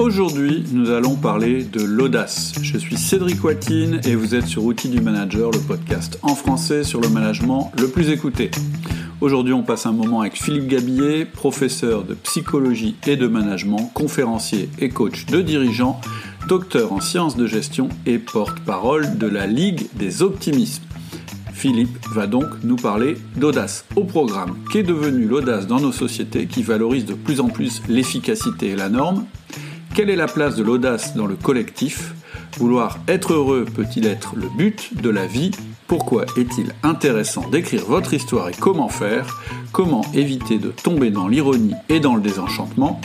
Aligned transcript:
Aujourd'hui, 0.00 0.64
nous 0.72 0.88
allons 0.88 1.14
parler 1.14 1.62
de 1.62 1.82
l'audace. 1.82 2.54
Je 2.62 2.78
suis 2.78 2.96
Cédric 2.96 3.44
Watine 3.44 4.00
et 4.04 4.14
vous 4.14 4.34
êtes 4.34 4.46
sur 4.46 4.64
Outils 4.64 4.88
du 4.88 5.02
Manager, 5.02 5.50
le 5.50 5.58
podcast 5.58 6.18
en 6.22 6.34
français 6.34 6.84
sur 6.84 7.02
le 7.02 7.10
management 7.10 7.70
le 7.78 7.86
plus 7.86 8.08
écouté. 8.08 8.50
Aujourd'hui, 9.20 9.52
on 9.52 9.62
passe 9.62 9.84
un 9.84 9.92
moment 9.92 10.22
avec 10.22 10.42
Philippe 10.42 10.68
Gabillet, 10.68 11.26
professeur 11.26 12.04
de 12.04 12.14
psychologie 12.14 12.96
et 13.06 13.16
de 13.16 13.26
management, 13.26 13.90
conférencier 13.92 14.70
et 14.78 14.88
coach 14.88 15.26
de 15.26 15.42
dirigeants, 15.42 16.00
docteur 16.48 16.94
en 16.94 17.00
sciences 17.00 17.36
de 17.36 17.46
gestion 17.46 17.90
et 18.06 18.18
porte-parole 18.18 19.18
de 19.18 19.26
la 19.26 19.46
Ligue 19.46 19.88
des 19.96 20.22
optimismes. 20.22 20.84
Philippe 21.52 21.98
va 22.10 22.26
donc 22.26 22.46
nous 22.64 22.76
parler 22.76 23.18
d'audace 23.36 23.84
au 23.96 24.04
programme. 24.04 24.56
Qu'est 24.72 24.82
devenu 24.82 25.26
l'audace 25.26 25.66
dans 25.66 25.78
nos 25.78 25.92
sociétés 25.92 26.46
qui 26.46 26.62
valorise 26.62 27.04
de 27.04 27.12
plus 27.12 27.38
en 27.40 27.48
plus 27.48 27.82
l'efficacité 27.86 28.68
et 28.68 28.76
la 28.76 28.88
norme? 28.88 29.26
Quelle 30.00 30.08
est 30.08 30.16
la 30.16 30.28
place 30.28 30.56
de 30.56 30.62
l'audace 30.62 31.14
dans 31.14 31.26
le 31.26 31.36
collectif? 31.36 32.14
Vouloir 32.56 33.00
être 33.06 33.34
heureux 33.34 33.66
peut-il 33.66 34.06
être 34.06 34.34
le 34.34 34.48
but 34.56 34.98
de 34.98 35.10
la 35.10 35.26
vie? 35.26 35.50
Pourquoi 35.88 36.24
est-il 36.38 36.74
intéressant 36.82 37.46
d'écrire 37.50 37.84
votre 37.84 38.14
histoire 38.14 38.48
et 38.48 38.54
comment 38.58 38.88
faire? 38.88 39.42
Comment 39.72 40.00
éviter 40.14 40.56
de 40.56 40.70
tomber 40.70 41.10
dans 41.10 41.28
l'ironie 41.28 41.74
et 41.90 42.00
dans 42.00 42.14
le 42.14 42.22
désenchantement? 42.22 42.98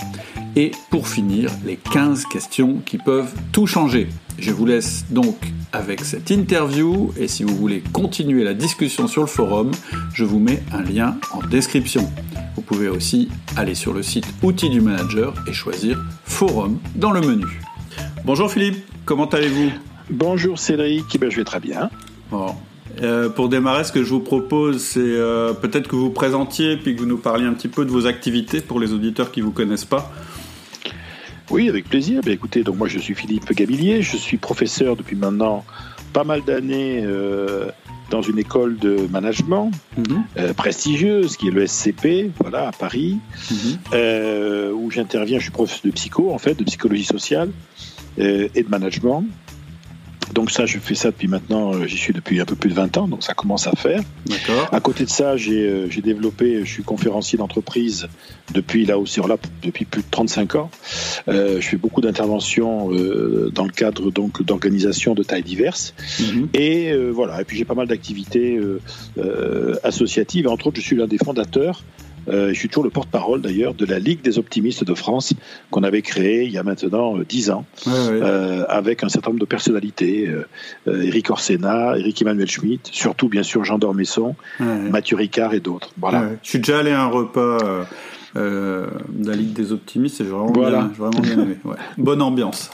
Et 0.55 0.71
pour 0.89 1.07
finir, 1.07 1.51
les 1.65 1.77
15 1.77 2.25
questions 2.25 2.81
qui 2.85 2.97
peuvent 2.97 3.33
tout 3.51 3.67
changer. 3.67 4.07
Je 4.37 4.51
vous 4.51 4.65
laisse 4.65 5.05
donc 5.09 5.35
avec 5.71 6.01
cette 6.01 6.29
interview 6.29 7.11
et 7.17 7.27
si 7.27 7.43
vous 7.43 7.55
voulez 7.55 7.81
continuer 7.93 8.43
la 8.43 8.53
discussion 8.53 9.07
sur 9.07 9.21
le 9.21 9.27
forum, 9.27 9.71
je 10.13 10.23
vous 10.23 10.39
mets 10.39 10.63
un 10.71 10.81
lien 10.81 11.17
en 11.31 11.45
description. 11.45 12.09
Vous 12.55 12.61
pouvez 12.61 12.87
aussi 12.87 13.29
aller 13.57 13.75
sur 13.75 13.93
le 13.93 14.01
site 14.01 14.25
Outils 14.43 14.69
du 14.69 14.81
Manager 14.81 15.33
et 15.47 15.53
choisir 15.53 16.01
Forum 16.23 16.79
dans 16.95 17.11
le 17.11 17.21
menu. 17.21 17.61
Bonjour 18.23 18.51
Philippe, 18.51 18.77
comment 19.05 19.27
allez-vous? 19.27 19.71
Bonjour 20.09 20.59
Cédric, 20.59 21.19
ben, 21.19 21.29
je 21.29 21.37
vais 21.37 21.43
très 21.43 21.59
bien. 21.59 21.89
Euh, 23.01 23.29
pour 23.29 23.49
démarrer, 23.49 23.83
ce 23.83 23.91
que 23.91 24.03
je 24.03 24.09
vous 24.09 24.21
propose, 24.21 24.81
c'est 24.81 24.99
euh, 25.01 25.53
peut-être 25.53 25.87
que 25.87 25.95
vous 25.95 26.05
vous 26.05 26.11
présentiez 26.11 26.77
puis 26.77 26.95
que 26.95 27.01
vous 27.01 27.07
nous 27.07 27.17
parliez 27.17 27.45
un 27.45 27.53
petit 27.53 27.67
peu 27.67 27.83
de 27.83 27.91
vos 27.91 28.05
activités 28.05 28.61
pour 28.61 28.79
les 28.79 28.93
auditeurs 28.93 29.31
qui 29.31 29.41
ne 29.41 29.45
vous 29.45 29.51
connaissent 29.51 29.85
pas. 29.85 30.11
Oui, 31.49 31.69
avec 31.69 31.87
plaisir. 31.89 32.21
Ben, 32.23 32.31
écoutez, 32.31 32.63
donc 32.63 32.77
moi 32.77 32.87
je 32.87 32.99
suis 32.99 33.15
Philippe 33.15 33.51
Gabillier, 33.53 34.01
je 34.01 34.17
suis 34.17 34.37
professeur 34.37 34.95
depuis 34.95 35.15
maintenant 35.15 35.63
pas 36.13 36.23
mal 36.23 36.43
d'années 36.43 37.01
euh, 37.03 37.69
dans 38.09 38.21
une 38.21 38.39
école 38.39 38.77
de 38.77 39.07
management 39.11 39.71
mhm. 39.97 40.23
euh, 40.37 40.53
prestigieuse 40.53 41.35
qui 41.35 41.49
est 41.49 41.51
le 41.51 41.67
SCP, 41.67 42.31
voilà, 42.39 42.69
à 42.69 42.71
Paris, 42.71 43.19
mhm. 43.51 43.57
euh, 43.93 44.71
où 44.71 44.89
j'interviens. 44.89 45.39
Je 45.39 45.43
suis 45.43 45.51
professeur 45.51 45.81
de 45.83 45.91
psycho, 45.91 46.31
en 46.31 46.37
fait, 46.37 46.55
de 46.55 46.63
psychologie 46.63 47.03
sociale 47.03 47.51
et 48.17 48.63
de 48.63 48.69
management. 48.69 49.25
Donc 50.33 50.51
ça, 50.51 50.65
je 50.65 50.79
fais 50.79 50.95
ça 50.95 51.11
depuis 51.11 51.27
maintenant, 51.27 51.73
euh, 51.73 51.85
j'y 51.85 51.97
suis 51.97 52.13
depuis 52.13 52.39
un 52.41 52.45
peu 52.45 52.55
plus 52.55 52.69
de 52.69 52.75
20 52.75 52.97
ans, 52.97 53.07
donc 53.07 53.23
ça 53.23 53.33
commence 53.33 53.67
à 53.67 53.71
faire. 53.71 54.01
À 54.71 54.79
côté 54.79 55.05
de 55.05 55.09
ça, 55.09 55.33
euh, 55.33 55.87
j'ai 55.89 56.01
développé, 56.01 56.59
je 56.65 56.71
suis 56.71 56.83
conférencier 56.83 57.37
d'entreprise 57.37 58.07
depuis 58.53 58.85
là 58.85 58.97
aussi, 58.97 59.19
là, 59.19 59.37
depuis 59.63 59.85
plus 59.85 60.01
de 60.01 60.07
35 60.09 60.55
ans. 60.55 60.71
Euh, 61.27 61.61
je 61.61 61.67
fais 61.67 61.77
beaucoup 61.77 62.01
d'interventions 62.01 62.91
euh, 62.93 63.51
dans 63.53 63.65
le 63.65 63.71
cadre 63.71 64.11
donc 64.11 64.43
d'organisations 64.43 65.15
de 65.15 65.23
tailles 65.23 65.43
diverses. 65.43 65.93
Mhm. 66.19 66.49
Et 66.53 66.91
euh, 66.91 67.09
voilà, 67.09 67.41
et 67.41 67.45
puis 67.45 67.57
j'ai 67.57 67.65
pas 67.65 67.75
mal 67.75 67.87
d'activités 67.87 68.59
associatives. 69.83 70.47
Entre 70.47 70.67
autres, 70.67 70.77
je 70.79 70.85
suis 70.85 70.95
l'un 70.95 71.07
des 71.07 71.17
fondateurs 71.17 71.83
euh, 71.83 72.04
je 72.27 72.53
suis 72.53 72.69
toujours 72.69 72.83
le 72.83 72.89
porte-parole 72.89 73.41
d'ailleurs 73.41 73.73
de 73.73 73.85
la 73.85 73.99
Ligue 73.99 74.21
des 74.21 74.37
optimistes 74.37 74.83
de 74.83 74.93
France 74.93 75.33
qu'on 75.71 75.83
avait 75.83 76.01
créée 76.01 76.45
il 76.45 76.51
y 76.51 76.57
a 76.57 76.63
maintenant 76.63 77.17
euh, 77.17 77.25
dix 77.27 77.49
ans 77.49 77.65
euh, 77.87 78.65
avec 78.67 79.03
un 79.03 79.09
certain 79.09 79.31
nombre 79.31 79.41
de 79.41 79.45
personnalités, 79.45 80.29
Eric 80.87 81.29
Orsena, 81.29 81.97
Eric 81.97 82.21
Emmanuel 82.21 82.49
Schmitt, 82.49 82.89
surtout 82.91 83.29
bien 83.29 83.43
sûr 83.43 83.63
Jean 83.63 83.77
Dormesson, 83.77 84.35
Mathieu 84.59 85.15
Ricard 85.17 85.53
et 85.53 85.59
d'autres. 85.59 85.91
Voilà. 85.97 86.29
Je 86.43 86.49
suis 86.49 86.59
déjà 86.59 86.79
allé 86.79 86.91
à 86.91 87.03
un 87.03 87.07
repas 87.07 87.85
euh, 88.37 88.87
la 89.23 89.33
Ligue 89.33 89.53
des 89.53 89.71
Optimistes, 89.71 90.17
j'ai 90.17 90.29
vraiment, 90.29 90.51
bien, 90.51 90.91
vraiment 90.97 91.19
bien 91.19 91.39
aimé. 91.39 91.57
Ouais. 91.63 91.75
Bonne 91.97 92.21
ambiance. 92.21 92.69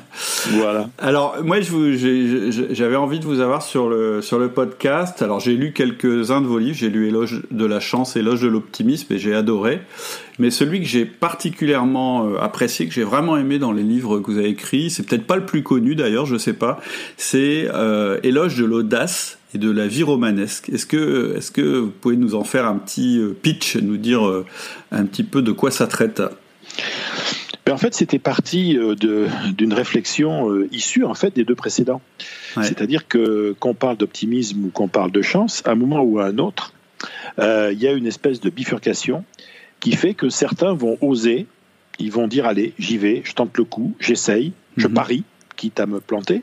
voilà. 0.52 0.88
Alors, 0.98 1.36
moi, 1.42 1.58
j'avais 1.60 2.96
envie 2.96 3.20
de 3.20 3.24
vous 3.24 3.40
avoir 3.40 3.62
sur 3.62 3.88
le, 3.88 4.22
sur 4.22 4.38
le 4.38 4.48
podcast. 4.48 5.20
Alors, 5.20 5.40
j'ai 5.40 5.56
lu 5.56 5.72
quelques-uns 5.72 6.40
de 6.40 6.46
vos 6.46 6.58
livres. 6.58 6.76
J'ai 6.76 6.88
lu 6.88 7.08
Éloge 7.08 7.42
de 7.50 7.66
la 7.66 7.80
chance, 7.80 8.16
Éloge 8.16 8.42
de 8.42 8.48
l'optimisme, 8.48 9.12
et 9.12 9.18
j'ai 9.18 9.34
adoré. 9.34 9.80
Mais 10.38 10.50
celui 10.50 10.80
que 10.80 10.86
j'ai 10.86 11.04
particulièrement 11.04 12.26
euh, 12.26 12.38
apprécié, 12.40 12.88
que 12.88 12.94
j'ai 12.94 13.04
vraiment 13.04 13.36
aimé 13.36 13.58
dans 13.58 13.72
les 13.72 13.82
livres 13.82 14.18
que 14.20 14.30
vous 14.30 14.38
avez 14.38 14.48
écrits, 14.48 14.90
c'est 14.90 15.06
peut-être 15.06 15.26
pas 15.26 15.36
le 15.36 15.46
plus 15.46 15.62
connu 15.62 15.94
d'ailleurs, 15.94 16.26
je 16.26 16.36
sais 16.36 16.54
pas, 16.54 16.80
c'est 17.16 17.68
euh, 17.72 18.18
Éloge 18.22 18.56
de 18.56 18.64
l'audace 18.64 19.38
et 19.54 19.58
de 19.58 19.70
la 19.70 19.86
vie 19.86 20.02
romanesque. 20.02 20.68
Est-ce 20.68 20.86
que, 20.86 21.34
est-ce 21.36 21.50
que 21.50 21.78
vous 21.78 21.90
pouvez 21.90 22.16
nous 22.16 22.34
en 22.34 22.44
faire 22.44 22.66
un 22.66 22.76
petit 22.76 23.18
euh, 23.18 23.36
pitch, 23.40 23.76
nous 23.76 23.96
dire 23.96 24.26
euh, 24.26 24.44
un 24.90 25.06
petit 25.06 25.22
peu 25.22 25.42
de 25.42 25.52
quoi 25.52 25.70
ça 25.70 25.86
traite? 25.86 26.20
Ben, 27.64 27.72
en 27.72 27.78
fait, 27.78 27.94
c'était 27.94 28.18
parti 28.18 28.76
euh, 28.76 28.94
d'une 28.94 29.72
réflexion 29.72 30.50
issue 30.70 31.04
en 31.04 31.14
fait 31.14 31.34
des 31.34 31.44
deux 31.44 31.54
précédents. 31.54 32.02
C'est-à-dire 32.60 33.08
que 33.08 33.56
qu'on 33.58 33.74
parle 33.74 33.96
d'optimisme 33.96 34.66
ou 34.66 34.68
qu'on 34.68 34.86
parle 34.86 35.10
de 35.10 35.22
chance, 35.22 35.62
à 35.64 35.72
un 35.72 35.74
moment 35.74 36.02
ou 36.02 36.20
à 36.20 36.26
un 36.26 36.38
autre, 36.38 36.72
il 37.38 37.78
y 37.78 37.88
a 37.88 37.92
une 37.92 38.06
espèce 38.06 38.40
de 38.40 38.48
bifurcation 38.50 39.24
qui 39.80 39.92
fait 39.92 40.14
que 40.14 40.28
certains 40.28 40.72
vont 40.72 40.96
oser, 41.00 41.46
ils 41.98 42.12
vont 42.12 42.28
dire 42.28 42.46
allez, 42.46 42.72
j'y 42.78 42.96
vais, 42.96 43.22
je 43.24 43.32
tente 43.32 43.58
le 43.58 43.64
coup, 43.64 43.94
j'essaye, 43.98 44.52
je 44.76 44.86
mhm. 44.86 44.94
parie, 44.94 45.24
quitte 45.56 45.80
à 45.80 45.86
me 45.86 46.00
planter 46.00 46.42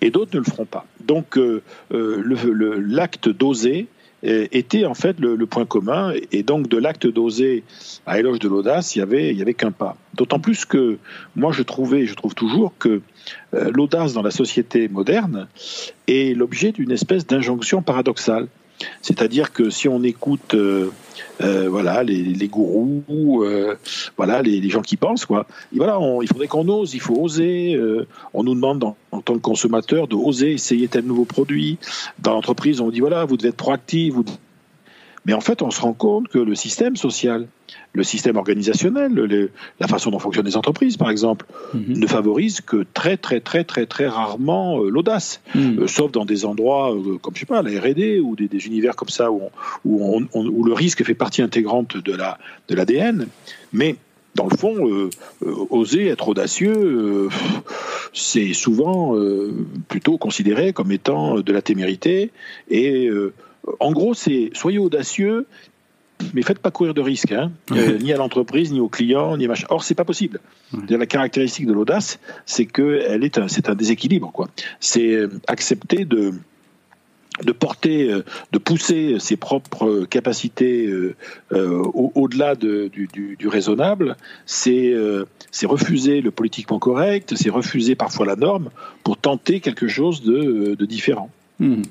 et 0.00 0.10
d'autres 0.10 0.32
ne 0.34 0.40
le 0.40 0.44
feront 0.44 0.66
pas. 0.66 0.86
Donc 1.04 1.38
euh, 1.38 1.62
euh, 1.92 2.82
l'acte 2.86 3.28
d'oser 3.28 3.86
euh, 4.24 4.46
était 4.52 4.84
en 4.84 4.94
fait 4.94 5.18
le, 5.20 5.36
point 5.46 5.66
commun, 5.66 6.12
et 6.32 6.42
donc 6.42 6.68
de 6.68 6.76
l'acte 6.76 7.06
d'oser 7.06 7.64
à 8.06 8.18
éloge 8.18 8.38
de 8.38 8.48
l'audace, 8.48 8.96
il 8.96 9.00
y 9.00 9.02
avait, 9.02 9.54
qu'un 9.54 9.72
pas. 9.72 9.96
D'autant 10.14 10.38
plus 10.38 10.64
que 10.64 10.98
moi 11.34 11.52
je 11.52 11.62
trouvais, 11.62 12.06
je 12.06 12.14
trouve 12.14 12.34
toujours 12.34 12.74
que 12.78 13.00
l'audace 13.52 14.12
dans 14.12 14.22
la 14.22 14.30
société 14.30 14.88
moderne 14.88 15.48
est 16.08 16.36
l'objet 16.36 16.72
d'une 16.72 16.90
espèce 16.90 17.26
d'injonction 17.26 17.82
paradoxale. 17.82 18.48
C'est-à-dire 19.00 19.52
que 19.52 19.70
si 19.70 19.88
on 19.88 20.02
écoute 20.02 20.54
euh, 21.40 21.56
euh, 21.56 21.68
voilà 21.68 22.02
les, 22.02 22.48
gourous, 22.48 23.42
euh, 23.42 23.76
voilà 24.16 24.42
les, 24.42 24.68
gens 24.68 24.82
qui 24.82 24.96
pensent 24.96 25.26
quoi, 25.26 25.46
voilà 25.74 25.98
il 26.22 26.28
faudrait 26.28 26.48
qu'on 26.48 26.68
ose, 26.68 26.94
il 26.94 27.00
faut 27.00 27.14
oser. 27.14 27.78
on 28.34 28.44
nous 28.44 28.54
demande 28.54 28.84
en, 28.84 29.20
tant 29.20 29.34
que 29.34 29.40
consommateur 29.40 30.08
de 30.08 30.14
oser 30.14 30.52
essayer 30.52 30.88
tel 30.88 31.04
nouveau 31.04 31.24
produit. 31.24 31.78
Dans 32.18 32.32
l'entreprise, 32.32 32.80
on 32.80 32.90
dit 32.90 33.00
voilà 33.00 33.24
vous 33.24 33.36
devez 33.36 33.50
être 33.50 33.56
proactif, 33.56 34.14
vous 34.14 34.24
mais 35.26 35.32
en 35.32 35.40
fait, 35.40 35.60
on 35.60 35.72
se 35.72 35.80
rend 35.80 35.92
compte 35.92 36.28
que 36.28 36.38
le 36.38 36.54
système 36.54 36.94
social, 36.94 37.48
le 37.92 38.04
système 38.04 38.36
organisationnel, 38.36 39.50
la 39.80 39.88
façon 39.88 40.12
dont 40.12 40.20
fonctionnent 40.20 40.46
les 40.46 40.56
entreprises, 40.56 40.96
par 40.96 41.10
exemple, 41.10 41.46
mhm. 41.74 41.98
ne 41.98 42.06
favorise 42.06 42.60
que 42.60 42.86
très, 42.94 43.16
très, 43.16 43.40
très, 43.40 43.64
très, 43.64 43.86
très 43.86 44.06
rarement 44.06 44.80
euh, 44.80 44.88
l'audace. 44.88 45.40
Mhm. 45.56 45.80
Euh, 45.80 45.86
sauf 45.88 46.12
dans 46.12 46.24
des 46.24 46.44
endroits 46.44 46.94
euh, 46.94 47.18
comme, 47.18 47.34
je 47.34 47.40
sais 47.40 47.46
pas, 47.46 47.60
la 47.60 47.80
R&D 47.80 48.20
ou 48.20 48.36
des, 48.36 48.66
univers 48.66 48.94
comme 48.94 49.08
ça 49.08 49.32
où, 49.32 49.42
où, 49.84 50.22
où, 50.32 50.64
le 50.64 50.72
risque 50.72 51.04
fait 51.04 51.14
partie 51.14 51.42
intégrante 51.42 51.96
de 51.96 52.12
l'ADN. 52.74 53.18
De 53.18 53.26
Mais 53.72 53.96
dans 54.36 54.46
le 54.46 54.56
fond, 54.56 55.10
oser 55.70 56.08
être 56.08 56.28
audacieux, 56.28 57.28
c'est 58.12 58.52
souvent 58.52 59.16
plutôt 59.88 60.18
considéré 60.18 60.74
comme 60.74 60.92
étant 60.92 61.40
de 61.40 61.52
la 61.52 61.62
témérité 61.62 62.32
et 62.70 63.08
en 63.80 63.92
gros, 63.92 64.14
c'est 64.14 64.50
soyez 64.54 64.78
audacieux, 64.78 65.46
mais 66.34 66.42
faites 66.42 66.58
pas 66.58 66.70
courir 66.70 66.94
de 66.94 67.00
risques, 67.00 67.32
hein. 67.32 67.52
euh, 67.72 67.98
ni 67.98 68.12
à 68.12 68.16
l'entreprise, 68.16 68.72
ni 68.72 68.80
aux 68.80 68.88
clients, 68.88 69.36
ni 69.36 69.44
à 69.44 69.48
machin. 69.48 69.66
Or, 69.70 69.84
c'est 69.84 69.94
pas 69.94 70.04
possible. 70.04 70.40
La 70.88 71.06
caractéristique 71.06 71.66
de 71.66 71.72
l'audace, 71.72 72.18
c'est 72.46 72.66
que 72.66 73.02
elle 73.08 73.24
est 73.24 73.38
un, 73.38 73.48
c'est 73.48 73.68
un 73.68 73.74
déséquilibre, 73.74 74.30
quoi. 74.32 74.48
C'est 74.80 75.12
euh, 75.12 75.28
accepter 75.46 76.04
de 76.04 76.32
de 77.44 77.52
porter, 77.52 78.10
euh, 78.10 78.24
de 78.52 78.58
pousser 78.58 79.18
ses 79.18 79.36
propres 79.36 80.06
capacités 80.08 80.90
au-delà 81.50 82.54
du, 82.54 83.38
raisonnable, 83.44 84.16
c'est 84.46 84.94
refuser 85.64 86.22
le 86.22 86.30
politiquement 86.30 86.78
correct, 86.78 87.34
c'est 87.36 87.50
refuser 87.50 87.94
parfois 87.94 88.24
la 88.24 88.36
norme 88.36 88.70
pour 89.04 89.18
tenter 89.18 89.60
quelque 89.60 89.86
chose 89.86 90.22
de, 90.22 90.82
différent. 90.86 91.30
Hmm. 91.58 91.82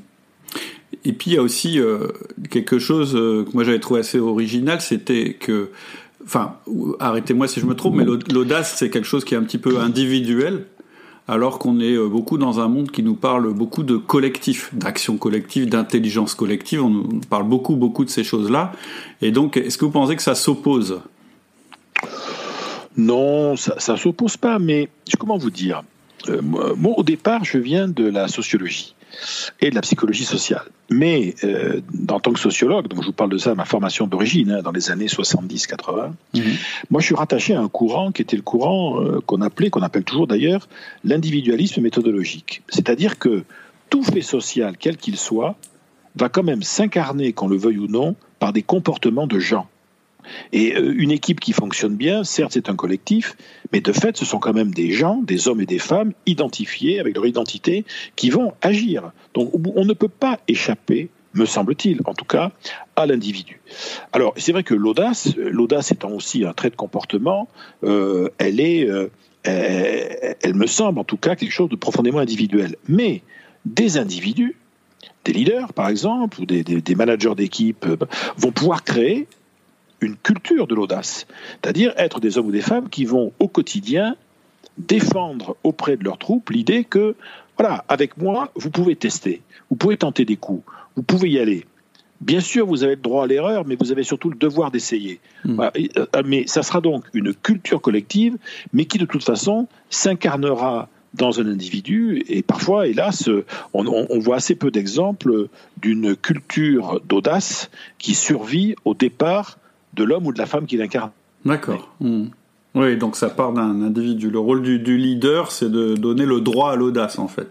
Et 1.03 1.13
puis 1.13 1.31
il 1.31 1.33
y 1.33 1.37
a 1.37 1.41
aussi 1.41 1.79
euh, 1.79 2.07
quelque 2.49 2.79
chose 2.79 3.15
euh, 3.15 3.43
que 3.43 3.51
moi 3.53 3.63
j'avais 3.63 3.79
trouvé 3.79 3.99
assez 3.99 4.19
original, 4.19 4.81
c'était 4.81 5.33
que, 5.33 5.69
enfin, 6.23 6.55
arrêtez-moi 6.99 7.47
si 7.47 7.59
je 7.59 7.65
me 7.65 7.75
trompe, 7.75 7.95
mais 7.95 8.05
l'audace 8.05 8.75
c'est 8.77 8.89
quelque 8.89 9.07
chose 9.07 9.25
qui 9.25 9.33
est 9.33 9.37
un 9.37 9.43
petit 9.43 9.57
peu 9.57 9.79
individuel, 9.79 10.65
alors 11.27 11.59
qu'on 11.59 11.79
est 11.79 11.93
euh, 11.93 12.07
beaucoup 12.07 12.37
dans 12.37 12.59
un 12.59 12.67
monde 12.67 12.91
qui 12.91 13.03
nous 13.03 13.15
parle 13.15 13.53
beaucoup 13.53 13.83
de 13.83 13.97
collectif, 13.97 14.73
d'action 14.73 15.17
collective, 15.17 15.67
d'intelligence 15.67 16.35
collective. 16.35 16.83
On 16.83 16.89
nous 16.89 17.21
parle 17.29 17.47
beaucoup, 17.47 17.75
beaucoup 17.75 18.05
de 18.05 18.09
ces 18.09 18.23
choses-là. 18.23 18.71
Et 19.21 19.31
donc, 19.31 19.57
est-ce 19.57 19.77
que 19.77 19.85
vous 19.85 19.91
pensez 19.91 20.15
que 20.15 20.21
ça 20.21 20.35
s'oppose? 20.35 21.01
Non, 22.97 23.55
ça 23.57 23.93
ne 23.93 23.97
s'oppose 23.97 24.37
pas, 24.37 24.59
mais 24.59 24.89
comment 25.19 25.37
vous 25.37 25.51
dire? 25.51 25.83
Moi, 26.41 26.93
au 26.97 27.03
départ, 27.03 27.43
je 27.43 27.57
viens 27.57 27.87
de 27.87 28.05
la 28.07 28.27
sociologie 28.27 28.94
et 29.61 29.69
de 29.69 29.75
la 29.75 29.81
psychologie 29.81 30.25
sociale. 30.25 30.63
Mais 30.89 31.35
euh, 31.43 31.81
en 32.09 32.19
tant 32.19 32.31
que 32.31 32.39
sociologue, 32.39 32.87
donc 32.87 33.01
je 33.01 33.07
vous 33.07 33.13
parle 33.13 33.31
de 33.31 33.37
ça, 33.37 33.55
ma 33.55 33.65
formation 33.65 34.07
d'origine, 34.07 34.51
hein, 34.51 34.61
dans 34.61 34.71
les 34.71 34.91
années 34.91 35.07
70-80, 35.07 36.11
mhm. 36.33 36.43
moi 36.89 37.01
je 37.01 37.05
suis 37.07 37.15
rattaché 37.15 37.55
à 37.55 37.61
un 37.61 37.67
courant 37.67 38.11
qui 38.11 38.21
était 38.21 38.35
le 38.35 38.43
courant 38.43 39.01
euh, 39.01 39.19
qu'on 39.25 39.41
appelait, 39.41 39.69
qu'on 39.69 39.81
appelle 39.81 40.03
toujours 40.03 40.27
d'ailleurs, 40.27 40.67
l'individualisme 41.03 41.81
méthodologique. 41.81 42.61
C'est-à-dire 42.69 43.17
que 43.17 43.43
tout 43.89 44.03
fait 44.03 44.21
social, 44.21 44.75
quel 44.77 44.97
qu'il 44.97 45.17
soit, 45.17 45.55
va 46.15 46.29
quand 46.29 46.43
même 46.43 46.63
s'incarner, 46.63 47.33
qu'on 47.33 47.47
le 47.47 47.57
veuille 47.57 47.79
ou 47.79 47.87
non, 47.87 48.15
par 48.39 48.53
des 48.53 48.63
comportements 48.63 49.27
de 49.27 49.39
gens. 49.39 49.67
Et 50.51 50.75
euh, 50.75 50.93
une 50.97 51.11
équipe 51.11 51.39
qui 51.39 51.53
fonctionne 51.53 51.95
bien, 51.95 52.23
certes 52.23 52.51
c'est 52.53 52.69
un 52.69 52.75
collectif, 52.75 53.35
mais 53.71 53.81
de 53.81 53.91
fait 53.91 54.17
ce 54.17 54.25
sont 54.25 54.39
quand 54.39 54.53
même 54.53 54.73
des 54.73 54.91
gens, 54.91 55.21
des 55.21 55.47
hommes 55.47 55.61
et 55.61 55.65
des 55.65 55.79
femmes 55.79 56.13
identifiés 56.25 56.99
avec 56.99 57.15
leur 57.15 57.25
identité 57.25 57.85
qui 58.15 58.29
vont 58.29 58.53
agir. 58.61 59.11
Donc 59.33 59.51
on 59.75 59.85
ne 59.85 59.93
peut 59.93 60.09
pas 60.09 60.39
échapper 60.47 61.09
me 61.35 61.45
semble-t-il, 61.45 61.99
en 62.05 62.13
tout 62.13 62.25
cas, 62.25 62.51
à 62.95 63.05
l'individu. 63.05 63.61
Alors, 64.13 64.33
c'est 64.37 64.51
vrai 64.51 64.63
que 64.63 64.73
l'audace, 64.73 65.35
l'audace 65.35 65.91
étant 65.91 66.11
aussi 66.11 66.45
un 66.45 66.53
trait 66.53 66.69
de 66.69 66.75
comportement, 66.75 67.47
euh, 67.83 68.29
elle 68.37 68.59
est, 68.59 68.89
euh, 68.89 69.09
elle, 69.43 70.55
me 70.55 70.65
semble 70.65 70.99
en 70.99 71.03
tout 71.03 71.17
cas 71.17 71.35
quelque 71.35 71.51
chose 71.51 71.69
de 71.69 71.75
profondément 71.75 72.19
individuel. 72.19 72.77
Mais 72.87 73.21
des 73.65 73.97
individus, 73.97 74.55
des 75.25 75.33
leaders 75.33 75.73
par 75.73 75.89
exemple, 75.89 76.41
ou 76.41 76.45
des, 76.45 76.63
des 76.63 76.95
managers 76.95 77.35
d'équipe, 77.35 77.85
vont 78.37 78.51
pouvoir 78.51 78.83
créer 78.83 79.27
une 80.05 80.15
culture 80.15 80.67
de 80.67 80.75
l'audace, 80.75 81.27
c'est-à-dire 81.61 81.93
être 81.97 82.19
des 82.19 82.37
hommes 82.37 82.47
ou 82.47 82.51
des 82.51 82.61
femmes 82.61 82.89
qui 82.89 83.05
vont 83.05 83.33
au 83.39 83.47
quotidien 83.47 84.15
défendre 84.77 85.55
auprès 85.63 85.97
de 85.97 86.03
leurs 86.03 86.17
troupes 86.17 86.49
l'idée 86.49 86.83
que, 86.83 87.15
voilà, 87.57 87.85
avec 87.87 88.17
moi, 88.17 88.51
vous 88.55 88.69
pouvez 88.69 88.95
tester, 88.95 89.41
vous 89.69 89.75
pouvez 89.75 89.97
tenter 89.97 90.25
des 90.25 90.35
coups, 90.35 90.63
vous 90.95 91.03
pouvez 91.03 91.29
y 91.29 91.39
aller. 91.39 91.65
Bien 92.21 92.39
sûr, 92.39 92.65
vous 92.65 92.83
avez 92.83 92.95
le 92.95 93.01
droit 93.01 93.25
à 93.25 93.27
l'erreur, 93.27 93.65
mais 93.65 93.75
vous 93.75 93.91
avez 93.91 94.03
surtout 94.03 94.29
le 94.29 94.37
devoir 94.37 94.71
d'essayer. 94.71 95.19
Hmm. 95.43 95.59
Euh, 95.59 96.05
mais 96.25 96.47
ça 96.47 96.63
sera 96.63 96.79
donc 96.79 97.03
une 97.13 97.33
culture 97.33 97.81
collective, 97.81 98.37
mais 98.73 98.85
qui 98.85 98.97
de 98.97 99.05
toute 99.05 99.23
façon 99.23 99.67
s'incarnera 99.89 100.87
dans 101.13 101.39
un 101.39 101.47
individu. 101.47 102.23
Et 102.27 102.41
parfois, 102.41 102.87
hélas, 102.87 103.29
on, 103.73 103.85
on 103.87 104.19
voit 104.19 104.37
assez 104.37 104.55
peu 104.55 104.71
d'exemples 104.71 105.49
d'une 105.81 106.15
culture 106.15 107.01
d'audace 107.05 107.69
qui 107.97 108.15
survit 108.15 108.75
au 108.85 108.93
départ 108.93 109.57
de 109.95 110.03
l'homme 110.03 110.27
ou 110.27 110.33
de 110.33 110.37
la 110.37 110.45
femme 110.45 110.65
qui 110.65 110.77
l'incarne. 110.77 111.11
D'accord. 111.45 111.93
Hmm. 111.99 112.25
Oui, 112.73 112.97
donc 112.97 113.15
ça 113.15 113.29
part 113.29 113.53
d'un 113.53 113.81
individu. 113.81 114.29
Le 114.29 114.39
rôle 114.39 114.61
du, 114.61 114.97
leader, 114.97 115.51
c'est 115.51 115.71
de 115.71 115.95
donner 115.95 116.25
le 116.25 116.41
droit 116.41 116.71
à 116.71 116.75
l'audace, 116.75 117.19
en 117.19 117.27
fait. 117.27 117.47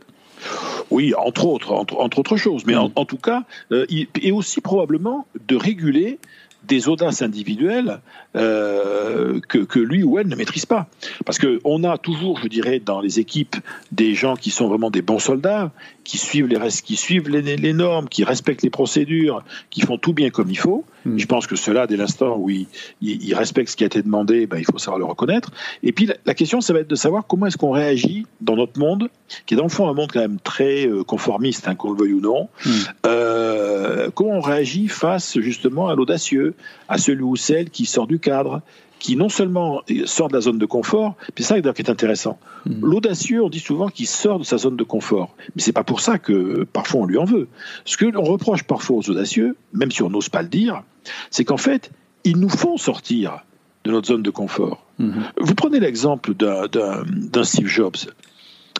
Oui, 0.90 1.14
entre 1.14 1.46
autres, 1.46 1.72
entre, 1.72 2.18
autres 2.18 2.36
choses. 2.36 2.64
Mais 2.66 2.74
hmm. 2.74 2.90
en, 2.94 3.04
tout 3.04 3.16
cas, 3.16 3.44
euh, 3.72 3.86
et 3.88 4.32
aussi 4.32 4.60
probablement 4.60 5.26
de 5.48 5.56
réguler 5.56 6.18
des 6.66 6.88
audaces 6.88 7.22
individuelles 7.22 8.00
euh, 8.36 9.40
que, 9.48 9.58
que, 9.58 9.78
lui 9.78 10.02
ou 10.02 10.18
elle 10.18 10.28
ne 10.28 10.36
maîtrise 10.36 10.66
pas. 10.66 10.88
Parce 11.24 11.38
qu'on 11.38 11.84
a 11.84 11.98
toujours, 11.98 12.38
je 12.42 12.48
dirais, 12.48 12.80
dans 12.80 13.00
les 13.00 13.20
équipes 13.20 13.56
des 13.92 14.14
gens 14.14 14.36
qui 14.36 14.50
sont 14.50 14.68
vraiment 14.68 14.90
des 14.90 15.02
bons 15.02 15.18
soldats, 15.18 15.72
qui 16.04 16.18
suivent 16.18 16.46
les, 16.46 16.58
qui 16.82 16.96
suivent 16.96 17.28
les, 17.28 17.72
normes, 17.72 18.08
qui 18.08 18.24
respectent 18.24 18.62
les 18.62 18.70
procédures, 18.70 19.44
qui 19.70 19.82
font 19.82 19.98
tout 19.98 20.12
bien 20.12 20.30
comme 20.30 20.50
il 20.50 20.58
faut. 20.58 20.84
Hmm. 21.04 21.18
Je 21.18 21.26
pense 21.26 21.46
que 21.46 21.56
cela, 21.56 21.86
dès 21.86 21.96
l'instant 21.96 22.36
où 22.36 22.50
ils, 22.50 22.66
ils, 23.02 23.34
respectent 23.34 23.70
ce 23.70 23.76
qui 23.76 23.84
a 23.84 23.86
été 23.86 24.02
demandé, 24.02 24.46
ben, 24.46 24.58
il 24.58 24.64
faut 24.64 24.78
savoir 24.78 24.98
le 24.98 25.04
reconnaître. 25.04 25.50
Et 25.82 25.92
puis 25.92 26.08
la, 26.24 26.34
question, 26.34 26.60
ça 26.60 26.72
va 26.72 26.80
être 26.80 26.88
de 26.88 26.94
savoir 26.94 27.26
comment 27.26 27.46
est-ce 27.46 27.58
qu'on 27.58 27.72
réagit 27.72 28.26
dans 28.40 28.56
notre 28.56 28.78
monde, 28.78 29.08
qui 29.46 29.54
est 29.54 29.56
dans 29.56 29.64
le 29.64 29.68
fond 29.68 29.88
un 29.88 29.94
monde 29.94 30.10
quand 30.12 30.20
même 30.20 30.38
très 30.40 30.86
euh, 30.86 31.04
conformiste, 31.04 31.68
hein, 31.68 31.74
qu'on 31.74 31.92
le 31.92 31.98
veuille 31.98 32.14
ou 32.14 32.20
non. 32.20 32.48
Hmm. 32.64 32.70
Euh, 33.06 34.10
comment 34.14 34.38
on 34.38 34.40
réagit 34.40 34.88
face 34.88 35.38
justement 35.40 35.88
à 35.88 35.94
l'audacieux, 35.94 36.54
à 36.88 36.98
celui 36.98 37.22
ou 37.22 37.36
celle 37.36 37.70
qui 37.70 37.86
sort 37.86 38.06
du 38.06 38.18
cadre, 38.18 38.62
qui 39.04 39.16
non 39.16 39.28
seulement 39.28 39.82
sort 40.06 40.28
de 40.28 40.32
la 40.32 40.40
zone 40.40 40.56
de 40.56 40.64
confort, 40.64 41.14
c'est 41.36 41.42
ça 41.42 41.60
qui 41.60 41.82
est 41.82 41.90
intéressant. 41.90 42.38
Hmm. 42.64 42.80
L'audacieux, 42.80 43.44
on 43.44 43.50
dit 43.50 43.60
souvent 43.60 43.88
qu'il 43.88 44.06
sort 44.06 44.38
de 44.38 44.44
sa 44.44 44.56
zone 44.56 44.76
de 44.76 44.82
confort, 44.82 45.36
mais 45.54 45.60
c'est 45.60 45.74
pas 45.74 45.84
pour 45.84 46.00
ça 46.00 46.18
que 46.18 46.64
parfois 46.72 47.02
on 47.02 47.04
lui 47.04 47.18
en 47.18 47.26
veut. 47.26 47.48
Ce 47.84 47.98
que 47.98 48.06
l'on 48.06 48.22
reproche 48.22 48.62
parfois 48.62 48.96
aux 48.96 49.10
audacieux, 49.10 49.56
même 49.74 49.90
si 49.90 50.02
on 50.02 50.08
n'ose 50.08 50.30
pas 50.30 50.40
le 50.40 50.48
dire, 50.48 50.82
c'est 51.30 51.44
qu'en 51.44 51.58
fait, 51.58 51.90
ils 52.24 52.38
nous 52.38 52.48
font 52.48 52.78
sortir 52.78 53.44
de 53.84 53.90
notre 53.90 54.08
zone 54.08 54.22
de 54.22 54.30
confort. 54.30 54.86
Hmm. 54.98 55.10
Vous 55.38 55.54
prenez 55.54 55.80
l'exemple 55.80 56.32
d'un 56.32 57.44
Steve 57.44 57.66
Jobs 57.66 57.98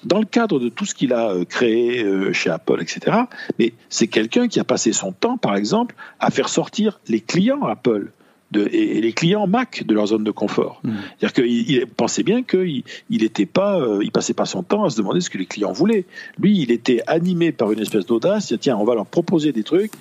dans 0.06 0.21
le 0.21 0.26
cadre 0.26 0.59
de 0.59 0.71
tout 0.71 0.87
ce 0.87 0.94
qu'il 0.94 1.12
a 1.12 1.32
euh, 1.32 1.44
créé 1.44 2.03
euh, 2.03 2.32
chez 2.32 2.49
Apple, 2.49 2.81
etc. 2.81 3.25
Mais 3.59 3.75
c'est 3.91 4.09
quelqu'un 4.09 4.49
qui 4.49 4.59
a 4.59 4.65
passé 4.65 4.94
son 4.94 5.12
temps, 5.12 5.37
par 5.37 5.55
exemple, 5.55 5.94
à 6.19 6.31
faire 6.31 6.49
sortir 6.49 6.99
les 7.09 7.21
clients 7.21 7.65
Apple 7.65 8.11
et, 8.56 9.01
les 9.01 9.12
clients 9.12 9.47
Mac 9.47 9.85
de 9.87 9.95
leur 9.95 10.06
zone 10.06 10.25
de 10.25 10.31
confort. 10.31 10.81
Hmm. 10.85 10.93
C'est-à-dire 11.19 11.45
qu'il 11.45 11.87
pensait 11.87 12.23
bien 12.23 12.43
qu'il 12.43 12.83
il 13.11 13.23
était 13.25 13.47
pas, 13.47 13.81
euh, 13.81 14.01
il 14.03 14.11
passait 14.11 14.35
pas 14.35 14.47
son 14.47 14.62
temps 14.62 14.85
à 14.85 14.91
se 14.91 14.97
demander 14.97 15.21
ce 15.21 15.31
que 15.31 15.39
les 15.39 15.47
clients 15.47 15.73
voulaient. 15.73 16.05
Lui, 16.39 16.59
il 16.59 16.71
était 16.71 17.01
animé 17.06 17.53
par 17.53 17.73
une 17.73 17.81
espèce 17.81 18.06
d'audace. 18.06 18.55
Tiens, 18.61 18.77
on 18.77 18.85
va 18.85 18.95
leur 18.95 19.06
proposer 19.06 19.53
des 19.53 19.62
trucs. 19.62 19.93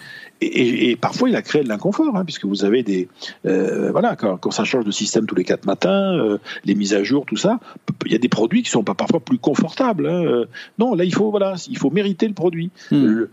Et, 0.46 0.96
parfois, 0.96 1.30
il 1.30 1.36
a 1.36 1.42
créé 1.42 1.64
de 1.64 1.70
l'inconfort, 1.70 2.16
hein, 2.16 2.24
puisque 2.26 2.46
vous 2.46 2.64
avez 2.66 2.84
des, 2.84 3.08
euh, 3.46 3.92
voilà, 3.92 4.16
quand, 4.16 4.52
ça 4.52 4.64
change 4.64 4.86
de 4.86 4.92
système 4.92 5.26
tous 5.26 5.36
les 5.36 5.44
quatre 5.44 5.66
matins, 5.66 6.14
euh, 6.18 6.38
les 6.66 6.76
mises 6.76 6.94
à 6.94 7.04
jour, 7.04 7.26
tout 7.26 7.38
ça, 7.38 7.60
il 8.06 8.12
y 8.12 8.16
a 8.16 8.20
des 8.20 8.30
produits 8.30 8.64
qui 8.64 8.70
sont 8.70 8.84
pas 8.84 8.96
parfois 8.96 9.20
plus 9.20 9.38
confortables. 9.38 10.08
Hein. 10.08 10.46
Non, 10.80 10.96
là, 10.96 11.04
il 11.04 11.14
faut, 11.14 11.32
voilà, 11.32 11.56
il 11.70 11.78
faut 11.78 11.90
mériter 11.90 12.28
le 12.28 12.34
produit. 12.34 12.72
Hmm. 12.92 13.26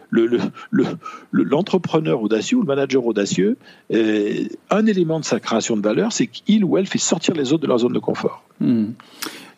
L'entrepreneur 1.32 2.16
le, 2.16 2.20
le, 2.20 2.24
audacieux 2.24 2.56
ou 2.58 2.60
le 2.62 2.66
manager 2.66 3.04
audacieux, 3.04 3.56
un 3.92 4.86
élément 4.86 5.20
de 5.20 5.24
sa 5.24 5.40
création 5.40 5.76
de 5.76 5.82
valeur, 5.82 6.12
c'est 6.12 6.26
qu'il 6.26 6.64
ou 6.64 6.78
elle 6.78 6.86
fait 6.86 6.98
sortir 6.98 7.34
les 7.34 7.52
autres 7.52 7.62
de 7.62 7.68
leur 7.68 7.78
zone 7.78 7.92
de 7.92 7.98
confort. 7.98 8.44
Hmm. 8.60 8.90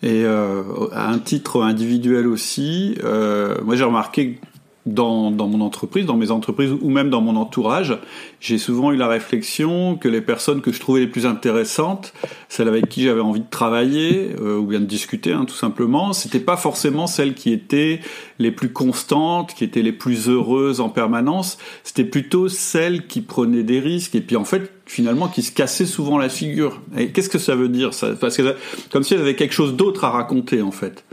Et 0.03 0.25
euh, 0.25 0.63
à 0.93 1.11
un 1.11 1.19
titre 1.19 1.63
individuel 1.63 2.27
aussi, 2.27 2.97
euh, 3.05 3.57
moi 3.63 3.77
j'ai 3.77 3.85
remarqué 3.85 4.41
dans, 4.85 5.31
dans, 5.31 5.47
mon 5.47 5.61
entreprise, 5.61 6.07
dans 6.07 6.17
mes 6.17 6.33
entreprises 6.33 6.73
ou 6.81 6.91
même 6.91 7.09
dans 7.09 7.21
mon 7.21 7.37
entourage, 7.37 7.97
j'ai 8.41 8.59
souvent 8.59 8.91
eu 8.91 8.97
la 8.97 9.07
réflexion 9.07 9.97
que 9.97 10.09
les 10.09 10.21
personnes 10.21 10.61
que 10.61 10.73
je 10.73 10.81
trouvais 10.81 11.01
les 11.01 11.07
plus 11.07 11.25
intéressantes, 11.25 12.13
celles 12.49 12.67
avec 12.67 12.89
qui 12.89 13.05
j'avais 13.05 13.21
envie 13.21 13.41
de 13.41 13.51
travailler 13.51 14.35
euh, 14.41 14.59
ou 14.59 14.67
bien 14.67 14.81
de 14.81 14.87
discuter, 14.87 15.33
hein, 15.33 15.45
tout 15.45 15.55
simplement, 15.55 16.13
c'était 16.13 16.41
pas 16.41 16.57
forcément 16.57 17.07
celles 17.07 17.35
qui 17.35 17.53
étaient 17.53 18.01
les 18.41 18.51
plus 18.51 18.73
constantes, 18.73 19.55
qui 19.55 19.63
étaient 19.63 19.83
les 19.83 19.93
plus 19.93 20.29
heureuses 20.29 20.81
en 20.81 20.89
permanence. 20.89 21.59
C'était 21.85 22.05
plutôt 22.05 22.49
celles 22.49 23.07
qui 23.07 23.21
prenaient 23.21 23.63
des 23.63 23.79
risques 23.79 24.17
et 24.17 24.21
puis 24.21 24.37
en 24.37 24.45
fait 24.45 24.73
finalement 24.85 25.29
qui 25.29 25.43
se 25.43 25.53
cassaient 25.53 25.87
souvent 25.87 26.19
la 26.19 26.29
figure. 26.29 26.81
Et 26.99 27.13
qu'est-ce 27.13 27.29
que 27.29 27.39
ça 27.39 27.55
veut 27.55 27.69
dire 27.69 27.95
ça? 27.95 28.11
Parce 28.21 28.37
que 28.37 28.57
comme 28.91 29.05
si 29.05 29.15
elles 29.15 29.21
avaient 29.21 29.37
quelque 29.37 29.55
chose 29.55 29.75
d'autre 29.75 30.05
à 30.05 30.11
raconter 30.11 30.61
en 30.61 30.73
fait. 30.73 31.05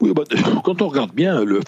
Oui, 0.00 0.12
bah, 0.14 0.24
quand 0.64 0.82
on 0.82 0.88
regarde 0.88 1.12
bien, 1.12 1.44
le, 1.44 1.60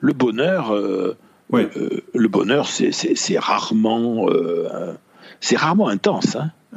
le 0.00 0.12
bonheur, 0.12 0.74
euh, 0.74 1.16
euh, 1.52 2.00
le 2.14 2.28
bonheur, 2.28 2.68
c'est 2.68 3.38
rarement, 3.38 4.26
euh, 4.28 4.94
c'est 5.40 5.56
rarement 5.56 5.88
intense. 5.88 6.36
Hein. 6.36 6.50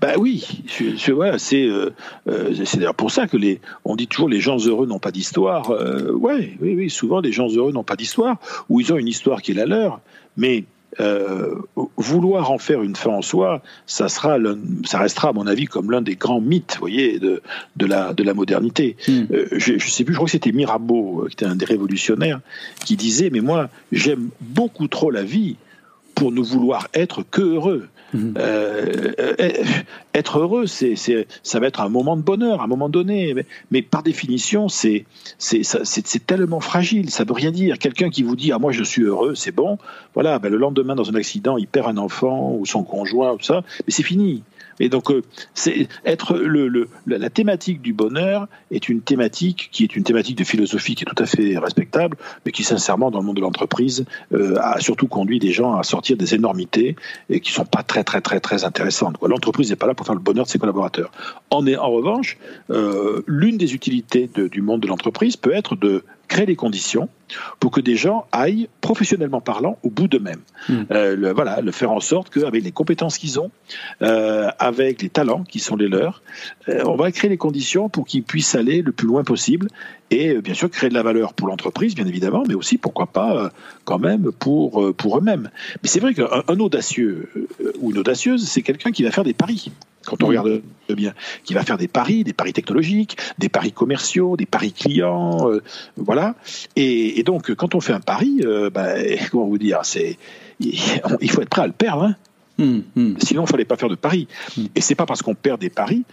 bah 0.00 0.14
oui, 0.18 0.64
c'est 0.66 2.76
d'ailleurs 2.76 2.94
pour 2.94 3.10
ça 3.10 3.26
que 3.26 3.36
les, 3.36 3.60
on 3.84 3.96
dit 3.96 4.06
toujours 4.06 4.30
les 4.30 4.40
gens 4.40 4.56
heureux 4.56 4.86
n'ont 4.86 4.98
pas 4.98 5.10
d'histoire. 5.10 5.70
ouais, 5.70 6.56
oui, 6.60 6.74
oui, 6.74 6.88
souvent 6.88 7.20
les 7.20 7.30
gens 7.30 7.48
heureux 7.48 7.72
n'ont 7.72 7.84
pas 7.84 7.96
d'histoire 7.96 8.38
ou 8.70 8.80
ils 8.80 8.94
ont 8.94 8.96
une 8.96 9.08
histoire 9.08 9.42
qui 9.42 9.50
est 9.50 9.54
la 9.54 9.66
leur, 9.66 10.00
mais 10.38 10.64
euh, 11.00 11.54
vouloir 11.96 12.50
en 12.50 12.58
faire 12.58 12.82
une 12.82 12.96
fin 12.96 13.10
en 13.10 13.22
soi, 13.22 13.62
ça, 13.86 14.08
sera 14.08 14.38
ça 14.84 14.98
restera, 14.98 15.28
à 15.28 15.32
mon 15.32 15.46
avis, 15.46 15.66
comme 15.66 15.90
l'un 15.90 16.02
des 16.02 16.16
grands 16.16 16.40
mythes 16.40 16.76
voyez, 16.78 17.18
de, 17.18 17.42
de, 17.76 17.86
la, 17.86 18.12
de 18.12 18.22
la 18.22 18.34
modernité. 18.34 18.96
Hmm. 19.08 19.24
Euh, 19.32 19.46
je 19.52 19.74
ne 19.74 19.78
sais 19.78 20.04
plus, 20.04 20.12
je 20.12 20.18
crois 20.18 20.26
que 20.26 20.32
c'était 20.32 20.52
Mirabeau, 20.52 21.22
euh, 21.22 21.28
qui 21.28 21.34
était 21.34 21.46
un 21.46 21.56
des 21.56 21.64
révolutionnaires, 21.64 22.40
qui 22.84 22.96
disait 22.96 23.30
Mais 23.30 23.40
moi, 23.40 23.68
j'aime 23.92 24.30
beaucoup 24.40 24.88
trop 24.88 25.10
la 25.10 25.22
vie 25.22 25.56
pour 26.14 26.32
ne 26.32 26.40
vouloir 26.40 26.88
être 26.94 27.24
que 27.28 27.42
heureux. 27.42 27.88
Mhm. 28.14 28.34
Euh, 28.38 29.12
euh, 29.18 29.50
être 30.14 30.38
heureux, 30.38 30.66
c'est, 30.66 30.94
ça 31.42 31.58
va 31.58 31.66
être 31.66 31.80
un 31.80 31.88
moment 31.88 32.16
de 32.16 32.22
bonheur, 32.22 32.62
un 32.62 32.68
moment 32.68 32.88
donné, 32.88 33.34
mais, 33.72 33.82
par 33.82 34.04
définition, 34.04 34.68
c'est, 34.68 35.04
tellement 36.26 36.60
fragile, 36.60 37.10
ça 37.10 37.24
veut 37.24 37.32
rien 37.32 37.50
dire. 37.50 37.78
Quelqu'un 37.78 38.10
qui 38.10 38.22
vous 38.22 38.36
dit 38.36 38.52
ah 38.52 38.58
moi 38.60 38.70
je 38.70 38.84
suis 38.84 39.02
heureux, 39.02 39.34
c'est 39.34 39.50
bon, 39.50 39.78
voilà, 40.14 40.38
ben, 40.38 40.48
le 40.48 40.58
lendemain 40.58 40.94
dans 40.94 41.10
un 41.10 41.14
accident, 41.16 41.56
il 41.56 41.66
perd 41.66 41.88
un 41.88 41.96
enfant 41.96 42.52
ou 42.52 42.64
son 42.64 42.84
conjoint, 42.84 43.36
tout 43.36 43.44
ça, 43.44 43.64
mais 43.86 43.92
c'est 43.92 44.04
fini. 44.04 44.44
Et 44.80 44.88
donc, 44.88 45.10
euh, 45.10 45.22
c'est 45.54 45.88
être 46.04 46.36
le, 46.36 46.88
la 47.06 47.30
thématique 47.30 47.80
du 47.80 47.92
bonheur 47.92 48.48
est 48.70 48.88
une 48.88 49.00
thématique 49.00 49.68
qui 49.72 49.84
est 49.84 49.96
une 49.96 50.04
thématique 50.04 50.38
de 50.38 50.44
philosophie 50.44 50.94
qui 50.94 51.04
est 51.04 51.06
tout 51.06 51.22
à 51.22 51.26
fait 51.26 51.58
respectable, 51.58 52.16
mais 52.44 52.52
qui 52.52 52.64
sincèrement 52.64 53.10
dans 53.10 53.20
le 53.20 53.26
monde 53.26 53.36
de 53.36 53.40
l'entreprise 53.40 54.04
euh, 54.32 54.56
a 54.60 54.80
surtout 54.80 55.06
conduit 55.06 55.38
des 55.38 55.52
gens 55.52 55.76
à 55.76 55.82
sortir 55.82 56.16
des 56.16 56.34
énormités 56.34 56.96
et 57.30 57.40
qui 57.40 57.52
sont 57.52 57.64
pas 57.64 57.82
très 57.82 58.04
très 58.04 58.20
très 58.20 58.40
très 58.40 58.64
intéressantes. 58.64 59.16
L'entreprise 59.22 59.70
n'est 59.70 59.76
pas 59.76 59.86
là 59.86 59.94
pour 59.94 60.06
faire 60.06 60.14
le 60.14 60.20
bonheur 60.20 60.44
de 60.44 60.50
ses 60.50 60.58
collaborateurs. 60.58 61.10
En, 61.50 61.66
en 61.66 61.90
revanche, 61.90 62.38
euh, 62.70 63.22
l'une 63.26 63.56
des 63.56 63.74
utilités 63.74 64.28
du 64.34 64.62
monde 64.62 64.80
de 64.80 64.86
l'entreprise 64.86 65.36
peut 65.36 65.54
être 65.54 65.76
de 65.76 66.04
créer 66.28 66.46
les 66.46 66.56
conditions 66.56 67.08
pour 67.60 67.70
que 67.70 67.80
des 67.80 67.96
gens 67.96 68.26
aillent, 68.32 68.68
professionnellement 68.80 69.40
parlant, 69.40 69.78
au 69.82 69.90
bout 69.90 70.08
d'eux-mêmes. 70.08 70.40
Hmm. 70.68 70.82
Euh, 70.90 71.16
le, 71.16 71.32
voilà, 71.32 71.60
le 71.60 71.72
faire 71.72 71.90
en 71.90 72.00
sorte 72.00 72.30
qu'avec 72.30 72.62
les 72.62 72.72
compétences 72.72 73.18
qu'ils 73.18 73.40
ont, 73.40 73.50
euh, 74.02 74.50
avec 74.58 75.02
les 75.02 75.08
talents 75.08 75.44
qui 75.44 75.58
sont 75.58 75.76
les 75.76 75.88
leurs, 75.88 76.22
euh, 76.68 76.82
on 76.86 76.96
va 76.96 77.10
créer 77.12 77.30
les 77.30 77.36
conditions 77.36 77.88
pour 77.88 78.04
qu'ils 78.06 78.22
puissent 78.22 78.54
aller 78.54 78.82
le 78.82 78.92
plus 78.92 79.06
loin 79.06 79.24
possible 79.24 79.68
et 80.10 80.38
bien 80.38 80.54
sûr 80.54 80.70
créer 80.70 80.90
de 80.90 80.94
la 80.94 81.02
valeur 81.02 81.34
pour 81.34 81.48
l'entreprise, 81.48 81.94
bien 81.94 82.06
évidemment, 82.06 82.44
mais 82.46 82.54
aussi, 82.54 82.78
pourquoi 82.78 83.06
pas, 83.06 83.50
quand 83.84 83.98
même, 83.98 84.30
pour, 84.32 84.94
pour 84.94 85.18
eux-mêmes. 85.18 85.50
Mais 85.82 85.88
c'est 85.88 86.00
vrai 86.00 86.14
qu'un 86.14 86.60
audacieux 86.60 87.48
ou 87.80 87.90
une 87.90 87.98
audacieuse, 87.98 88.46
c'est 88.46 88.62
quelqu'un 88.62 88.92
qui 88.92 89.02
va 89.02 89.10
faire 89.10 89.24
des 89.24 89.32
paris 89.32 89.72
quand 90.04 90.22
on 90.22 90.28
regarde 90.28 90.62
bien, 90.88 91.14
qui 91.44 91.54
va 91.54 91.62
faire 91.62 91.78
des 91.78 91.88
paris, 91.88 92.24
des 92.24 92.32
paris 92.32 92.52
technologiques, 92.52 93.16
des 93.38 93.48
paris 93.48 93.72
commerciaux, 93.72 94.36
des 94.36 94.46
paris 94.46 94.72
clients, 94.72 95.50
euh, 95.50 95.62
voilà. 95.96 96.34
Et, 96.76 97.22
donc, 97.22 97.54
quand 97.54 97.74
on 97.74 97.80
fait 97.80 97.92
un 97.92 98.00
pari, 98.00 98.40
euh, 98.44 98.70
ben, 98.70 99.18
comment 99.30 99.46
vous 99.46 99.58
dire, 99.58 99.80
c'est 99.82 100.18
il 100.60 101.30
faut 101.30 101.42
être 101.42 101.48
prêt 101.48 101.62
à 101.62 101.66
le 101.66 101.72
perdre. 101.72 102.04
Hein. 102.04 102.16
Hum, 102.60 102.84
hum. 102.96 103.16
Sinon, 103.18 103.44
il 103.44 103.50
fallait 103.50 103.64
pas 103.64 103.76
faire 103.76 103.88
de 103.88 103.96
paris. 103.96 104.28
Hum. 104.56 104.68
Et 104.74 104.80
c'est 104.80 104.94
pas 104.94 105.06
parce 105.06 105.22
qu'on 105.22 105.34
perd 105.34 105.60
des 105.60 105.70
paris 105.70 106.04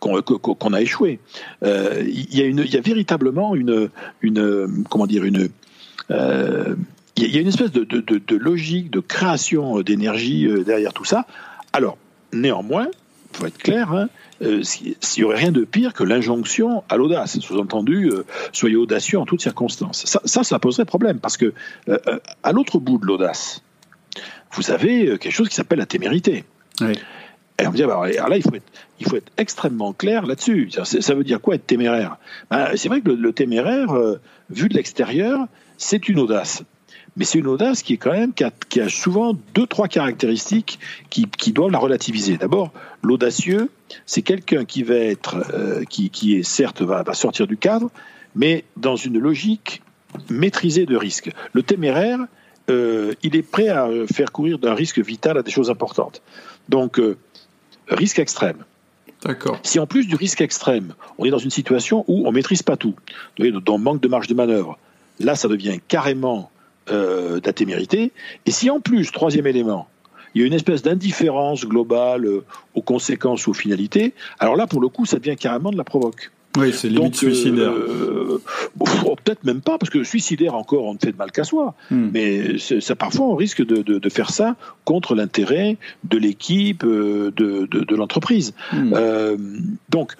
qu'on 0.00 0.72
a 0.72 0.82
échoué. 0.82 1.20
Euh, 1.62 2.02
il 2.04 2.36
y, 2.36 2.42
a 2.42 2.46
une, 2.46 2.58
il 2.58 2.74
y 2.74 2.76
a 2.76 2.80
véritablement 2.80 3.54
une, 3.54 3.90
une 4.22 4.84
comment 4.90 5.06
dire, 5.06 5.24
une 5.24 5.48
il 6.10 7.32
y 7.32 7.38
a 7.38 7.40
une 7.40 7.46
espèce 7.46 7.70
de, 7.70 7.84
de, 7.84 8.00
de 8.00 8.36
logique 8.36 8.90
de 8.90 8.98
création 8.98 9.80
d'énergie 9.82 10.48
derrière 10.66 10.92
tout 10.92 11.04
ça. 11.04 11.26
Alors, 11.72 11.96
Néanmoins, 12.34 12.88
il 13.32 13.38
faut 13.38 13.46
être 13.46 13.58
clair, 13.58 13.92
hein, 13.92 14.08
euh, 14.42 14.62
s'il 14.62 14.96
n'y 15.16 15.24
aurait 15.24 15.38
rien 15.38 15.52
de 15.52 15.64
pire 15.64 15.92
que 15.92 16.04
l'injonction 16.04 16.82
à 16.88 16.96
l'audace, 16.96 17.38
sous-entendu, 17.38 18.10
euh, 18.10 18.24
soyez 18.52 18.76
audacieux 18.76 19.18
en 19.18 19.26
toutes 19.26 19.40
circonstances. 19.40 20.04
Ça, 20.06 20.44
ça, 20.44 20.58
poserait 20.58 20.84
problème, 20.84 21.18
parce 21.18 21.36
que 21.36 21.52
euh, 21.88 21.98
à 22.42 22.52
l'autre 22.52 22.78
bout 22.78 22.98
de 22.98 23.06
l'audace, 23.06 23.62
vous 24.52 24.70
avez 24.70 25.18
quelque 25.18 25.32
chose 25.32 25.48
qui 25.48 25.54
s'appelle 25.54 25.78
la 25.78 25.86
témérité. 25.86 26.44
Et 26.80 27.66
on 27.66 27.70
me 27.70 27.76
dit, 27.76 27.84
alors 27.84 28.04
là, 28.04 28.36
il 28.36 28.42
faut 28.42 28.54
être, 28.54 28.72
il 29.00 29.08
faut 29.08 29.16
être 29.16 29.32
extrêmement 29.36 29.92
clair 29.92 30.26
là-dessus. 30.26 30.70
Ça 30.84 31.14
veut 31.14 31.24
dire 31.24 31.40
quoi 31.40 31.54
être 31.54 31.66
téméraire? 31.66 32.18
Ben, 32.50 32.70
C'est 32.76 32.88
vrai 32.88 33.00
que 33.00 33.10
le 33.10 33.32
téméraire, 33.32 33.94
vu 34.50 34.68
de 34.68 34.74
l'extérieur, 34.74 35.46
c'est 35.76 36.08
une 36.08 36.18
audace 36.18 36.62
mais 37.16 37.24
c'est 37.24 37.38
une 37.38 37.46
audace 37.46 37.82
qui 37.82 37.94
est 37.94 37.96
quand 37.96 38.12
même 38.12 38.32
qui 38.32 38.80
a, 38.80 38.88
souvent 38.88 39.36
deux 39.54 39.66
trois 39.66 39.88
caractéristiques 39.88 40.78
qui, 41.10 41.52
doivent 41.52 41.70
la 41.70 41.78
relativiser. 41.78 42.36
D'abord, 42.36 42.72
l'audacieux, 43.02 43.70
c'est 44.06 44.22
quelqu'un 44.22 44.64
qui 44.64 44.82
va 44.82 44.96
être 44.96 45.36
euh, 45.54 45.84
qui, 45.84 46.10
qui 46.10 46.36
est 46.36 46.42
certes 46.42 46.82
va, 46.82 47.04
sortir 47.14 47.46
du 47.46 47.56
cadre, 47.56 47.90
mais 48.34 48.64
dans 48.76 48.96
une 48.96 49.18
logique 49.18 49.82
maîtrisée 50.28 50.86
de 50.86 50.96
risque. 50.96 51.30
Le 51.52 51.62
téméraire, 51.62 52.18
euh, 52.70 53.14
il 53.22 53.36
est 53.36 53.42
prêt 53.42 53.68
à 53.68 53.88
faire 54.12 54.32
courir 54.32 54.58
d'un 54.58 54.74
risque 54.74 54.98
vital 54.98 55.38
à 55.38 55.42
des 55.42 55.50
choses 55.50 55.70
importantes. 55.70 56.22
Donc, 56.68 56.98
euh, 56.98 57.16
risque 57.88 58.18
extrême. 58.18 58.64
D'accord. 59.22 59.58
Si 59.62 59.78
en 59.78 59.86
plus 59.86 60.06
du 60.06 60.16
risque 60.16 60.40
extrême, 60.40 60.94
on 61.18 61.24
est 61.24 61.30
dans 61.30 61.38
une 61.38 61.50
situation 61.50 62.04
où 62.08 62.26
on 62.26 62.32
maîtrise 62.32 62.62
pas 62.62 62.76
tout, 62.76 62.94
dans 63.38 63.78
manque 63.78 64.00
de 64.00 64.08
marge 64.08 64.26
de 64.26 64.34
manœuvre, 64.34 64.78
là, 65.20 65.34
ça 65.34 65.48
devient 65.48 65.78
carrément 65.88 66.50
euh, 66.90 67.40
témérité. 67.40 68.12
Et 68.46 68.50
si 68.50 68.70
en 68.70 68.80
plus, 68.80 69.10
troisième 69.12 69.46
élément, 69.46 69.88
il 70.34 70.40
y 70.40 70.44
a 70.44 70.46
une 70.46 70.52
espèce 70.52 70.82
d'indifférence 70.82 71.64
globale 71.64 72.26
euh, 72.26 72.44
aux 72.74 72.82
conséquences, 72.82 73.46
aux 73.48 73.54
finalités, 73.54 74.14
alors 74.38 74.56
là, 74.56 74.66
pour 74.66 74.80
le 74.80 74.88
coup, 74.88 75.06
ça 75.06 75.18
devient 75.18 75.36
carrément 75.36 75.70
de 75.70 75.76
la 75.76 75.84
provoque. 75.84 76.30
Oui, 76.56 76.72
c'est 76.72 76.88
limite 76.88 77.16
suicidaire. 77.16 77.72
Euh, 77.72 78.40
peut-être 79.24 79.42
même 79.44 79.60
pas, 79.60 79.76
parce 79.76 79.90
que 79.90 80.04
suicidaire 80.04 80.54
encore, 80.54 80.84
on 80.84 80.94
ne 80.94 80.98
fait 80.98 81.10
de 81.10 81.16
mal 81.16 81.32
qu'à 81.32 81.42
soi. 81.42 81.74
Hmm. 81.90 82.10
Mais 82.12 82.58
ça, 82.58 82.94
parfois, 82.94 83.26
on 83.26 83.34
risque 83.34 83.64
de, 83.64 83.82
de, 83.82 84.08
faire 84.08 84.30
ça 84.30 84.54
contre 84.84 85.16
l'intérêt 85.16 85.76
de 86.04 86.16
l'équipe, 86.16 86.84
euh, 86.84 87.32
de, 87.36 87.66
de 87.66 87.96
l'entreprise. 87.96 88.54
Hmm. 88.72 88.92
Euh, 88.94 89.36
donc, 89.88 90.12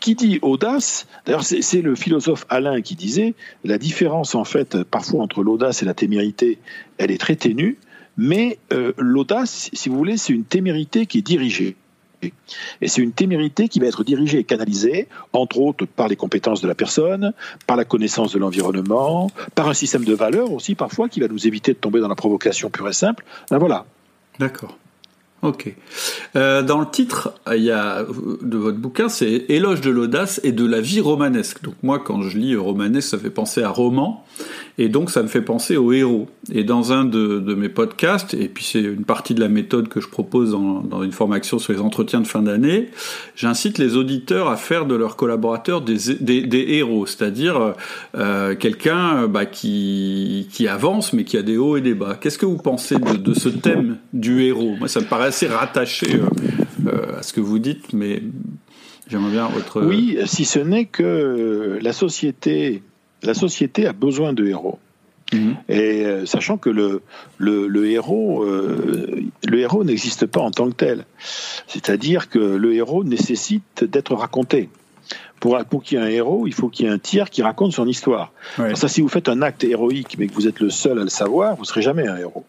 qui 0.00 0.14
dit 0.14 0.38
audace 0.40 1.06
D'ailleurs, 1.26 1.44
c'est 1.44 1.82
le 1.82 1.94
philosophe 1.94 2.46
Alain 2.48 2.80
qui 2.80 2.94
disait 2.94 3.34
la 3.64 3.76
différence, 3.76 4.34
en 4.34 4.44
fait, 4.44 4.82
parfois 4.84 5.22
entre 5.22 5.42
l'audace 5.42 5.82
et 5.82 5.84
la 5.84 5.94
témérité, 5.94 6.58
elle 6.96 7.10
est 7.10 7.20
très 7.20 7.36
ténue. 7.36 7.76
Mais 8.16 8.58
l'audace, 8.96 9.68
si 9.74 9.90
vous 9.90 9.96
voulez, 9.96 10.16
c'est 10.16 10.32
une 10.32 10.44
témérité 10.44 11.04
qui 11.04 11.18
est 11.18 11.22
dirigée. 11.22 11.76
Et 12.22 12.88
c'est 12.88 13.02
une 13.02 13.12
témérité 13.12 13.68
qui 13.68 13.78
va 13.78 13.86
être 13.86 14.04
dirigée 14.04 14.38
et 14.38 14.44
canalisée, 14.44 15.08
entre 15.32 15.58
autres 15.60 15.86
par 15.86 16.08
les 16.08 16.16
compétences 16.16 16.60
de 16.60 16.68
la 16.68 16.74
personne, 16.74 17.32
par 17.66 17.76
la 17.76 17.84
connaissance 17.84 18.32
de 18.32 18.38
l'environnement, 18.38 19.30
par 19.54 19.68
un 19.68 19.74
système 19.74 20.04
de 20.04 20.14
valeurs 20.14 20.52
aussi 20.52 20.74
parfois 20.74 21.08
qui 21.08 21.20
va 21.20 21.28
nous 21.28 21.46
éviter 21.46 21.72
de 21.72 21.78
tomber 21.78 22.00
dans 22.00 22.08
la 22.08 22.14
provocation 22.14 22.70
pure 22.70 22.88
et 22.88 22.92
simple. 22.92 23.24
Ben 23.50 23.58
voilà. 23.58 23.84
D'accord. 24.38 24.76
Ok. 25.42 25.74
Euh, 26.34 26.62
dans 26.62 26.80
le 26.80 26.90
titre, 26.90 27.34
il 27.54 27.62
y 27.62 27.70
a 27.70 28.02
de 28.04 28.56
votre 28.56 28.78
bouquin, 28.78 29.08
c'est 29.08 29.44
Éloge 29.48 29.80
de 29.80 29.90
l'audace 29.90 30.40
et 30.42 30.52
de 30.52 30.64
la 30.64 30.80
vie 30.80 31.00
romanesque. 31.00 31.62
Donc 31.62 31.74
moi, 31.82 31.98
quand 31.98 32.22
je 32.22 32.36
lis 32.36 32.56
romanesque, 32.56 33.10
ça 33.10 33.18
fait 33.18 33.30
penser 33.30 33.62
à 33.62 33.68
roman. 33.68 34.24
Et 34.78 34.88
donc 34.88 35.10
ça 35.10 35.22
me 35.22 35.28
fait 35.28 35.40
penser 35.40 35.76
aux 35.76 35.92
héros. 35.92 36.28
Et 36.52 36.62
dans 36.62 36.92
un 36.92 37.04
de, 37.04 37.54
mes 37.54 37.68
podcasts, 37.68 38.34
et 38.34 38.48
puis 38.48 38.64
c'est 38.64 38.82
une 38.82 39.04
partie 39.04 39.34
de 39.34 39.40
la 39.40 39.48
méthode 39.48 39.88
que 39.88 40.00
je 40.00 40.08
propose 40.08 40.50
dans, 40.50 41.02
une 41.02 41.12
formation 41.12 41.58
sur 41.58 41.72
les 41.72 41.80
entretiens 41.80 42.20
de 42.20 42.26
fin 42.26 42.42
d'année, 42.42 42.90
j'incite 43.34 43.78
les 43.78 43.96
auditeurs 43.96 44.48
à 44.48 44.56
faire 44.56 44.86
de 44.86 44.94
leurs 44.94 45.16
collaborateurs 45.16 45.80
des, 45.80 46.66
héros, 46.68 47.06
c'est-à-dire 47.06 47.74
euh, 48.16 48.54
quelqu'un 48.54 49.26
bah, 49.28 49.46
qui, 49.46 50.46
avance 50.68 51.12
mais 51.12 51.24
qui 51.24 51.36
a 51.36 51.42
des 51.42 51.56
hauts 51.56 51.76
et 51.76 51.80
des 51.80 51.94
bas. 51.94 52.18
Qu'est-ce 52.20 52.38
que 52.38 52.46
vous 52.46 52.58
pensez 52.58 52.96
de, 52.96 53.34
ce 53.34 53.48
thème 53.48 53.98
du 54.12 54.42
héros? 54.42 54.76
Moi 54.78 54.88
ça 54.88 55.00
me 55.00 55.06
paraît 55.06 55.28
assez 55.28 55.46
rattaché 55.46 56.16
euh, 56.16 56.26
euh, 56.88 57.18
à 57.18 57.22
ce 57.22 57.32
que 57.32 57.40
vous 57.40 57.58
dites, 57.58 57.92
mais 57.92 58.22
j'aimerais 59.08 59.30
bien 59.30 59.48
votre... 59.48 59.82
Oui, 59.82 60.18
si 60.26 60.44
ce 60.44 60.58
n'est 60.58 60.86
que 60.86 61.78
la 61.80 61.92
société 61.92 62.82
la 63.22 63.34
société 63.34 63.86
a 63.86 63.92
besoin 63.92 64.32
de 64.32 64.46
héros. 64.46 64.78
Mhm. 65.32 65.56
Et 65.68 66.04
euh, 66.04 66.26
sachant 66.26 66.56
que 66.56 66.70
le, 66.70 67.02
le, 67.38 67.90
héros, 67.90 68.44
euh, 68.44 69.22
le 69.44 69.58
héros 69.58 69.84
n'existe 69.84 70.26
pas 70.26 70.40
en 70.40 70.50
tant 70.50 70.68
que 70.68 70.74
tel. 70.74 71.04
C'est-à-dire 71.66 72.28
que 72.28 72.38
le 72.38 72.74
héros 72.74 73.04
nécessite 73.04 73.84
d'être 73.84 74.14
raconté. 74.14 74.68
Pour, 75.40 75.58
pour 75.66 75.82
qu'il 75.82 75.98
y 75.98 76.00
ait 76.00 76.04
un 76.04 76.08
héros, 76.08 76.46
il 76.46 76.54
faut 76.54 76.68
qu'il 76.68 76.86
y 76.86 76.88
ait 76.88 76.92
un 76.92 76.98
tiers 76.98 77.28
qui 77.28 77.42
raconte 77.42 77.72
son 77.72 77.86
histoire. 77.86 78.32
Ça, 78.74 78.88
si 78.88 79.02
vous 79.02 79.08
faites 79.08 79.28
un 79.28 79.42
acte 79.42 79.64
héroïque, 79.64 80.16
mais 80.18 80.28
que 80.28 80.32
vous 80.32 80.48
êtes 80.48 80.60
le 80.60 80.70
seul 80.70 80.98
à 80.98 81.02
le 81.02 81.10
savoir, 81.10 81.56
vous 81.56 81.64
serez 81.64 81.82
jamais 81.82 82.08
un 82.08 82.16
héros. 82.16 82.46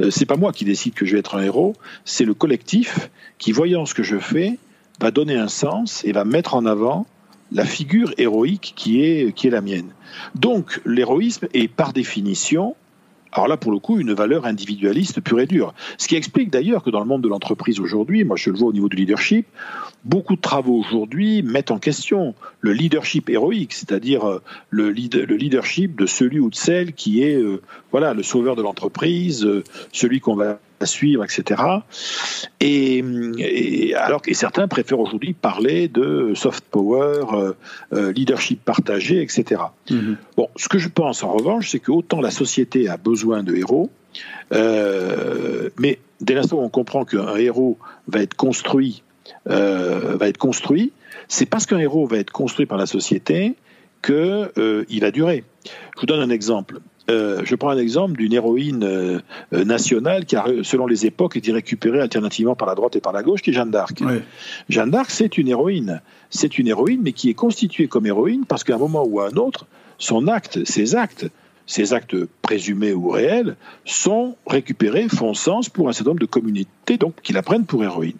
Euh, 0.00 0.10
c'est 0.10 0.24
pas 0.24 0.36
moi 0.36 0.52
qui 0.52 0.64
décide 0.64 0.94
que 0.94 1.04
je 1.04 1.12
vais 1.12 1.18
être 1.18 1.36
un 1.36 1.42
héros, 1.42 1.74
c'est 2.04 2.24
le 2.24 2.32
collectif 2.32 3.10
qui, 3.38 3.52
voyant 3.52 3.84
ce 3.84 3.94
que 3.94 4.02
je 4.02 4.18
fais, 4.18 4.58
va 5.00 5.10
donner 5.10 5.36
un 5.36 5.48
sens 5.48 6.02
et 6.04 6.12
va 6.12 6.24
mettre 6.24 6.54
en 6.54 6.64
avant 6.64 7.06
la 7.52 7.64
figure 7.64 8.12
héroïque 8.18 8.72
qui 8.76 9.02
est, 9.02 9.32
qui 9.34 9.46
est 9.46 9.50
la 9.50 9.60
mienne. 9.60 9.90
Donc 10.34 10.80
l'héroïsme 10.84 11.48
est 11.52 11.68
par 11.68 11.92
définition, 11.92 12.76
alors 13.32 13.48
là 13.48 13.56
pour 13.56 13.72
le 13.72 13.78
coup, 13.78 13.98
une 13.98 14.12
valeur 14.12 14.44
individualiste 14.46 15.20
pure 15.20 15.40
et 15.40 15.46
dure. 15.46 15.74
Ce 15.98 16.08
qui 16.08 16.16
explique 16.16 16.50
d'ailleurs 16.50 16.82
que 16.82 16.90
dans 16.90 17.00
le 17.00 17.06
monde 17.06 17.22
de 17.22 17.28
l'entreprise 17.28 17.80
aujourd'hui, 17.80 18.24
moi 18.24 18.36
je 18.36 18.50
le 18.50 18.56
vois 18.56 18.68
au 18.68 18.72
niveau 18.72 18.88
du 18.88 18.96
leadership, 18.96 19.46
beaucoup 20.04 20.36
de 20.36 20.40
travaux 20.40 20.78
aujourd'hui 20.78 21.42
mettent 21.42 21.70
en 21.70 21.78
question 21.78 22.34
le 22.60 22.72
leadership 22.72 23.30
héroïque, 23.30 23.72
c'est-à-dire 23.72 24.28
euh, 24.28 24.42
le, 24.70 24.90
le, 24.90 25.36
leadership 25.36 25.98
de 25.98 26.06
celui 26.06 26.40
ou 26.40 26.50
de 26.50 26.56
celle 26.56 26.92
qui 26.92 27.22
est 27.22 27.36
euh, 27.36 27.62
voilà 27.90 28.14
le 28.14 28.22
sauveur 28.22 28.56
de 28.56 28.62
l'entreprise, 28.62 29.44
euh, 29.44 29.62
celui 29.92 30.20
qu'on 30.20 30.34
va 30.34 30.58
à 30.80 30.86
suivre, 30.86 31.24
etc. 31.24 31.62
Et, 32.60 33.94
alors 33.96 34.22
que 34.22 34.32
certains 34.34 34.66
préfèrent 34.66 35.00
aujourd'hui 35.00 35.34
parler 35.34 35.88
de 35.88 36.32
soft 36.34 36.64
power, 36.70 37.24
euh, 37.32 37.52
euh, 37.92 38.12
leadership 38.12 38.64
partagé, 38.64 39.22
etc. 39.22 39.62
Mm-hmm. 39.90 40.16
Bon, 40.36 40.48
ce 40.56 40.68
que 40.68 40.78
je 40.78 40.88
pense 40.88 41.22
en 41.22 41.32
revanche, 41.32 41.70
c'est 41.70 41.80
que 41.80 41.92
autant 41.92 42.20
la 42.20 42.30
société 42.30 42.88
a 42.88 42.96
besoin 42.96 43.42
de 43.42 43.54
héros, 43.54 43.90
euh, 44.52 45.68
mais 45.78 45.98
dès 46.20 46.34
l'instant 46.34 46.56
où 46.56 46.62
on 46.62 46.70
comprend 46.70 47.04
qu'un 47.04 47.36
héros 47.36 47.78
va 48.08 48.20
être 48.20 48.34
construit, 48.34 49.02
va 49.46 50.28
être 50.28 50.38
construit, 50.38 50.92
c'est 51.28 51.46
parce 51.46 51.66
qu'un 51.66 51.78
héros 51.78 52.06
va 52.06 52.18
être 52.18 52.32
construit 52.32 52.66
par 52.66 52.78
la 52.78 52.86
société 52.86 53.54
qu'il 54.02 55.00
va 55.00 55.10
durer. 55.10 55.44
Je 55.64 56.00
vous 56.00 56.06
donne 56.06 56.20
un 56.20 56.30
exemple. 56.30 56.80
Euh, 57.10 57.42
je 57.44 57.54
prends 57.56 57.70
un 57.70 57.78
exemple 57.78 58.16
d'une 58.16 58.32
héroïne 58.32 58.84
euh, 58.84 59.18
euh, 59.52 59.64
nationale 59.64 60.26
qui 60.26 60.36
a, 60.36 60.46
selon 60.62 60.86
les 60.86 61.06
époques, 61.06 61.36
été 61.36 61.50
récupérée 61.50 62.00
alternativement 62.00 62.54
par 62.54 62.68
la 62.68 62.74
droite 62.74 62.96
et 62.96 63.00
par 63.00 63.12
la 63.12 63.22
gauche, 63.22 63.42
qui 63.42 63.50
est 63.50 63.52
Jeanne 63.52 63.70
d'Arc. 63.70 64.02
Jeanne 64.68 64.90
d'Arc, 64.90 65.10
c'est 65.10 65.38
une 65.38 65.48
héroïne. 65.48 66.00
C'est 66.30 66.58
une 66.58 66.68
héroïne, 66.68 67.00
mais 67.02 67.12
qui 67.12 67.30
est 67.30 67.34
constituée 67.34 67.88
comme 67.88 68.06
héroïne 68.06 68.44
parce 68.46 68.64
qu'à 68.64 68.76
un 68.76 68.78
moment 68.78 69.04
ou 69.04 69.20
à 69.20 69.28
un 69.28 69.36
autre, 69.36 69.66
son 69.98 70.28
acte, 70.28 70.64
ses 70.64 70.94
actes, 70.94 71.26
ces 71.66 71.92
actes 71.92 72.16
présumés 72.42 72.92
ou 72.92 73.08
réels 73.08 73.56
sont 73.84 74.36
récupérés, 74.46 75.08
font 75.08 75.34
sens 75.34 75.68
pour 75.68 75.88
un 75.88 75.92
certain 75.92 76.10
nombre 76.10 76.20
de 76.20 76.26
communautés, 76.26 76.96
donc 76.98 77.14
qui 77.22 77.32
la 77.32 77.42
prennent 77.42 77.66
pour 77.66 77.82
héroïne. 77.84 78.18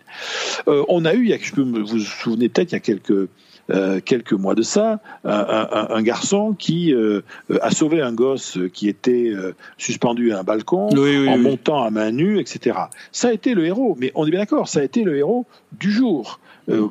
on 0.66 1.04
a 1.04 1.14
eu, 1.14 1.37
vous 1.56 1.85
vous 1.85 1.99
souvenez 1.99 2.49
peut-être, 2.49 2.73
il 2.73 2.75
y 2.75 2.76
a 2.76 2.80
quelques 2.80 3.28
euh, 3.70 4.00
quelques 4.04 4.32
mois 4.32 4.54
de 4.54 4.62
ça, 4.62 5.00
un, 5.24 6.02
garçon 6.02 6.54
qui 6.58 6.92
euh, 6.92 7.22
a 7.60 7.70
sauvé 7.70 8.00
un 8.00 8.12
gosse 8.12 8.58
qui 8.72 8.88
était 8.88 9.30
euh, 9.34 9.54
suspendu 9.78 10.32
à 10.32 10.40
un 10.40 10.42
balcon 10.42 10.88
en 10.88 11.38
montant 11.38 11.84
à 11.84 11.90
main 11.90 12.10
nue, 12.10 12.40
etc. 12.40 12.78
Ça 13.12 13.28
a 13.28 13.32
été 13.32 13.54
le 13.54 13.66
héros, 13.66 13.96
mais 13.98 14.12
on 14.14 14.26
est 14.26 14.30
bien 14.30 14.40
d'accord, 14.40 14.68
ça 14.68 14.80
a 14.80 14.82
été 14.82 15.04
le 15.04 15.16
héros 15.16 15.46
du 15.78 15.90
jour. 15.90 16.40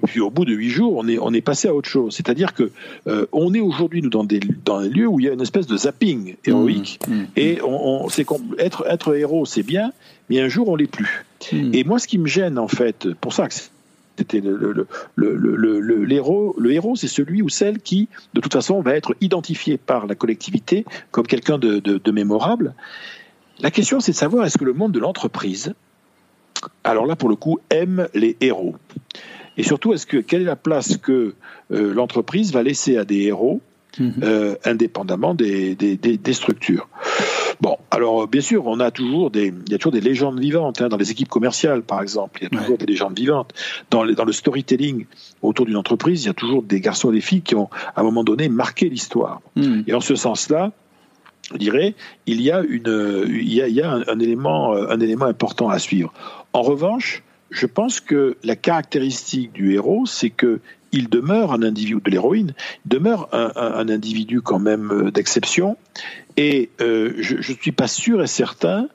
puis 0.08 0.20
au 0.20 0.30
bout 0.30 0.46
de 0.46 0.54
huit 0.54 0.70
jours, 0.70 0.96
on 0.98 1.08
est, 1.08 1.18
on 1.20 1.34
est 1.34 1.42
passé 1.42 1.68
à 1.68 1.74
autre 1.74 1.90
chose. 1.90 2.16
C'est-à-dire 2.16 2.54
que 2.54 2.72
on 3.32 3.54
est 3.54 3.62
aujourd'hui 3.62 4.02
nous 4.02 4.10
dans 4.10 4.24
des 4.24 4.40
dans 4.66 4.82
des 4.82 4.90
lieux 4.90 5.08
où 5.08 5.20
il 5.20 5.26
y 5.26 5.30
a 5.30 5.34
une 5.34 5.42
espèce 5.42 5.68
de 5.68 5.78
zapping 5.78 6.36
héroïque, 6.46 7.00
mmh, 7.08 7.14
mmh, 7.14 7.28
et 7.36 7.62
on, 7.62 8.06
on 8.06 8.10
c'est 8.10 8.26
être 8.58 8.86
être 8.88 9.16
héros 9.16 9.46
c'est 9.46 9.64
bien, 9.64 9.92
mais 10.30 10.40
un 10.40 10.50
jour 10.50 10.70
on 10.70 10.76
l'est 10.76 10.88
plus. 10.88 11.26
Mmh. 11.52 11.72
Et 11.74 11.84
moi, 11.84 12.00
ce 12.00 12.08
qui 12.08 12.18
me 12.18 12.28
gêne 12.28 12.58
en 12.58 12.68
fait, 12.68 13.08
pour 13.22 13.34
ça 13.34 13.48
que 13.48 13.54
c'était 14.20 14.42
le, 14.42 16.12
héros, 16.12 16.96
c'est 16.96 17.08
celui 17.08 17.42
ou 17.42 17.50
celle 17.50 17.80
qui, 17.80 18.10
de 18.34 18.42
toute 18.42 18.54
façon, 18.54 18.82
va 18.82 18.96
être 18.96 19.16
identifié 19.22 19.78
par 19.78 20.08
la 20.08 20.16
collectivité 20.16 20.86
comme 21.12 21.26
quelqu'un 21.26 21.58
de, 21.58 22.12
mémorable. 22.12 22.74
La 23.60 23.72
question, 23.72 24.00
c'est 24.00 24.12
de 24.12 24.18
savoir 24.18 24.46
est-ce 24.46 24.58
que 24.58 24.66
le 24.66 24.74
monde 24.74 24.92
de 24.92 25.00
l'entreprise, 25.00 25.74
alors 26.84 27.06
là, 27.06 27.16
pour 27.16 27.30
le 27.30 27.36
coup, 27.36 27.60
aime 27.70 28.08
les 28.14 28.36
héros? 28.42 28.76
Et 29.58 29.64
surtout, 29.64 29.94
est-ce 29.94 30.06
que 30.06 30.18
quelle 30.18 30.42
est 30.42 30.46
la 30.46 30.56
place 30.56 30.98
que 30.98 31.36
euh, 31.72 31.94
l'entreprise 31.94 32.54
va 32.54 32.64
laisser 32.64 32.98
à 32.98 33.06
des 33.06 33.24
héros, 33.24 33.62
mhm. 33.98 34.14
euh, 34.24 34.56
indépendamment 34.66 35.34
des, 35.34 35.76
des 35.76 36.34
structures 36.34 36.88
Bon, 37.62 37.78
alors 37.92 38.26
bien 38.28 38.40
sûr, 38.40 38.66
on 38.68 38.80
a 38.80 38.90
toujours 38.90 39.32
des, 39.32 39.48
il 39.48 39.72
y 39.72 39.76
a 39.76 39.78
toujours 39.78 39.92
des 39.92 40.00
légendes 40.00 40.40
vivantes 40.40 40.82
hein, 40.82 40.88
dans 40.88 40.96
les 40.96 41.12
équipes 41.12 41.28
commerciales, 41.28 41.82
par 41.82 42.02
exemple. 42.02 42.40
Il 42.42 42.44
y 42.54 42.56
a 42.56 42.62
toujours 42.62 42.78
des 42.78 42.86
légendes 42.86 43.18
vivantes 43.18 43.54
dans, 43.92 44.06
dans 44.06 44.24
le 44.24 44.32
storytelling 44.32 45.06
autour 45.42 45.66
d'une 45.66 45.76
entreprise. 45.76 46.24
Il 46.24 46.28
y 46.28 46.30
a 46.30 46.34
toujours 46.34 46.64
des 46.64 46.80
garçons 46.80 47.12
et 47.12 47.16
des 47.16 47.22
filles 47.22 47.42
qui 47.42 47.56
ont, 47.56 47.70
à 47.96 48.00
un 48.00 48.04
moment 48.04 48.24
donné, 48.24 48.48
marqué 48.48 48.88
l'histoire. 48.88 49.42
Hmm. 49.58 49.82
Et 49.88 49.94
en 49.94 50.00
ce 50.00 50.16
sens-là, 50.16 50.72
je 51.52 51.58
dirais, 51.58 51.96
il 52.28 52.42
y 52.42 52.50
a 52.50 52.62
une, 52.62 53.26
il 53.28 53.54
y 53.54 53.62
a, 53.62 53.68
il 53.68 53.76
y 53.76 53.82
a 53.82 53.92
un, 53.92 54.20
élément, 54.20 54.74
un 54.74 55.00
élément 55.02 55.26
important 55.26 55.68
à 55.68 55.80
suivre. 55.80 56.14
En 56.54 56.62
revanche, 56.62 57.24
je 57.50 57.66
pense 57.66 58.00
que 58.00 58.38
la 58.44 58.56
caractéristique 58.56 59.52
du 59.52 59.74
héros, 59.74 60.06
c'est 60.06 60.30
que 60.30 60.62
il 60.92 61.10
demeure 61.10 61.54
un 61.54 61.62
individu 61.64 62.00
de 62.04 62.12
l'héroïne, 62.12 62.54
demeure 62.86 63.30
un, 63.32 63.90
individu 63.90 64.42
quand 64.42 64.60
même 64.60 64.92
euh, 64.92 65.12
d'exception, 65.12 65.78
et 66.38 66.70
euh, 66.82 67.14
je 67.18 67.36
ne 67.36 67.58
suis 67.58 67.72
pas 67.72 67.88
sûr 67.88 68.24
et 68.24 68.28
certain 68.28 68.88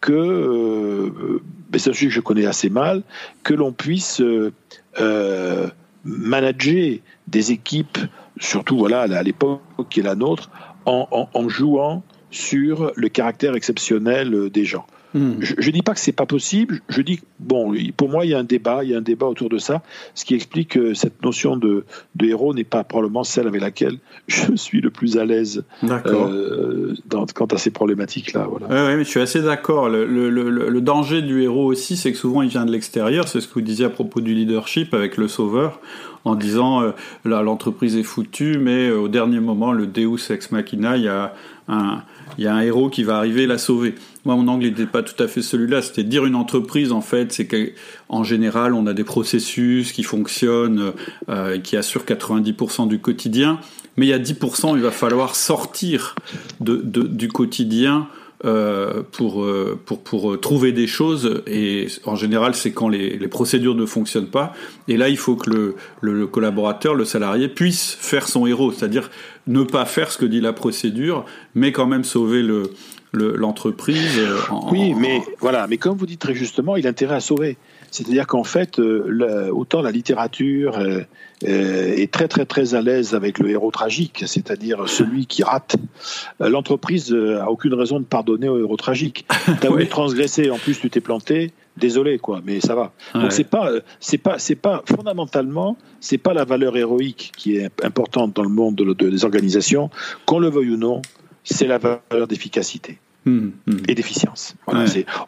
que, 0.00 0.12
euh, 0.12 1.40
c'est 1.76 1.90
un 1.90 1.92
sujet 1.92 2.08
que 2.08 2.14
je 2.14 2.20
connais 2.20 2.46
assez 2.46 2.70
mal, 2.70 3.02
que 3.44 3.54
l'on 3.54 3.72
puisse 3.72 4.20
euh, 4.20 5.70
manager 6.04 6.98
des 7.28 7.52
équipes, 7.52 7.98
surtout 8.38 8.76
voilà 8.76 9.02
à 9.02 9.22
l'époque 9.22 9.60
qui 9.88 10.00
est 10.00 10.04
la 10.04 10.14
nôtre, 10.14 10.50
en 10.86 11.48
jouant 11.48 12.02
sur 12.32 12.90
le 12.96 13.08
caractère 13.08 13.54
exceptionnel 13.54 14.50
des 14.50 14.64
gens. 14.64 14.86
Hmm. 15.12 15.34
Je 15.40 15.54
ne 15.54 15.72
dis 15.72 15.82
pas 15.82 15.94
que 15.94 16.00
c'est 16.00 16.12
pas 16.12 16.26
possible. 16.26 16.80
Je 16.88 17.02
dis 17.02 17.20
bon, 17.40 17.74
pour 17.96 18.08
moi, 18.08 18.24
il 18.24 18.30
y 18.30 18.34
a 18.34 18.38
un 18.38 18.44
débat, 18.44 18.84
il 18.84 18.90
y 18.90 18.94
a 18.94 18.98
un 18.98 19.02
débat 19.02 19.26
autour 19.26 19.48
de 19.48 19.58
ça, 19.58 19.82
ce 20.14 20.24
qui 20.24 20.34
explique 20.34 20.70
que 20.70 20.94
cette 20.94 21.22
notion 21.24 21.56
de, 21.56 21.84
de 22.14 22.26
héros 22.26 22.54
n'est 22.54 22.64
pas 22.64 22.84
probablement 22.84 23.24
celle 23.24 23.48
avec 23.48 23.60
laquelle 23.60 23.98
je 24.28 24.54
suis 24.54 24.80
le 24.80 24.90
plus 24.90 25.18
à 25.18 25.24
l'aise 25.24 25.64
euh, 25.82 26.94
quant 27.34 27.46
à 27.46 27.58
ces 27.58 27.70
problématiques-là. 27.70 28.46
Voilà. 28.48 28.66
Oui, 28.68 28.96
mais 28.96 29.04
je 29.04 29.10
suis 29.10 29.20
assez 29.20 29.42
d'accord. 29.42 29.88
Le, 29.88 30.04
le, 30.06 30.28
le, 30.30 30.80
danger 30.80 31.22
du 31.22 31.42
héros 31.42 31.66
aussi, 31.66 31.96
c'est 31.96 32.12
que 32.12 32.18
souvent 32.18 32.42
il 32.42 32.48
vient 32.48 32.64
de 32.64 32.72
l'extérieur. 32.72 33.28
C'est 33.28 33.40
ce 33.40 33.48
que 33.48 33.54
vous 33.54 33.60
disiez 33.60 33.86
à 33.86 33.90
propos 33.90 34.20
du 34.20 34.34
leadership 34.34 34.94
avec 34.94 35.16
le 35.16 35.28
sauveur 35.28 35.80
en 36.24 36.34
disant 36.34 36.82
euh, 36.82 36.92
l'entreprise 37.24 37.96
est 37.96 38.02
foutue, 38.02 38.58
mais 38.58 38.88
euh, 38.88 38.98
au 38.98 39.08
dernier 39.08 39.40
moment, 39.40 39.72
le 39.72 39.86
Deus 39.86 40.30
ex 40.30 40.50
machina, 40.52 40.96
il 40.96 41.04
y 41.04 41.08
a 41.08 41.34
un, 41.68 42.02
il 42.38 42.44
y 42.44 42.46
a 42.46 42.54
un 42.54 42.60
héros 42.60 42.90
qui 42.90 43.02
va 43.02 43.16
arriver 43.16 43.46
la 43.46 43.58
sauver. 43.58 43.94
Moi, 44.24 44.36
mon 44.36 44.48
angle 44.48 44.66
n'était 44.66 44.86
pas 44.86 45.02
tout 45.02 45.20
à 45.22 45.28
fait 45.28 45.42
celui-là. 45.42 45.82
C'était 45.82 46.04
dire 46.04 46.26
une 46.26 46.34
entreprise, 46.34 46.92
en 46.92 47.00
fait, 47.00 47.32
c'est 47.32 47.46
qu'en 47.46 48.24
général, 48.24 48.74
on 48.74 48.86
a 48.86 48.92
des 48.92 49.04
processus 49.04 49.92
qui 49.92 50.02
fonctionnent, 50.02 50.92
euh, 51.28 51.58
qui 51.58 51.76
assurent 51.76 52.04
90% 52.04 52.88
du 52.88 52.98
quotidien. 52.98 53.58
Mais 53.96 54.06
il 54.06 54.10
y 54.10 54.14
a 54.14 54.18
10%, 54.18 54.76
il 54.76 54.82
va 54.82 54.90
falloir 54.90 55.34
sortir 55.34 56.14
de, 56.60 56.76
du 56.76 57.28
quotidien 57.28 58.08
euh, 58.46 59.02
pour, 59.12 59.44
euh, 59.44 59.78
pour, 59.84 60.02
pour 60.02 60.32
euh, 60.32 60.36
trouver 60.38 60.72
des 60.72 60.86
choses. 60.86 61.42
Et 61.46 61.88
en 62.06 62.16
général, 62.16 62.54
c'est 62.54 62.72
quand 62.72 62.88
les, 62.88 63.18
les, 63.18 63.28
procédures 63.28 63.74
ne 63.74 63.84
fonctionnent 63.84 64.30
pas. 64.30 64.54
Et 64.88 64.96
là, 64.96 65.10
il 65.10 65.18
faut 65.18 65.36
que 65.36 65.50
le, 65.50 65.74
le, 66.00 66.26
collaborateur, 66.26 66.94
le 66.94 67.04
salarié, 67.04 67.48
puisse 67.48 67.98
faire 68.00 68.26
son 68.26 68.46
héros, 68.46 68.72
c'est-à-dire 68.72 69.10
ne 69.46 69.62
pas 69.62 69.84
faire 69.84 70.10
ce 70.10 70.16
que 70.16 70.24
dit 70.24 70.40
la 70.40 70.54
procédure, 70.54 71.26
mais 71.54 71.70
quand 71.70 71.86
même 71.86 72.02
sauver 72.02 72.42
le, 72.42 72.70
l'entreprise. 73.12 74.20
oui, 74.70 74.94
mais 74.94 75.20
voilà, 75.40 75.66
mais 75.66 75.78
comme 75.78 75.96
vous 75.96 76.06
dites 76.06 76.20
très 76.20 76.34
justement, 76.34 76.76
il 76.76 76.86
a 76.86 76.90
intérêt 76.90 77.16
à 77.16 77.20
sauver. 77.20 77.56
C'est-à-dire 77.90 78.26
qu'en 78.26 78.44
fait, 78.44 78.78
euh, 78.78 79.50
autant 79.50 79.82
la 79.82 79.90
littérature 79.90 80.78
euh, 80.78 81.00
euh, 81.46 81.94
est 81.96 82.12
très 82.12 82.28
très 82.28 82.46
très 82.46 82.74
à 82.74 82.82
l'aise 82.82 83.14
avec 83.14 83.38
le 83.38 83.50
héros 83.50 83.70
tragique, 83.70 84.24
c'est-à-dire 84.26 84.88
celui 84.88 85.26
qui 85.26 85.42
rate. 85.42 85.76
L'entreprise 86.38 87.12
a 87.12 87.50
aucune 87.50 87.74
raison 87.74 87.98
de 87.98 88.04
pardonner 88.04 88.48
au 88.48 88.58
héros 88.58 88.76
tragique. 88.76 89.26
T'as 89.60 89.68
voulu 89.68 89.88
transgresser, 89.88 90.50
en 90.50 90.58
plus 90.58 90.78
tu 90.78 90.90
t'es 90.90 91.00
planté. 91.00 91.52
Désolé 91.76 92.18
quoi, 92.18 92.40
mais 92.44 92.60
ça 92.60 92.74
va. 92.74 92.92
Donc 93.14 93.32
c'est 93.32 93.44
pas 93.44 93.70
c'est 94.00 94.18
pas 94.18 94.38
c'est 94.38 94.56
pas 94.56 94.82
fondamentalement 94.84 95.78
c'est 96.00 96.18
pas 96.18 96.34
la 96.34 96.44
valeur 96.44 96.76
héroïque 96.76 97.32
qui 97.36 97.56
est 97.56 97.70
importante 97.84 98.34
dans 98.34 98.42
le 98.42 98.48
monde 98.50 98.74
des 98.74 99.24
organisations, 99.24 99.88
qu'on 100.26 100.40
le 100.40 100.50
veuille 100.50 100.70
ou 100.70 100.76
non, 100.76 101.00
c'est 101.44 101.66
la 101.66 101.78
valeur 101.78 102.26
d'efficacité. 102.28 102.98
Hmm, 103.26 103.50
hmm. 103.66 103.76
et 103.86 103.94
d'efficience. 103.94 104.54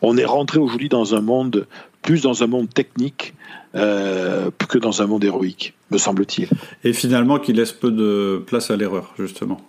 on 0.00 0.16
est 0.16 0.24
rentré 0.24 0.58
aujourd'hui 0.58 0.88
dans 0.88 1.14
un 1.14 1.20
monde, 1.20 1.66
plus 2.00 2.22
dans 2.22 2.42
un 2.42 2.46
monde 2.46 2.72
technique 2.72 3.34
euh, 3.74 4.50
que 4.66 4.78
dans 4.78 5.02
un 5.02 5.06
monde 5.06 5.22
héroïque, 5.24 5.74
me 5.90 5.98
semble-t-il. 5.98 6.48
Et 6.84 6.94
finalement, 6.94 7.38
qui 7.38 7.52
laisse 7.52 7.72
peu 7.72 7.90
de 7.90 8.42
place 8.46 8.70
à 8.70 8.76
l'erreur, 8.76 9.12
justement. 9.18 9.60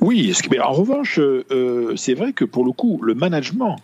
Oui, 0.00 0.32
mais 0.50 0.58
en 0.58 0.72
revanche, 0.72 1.18
euh, 1.20 1.94
c'est 1.96 2.14
vrai 2.14 2.32
que 2.32 2.46
pour 2.46 2.64
le 2.64 2.72
coup, 2.72 2.98
le 3.02 3.14
management 3.14 3.76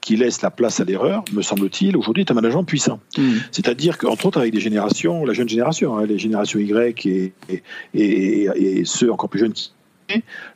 qui 0.00 0.16
laisse 0.16 0.40
la 0.42 0.52
place 0.52 0.78
à 0.78 0.84
l'erreur, 0.84 1.24
me 1.32 1.42
semble-t-il, 1.42 1.96
aujourd'hui 1.96 2.22
est 2.22 2.30
un 2.30 2.34
management 2.34 2.62
puissant. 2.62 3.00
Hmm. 3.18 3.38
C'est-à-dire 3.50 3.98
qu'entre 3.98 4.26
autres 4.26 4.38
avec 4.38 4.52
des 4.52 4.60
générations, 4.60 5.24
la 5.24 5.32
jeune 5.32 5.48
génération, 5.48 5.98
hein, 5.98 6.06
les 6.06 6.18
générations 6.18 6.60
Y 6.60 7.06
et, 7.06 7.32
et, 7.92 8.48
et, 8.54 8.84
ceux 8.84 9.12
encore 9.12 9.28
plus 9.28 9.40
jeunes 9.40 9.52
qui 9.52 9.72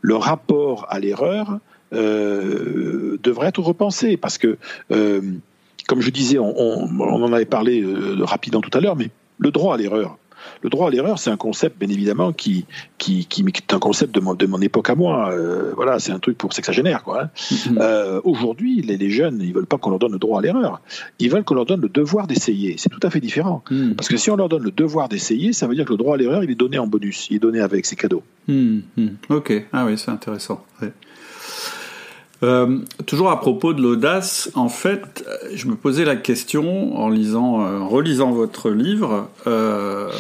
le 0.01 0.17
rapport 0.17 0.87
à 0.91 0.99
l'erreur 0.99 1.59
euh, 1.93 3.19
devrait 3.23 3.49
être 3.49 3.61
repensé 3.61 4.17
parce 4.17 4.39
que, 4.39 4.59
euh, 4.93 5.21
comme 5.89 6.01
je 6.01 6.11
disais, 6.11 6.39
on, 6.39 7.01
en 7.01 7.33
avait 7.33 7.45
parlé 7.45 7.83
euh, 7.83 8.25
rapidement 8.25 8.61
tout 8.61 8.77
à 8.77 8.81
l'heure, 8.81 8.97
mais 8.97 9.11
le 9.39 9.51
droit 9.51 9.75
à 9.75 9.79
l'erreur. 9.79 10.19
Le 10.63 10.71
droit 10.71 10.89
à 10.89 10.91
l'erreur, 10.91 11.19
c'est 11.19 11.31
un 11.31 11.37
concept, 11.37 11.79
bien 11.79 11.89
évidemment, 11.89 12.33
qui, 12.33 12.67
qui, 12.99 13.27
qui, 13.27 13.43
est 13.43 13.75
un 13.75 13.79
concept 13.79 14.15
de 14.15 14.21
mon, 14.21 14.35
de 14.35 14.47
mon 14.47 14.61
époque 14.61 14.91
à 14.91 14.95
moi. 14.95 15.35
voilà, 15.77 15.99
c'est 15.99 16.13
un 16.13 16.19
truc 16.19 16.39
pour 16.39 16.53
sexagénaire, 16.53 17.03
quoi. 17.03 17.23
Hein. 17.23 17.31
Mm-hmm. 17.51 18.21
Aujourd'hui, 18.25 18.83
les, 18.83 18.97
les, 18.97 19.11
jeunes, 19.11 19.41
ils 19.43 19.53
veulent 19.53 19.67
pas 19.67 19.79
qu'on 19.79 19.91
leur 19.91 19.99
donne 19.99 20.13
le 20.13 20.19
droit 20.19 20.39
à 20.41 20.43
l'erreur. 20.43 20.81
Ils 21.19 21.31
veulent 21.31 21.45
qu'on 21.45 21.55
leur 21.55 21.67
donne 21.67 21.81
le 21.81 21.89
devoir 21.89 22.27
d'essayer. 22.27 22.77
C'est 22.79 22.89
tout 22.89 23.01
à 23.03 23.11
fait 23.11 23.21
différent. 23.21 23.63
Mm. 23.71 23.95
Parce 23.95 24.09
que 24.09 24.17
si 24.17 24.31
on 24.31 24.37
leur 24.37 24.49
donne 24.49 24.63
le 24.63 24.71
devoir 24.71 25.09
d'essayer, 25.09 25.53
ça 25.53 25.67
veut 25.67 25.75
dire 25.75 25.85
que 25.85 25.93
le 25.93 25.99
droit 25.99 26.15
à 26.15 26.19
l'erreur, 26.19 26.45
il 26.45 26.51
est 26.51 26.55
donné 26.55 26.79
en 26.79 26.87
bonus. 26.87 27.29
Il 27.31 27.37
est 27.37 27.41
donné 27.41 27.61
avec 27.61 27.87
ses 27.87 27.97
cadeaux. 27.97 28.23
Mm, 28.49 28.81
mm. 28.97 29.09
Ok. 29.29 29.67
Ah 29.73 29.85
oui, 29.87 29.99
c'est 29.99 30.11
intéressant. 30.11 30.65
Euh, 32.43 32.79
toujours 33.07 33.31
à 33.31 33.41
propos 33.41 33.75
de 33.75 33.83
l'audace, 33.83 34.51
en 34.55 34.69
fait, 34.69 35.25
je 35.53 35.67
me 35.67 35.75
posais 35.75 36.05
la 36.05 36.17
question 36.17 36.97
en 36.97 37.09
lisant, 37.09 37.63
euh, 37.63 37.79
en 37.81 37.89
relisant 37.89 38.33
votre 38.33 38.71
livre, 38.71 39.29
euh, 39.47 40.11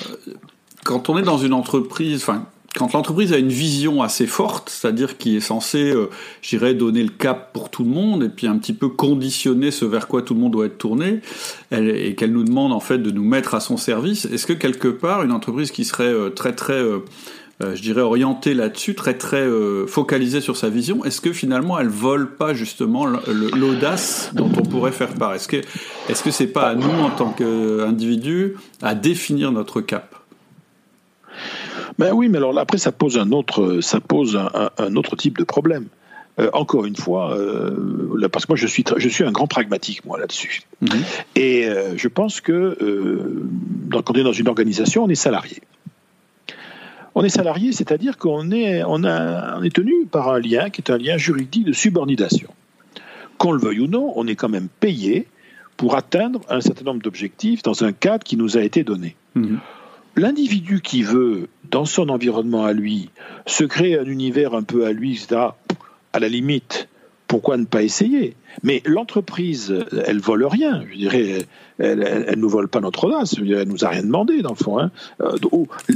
quand 0.85 1.09
on 1.09 1.18
est 1.18 1.22
dans 1.22 1.38
une 1.38 1.54
entreprise, 1.54 2.22
enfin, 2.22 2.44
quand 2.76 2.92
l'entreprise 2.92 3.33
a 3.33 3.38
une 3.38 3.48
vision 3.48 4.02
assez 4.02 4.26
forte, 4.26 4.68
c'est-à-dire 4.70 5.16
qui 5.16 5.37
est 5.37 5.40
censée, 5.40 5.90
euh, 5.90 6.11
j'irais, 6.42 6.74
donner 6.74 7.02
le 7.02 7.09
cap 7.09 7.52
pour 7.54 7.70
tout 7.70 7.85
le 7.85 7.90
monde 7.90 8.22
et 8.22 8.28
puis 8.28 8.46
un 8.46 8.59
petit 8.59 8.74
peu 8.74 8.88
conditionner 8.88 9.70
ce 9.70 9.87
vers 9.87 10.06
quoi 10.06 10.20
tout 10.22 10.35
le 10.35 10.40
monde 10.40 10.52
doit 10.52 10.66
être 10.66 10.78
tourné, 10.78 11.20
et 11.72 12.14
qu'elle 12.14 12.33
nous 12.33 12.44
demande 12.44 12.72
en 12.72 12.80
fait 12.80 12.98
de 12.98 13.11
nous 13.11 13.24
mettre 13.24 13.54
à 13.54 13.61
son 13.61 13.76
service, 13.76 14.26
est-ce 14.26 14.46
que 14.46 14.52
quelque 14.52 14.88
part 14.88 15.22
une 15.22 15.33
entreprise 15.33 15.70
qui 15.70 15.85
serait 15.85 16.14
très 16.37 16.52
très 16.52 16.80
euh, 17.62 17.75
je 17.75 17.83
dirais, 17.83 18.01
orientée 18.01 18.55
là-dessus, 18.55 18.94
très 18.94 19.18
très 19.18 19.42
euh, 19.42 19.87
focalisée 19.87 20.40
sur 20.40 20.57
sa 20.57 20.70
vision, 20.70 21.05
est-ce 21.05 21.20
que 21.20 21.33
finalement 21.33 21.79
elle 21.79 21.88
vole 21.88 22.37
pas 22.37 22.55
justement 22.55 23.05
l'audace 23.07 24.31
dont 24.35 24.51
on 24.57 24.62
pourrait 24.62 24.92
faire 24.92 25.12
part? 25.12 25.35
Est-ce 25.35 25.46
que 25.46 25.59
est-ce 26.09 26.23
que 26.23 26.31
c'est 26.31 26.46
pas 26.46 26.68
à 26.68 26.75
nous 26.75 26.88
en 26.88 27.11
tant 27.11 27.31
qu'individus 27.31 28.57
à 28.81 28.94
définir 28.94 29.53
notre 29.53 29.83
cap? 29.83 30.16
Ben 31.99 32.14
oui, 32.14 32.31
mais 32.31 32.38
alors 32.38 32.59
après 32.59 32.79
ça 32.79 32.92
pose 32.92 33.18
un 33.18 33.31
autre 33.31 33.81
ça 33.83 34.01
pose 34.01 34.40
un, 34.79 34.96
autre 34.96 35.14
type 35.16 35.37
de 35.37 35.44
problème. 35.44 35.87
Euh, 36.38 36.49
encore 36.55 36.87
une 36.87 36.96
fois, 36.96 37.37
parce 38.33 38.46
que 38.46 38.53
moi 38.53 38.57
je 38.57 38.66
suis, 38.66 38.85
je 38.96 39.09
suis 39.11 39.25
un 39.25 39.33
grand 39.33 39.49
pragmatique 39.49 40.07
moi 40.07 40.18
là-dessus. 40.18 40.62
Mhm. 40.81 41.03
Et 41.37 41.68
je 41.96 42.09
pense 42.09 42.40
que 42.40 42.79
quand 43.92 44.11
on 44.11 44.14
est 44.14 44.23
dans 44.23 44.33
une 44.33 44.49
organisation, 44.49 45.05
on 45.05 45.09
est 45.11 45.14
salarié. 45.14 45.61
On 47.14 47.25
est 47.25 47.29
salarié, 47.29 47.73
c'est-à-dire 47.73 48.18
qu'on 48.18 48.51
est, 48.51 48.83
on 48.85 49.05
on 49.05 49.62
est 49.62 49.75
tenu 49.75 50.07
par 50.07 50.29
un 50.29 50.38
lien 50.38 50.70
qui 50.70 50.81
est 50.81 50.90
un 50.90 50.99
lien 50.99 51.16
juridique 51.16 51.64
de 51.64 51.73
subordination. 51.73 52.49
Qu'on 53.38 53.53
le 53.53 53.61
veuille 53.61 53.81
ou 53.81 53.87
non, 53.87 54.12
on 54.16 54.27
est 54.27 54.37
quand 54.37 54.49
même 54.49 54.68
payé 54.81 55.27
pour 55.77 55.96
atteindre 55.96 56.40
un 56.49 56.61
certain 56.61 56.85
nombre 56.85 57.03
d'objectifs 57.03 57.62
dans 57.62 57.85
un 57.85 57.92
cadre 57.92 58.23
qui 58.23 58.37
nous 58.37 58.59
a 58.59 58.62
été 58.62 58.85
donné. 58.85 59.16
Mhm. 59.35 59.59
L'individu 60.16 60.83
qui 60.83 61.03
veut, 61.03 61.49
dans 61.70 61.85
son 61.85 62.09
environnement 62.11 62.64
à 62.64 62.73
lui, 62.73 63.11
se 63.46 63.64
créer 63.64 63.99
un 63.99 64.05
univers 64.05 64.55
un 64.55 64.62
peu 64.62 64.85
à 64.85 64.92
lui, 64.92 65.27
à 65.33 66.18
la 66.18 66.29
limite, 66.29 66.88
pourquoi 67.31 67.57
ne 67.57 67.64
pas 67.64 67.85
essayer? 67.85 68.35
Mais 68.64 68.83
l'entreprise, 68.85 69.73
elle 70.05 70.19
vole 70.19 70.45
rien. 70.47 70.83
Je 70.90 70.97
dirais, 70.99 71.47
elle, 71.79 72.01
ne 72.29 72.35
nous 72.35 72.49
vole 72.49 72.66
pas 72.66 72.81
notre 72.81 73.05
audace. 73.05 73.37
Elle 73.38 73.69
nous 73.69 73.85
a 73.85 73.88
rien 73.88 74.03
demandé 74.03 74.43
dans 74.43 74.51
le 74.51 74.57
fond. 74.57 74.81
Hein. 74.81 74.90
Euh, 75.21 75.37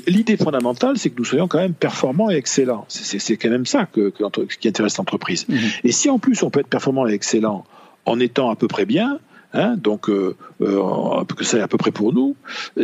l'idée 0.07 0.37
fondamentale, 0.37 0.97
c'est 0.97 1.11
que 1.11 1.19
nous 1.19 1.25
soyons 1.25 1.49
quand 1.49 1.59
même 1.59 1.75
performants 1.75 2.31
et 2.31 2.37
excellents. 2.37 2.85
C'est 2.87 3.37
quand 3.37 3.51
même 3.51 3.67
ça 3.67 3.87
que, 3.87 4.13
qui 4.61 4.69
intéresse 4.69 4.97
l'entreprise. 4.97 5.49
Mhm. 5.49 5.59
Et 5.83 5.91
si 5.91 6.09
en 6.09 6.21
plus 6.21 6.41
on 6.45 6.51
peut 6.51 6.61
être 6.61 6.69
performant 6.69 7.09
et 7.09 7.13
excellent 7.13 7.65
en 8.07 8.21
étant 8.21 8.51
à 8.51 8.55
peu 8.55 8.69
près 8.69 8.87
bien, 8.87 9.19
Hein, 9.57 9.77
donc 9.77 10.11
euh, 10.11 10.35
euh, 10.63 11.25
que 11.37 11.45
c'est 11.45 11.61
à 11.61 11.69
peu 11.69 11.79
près 11.79 11.93
pour 11.93 12.13
nous, 12.13 12.35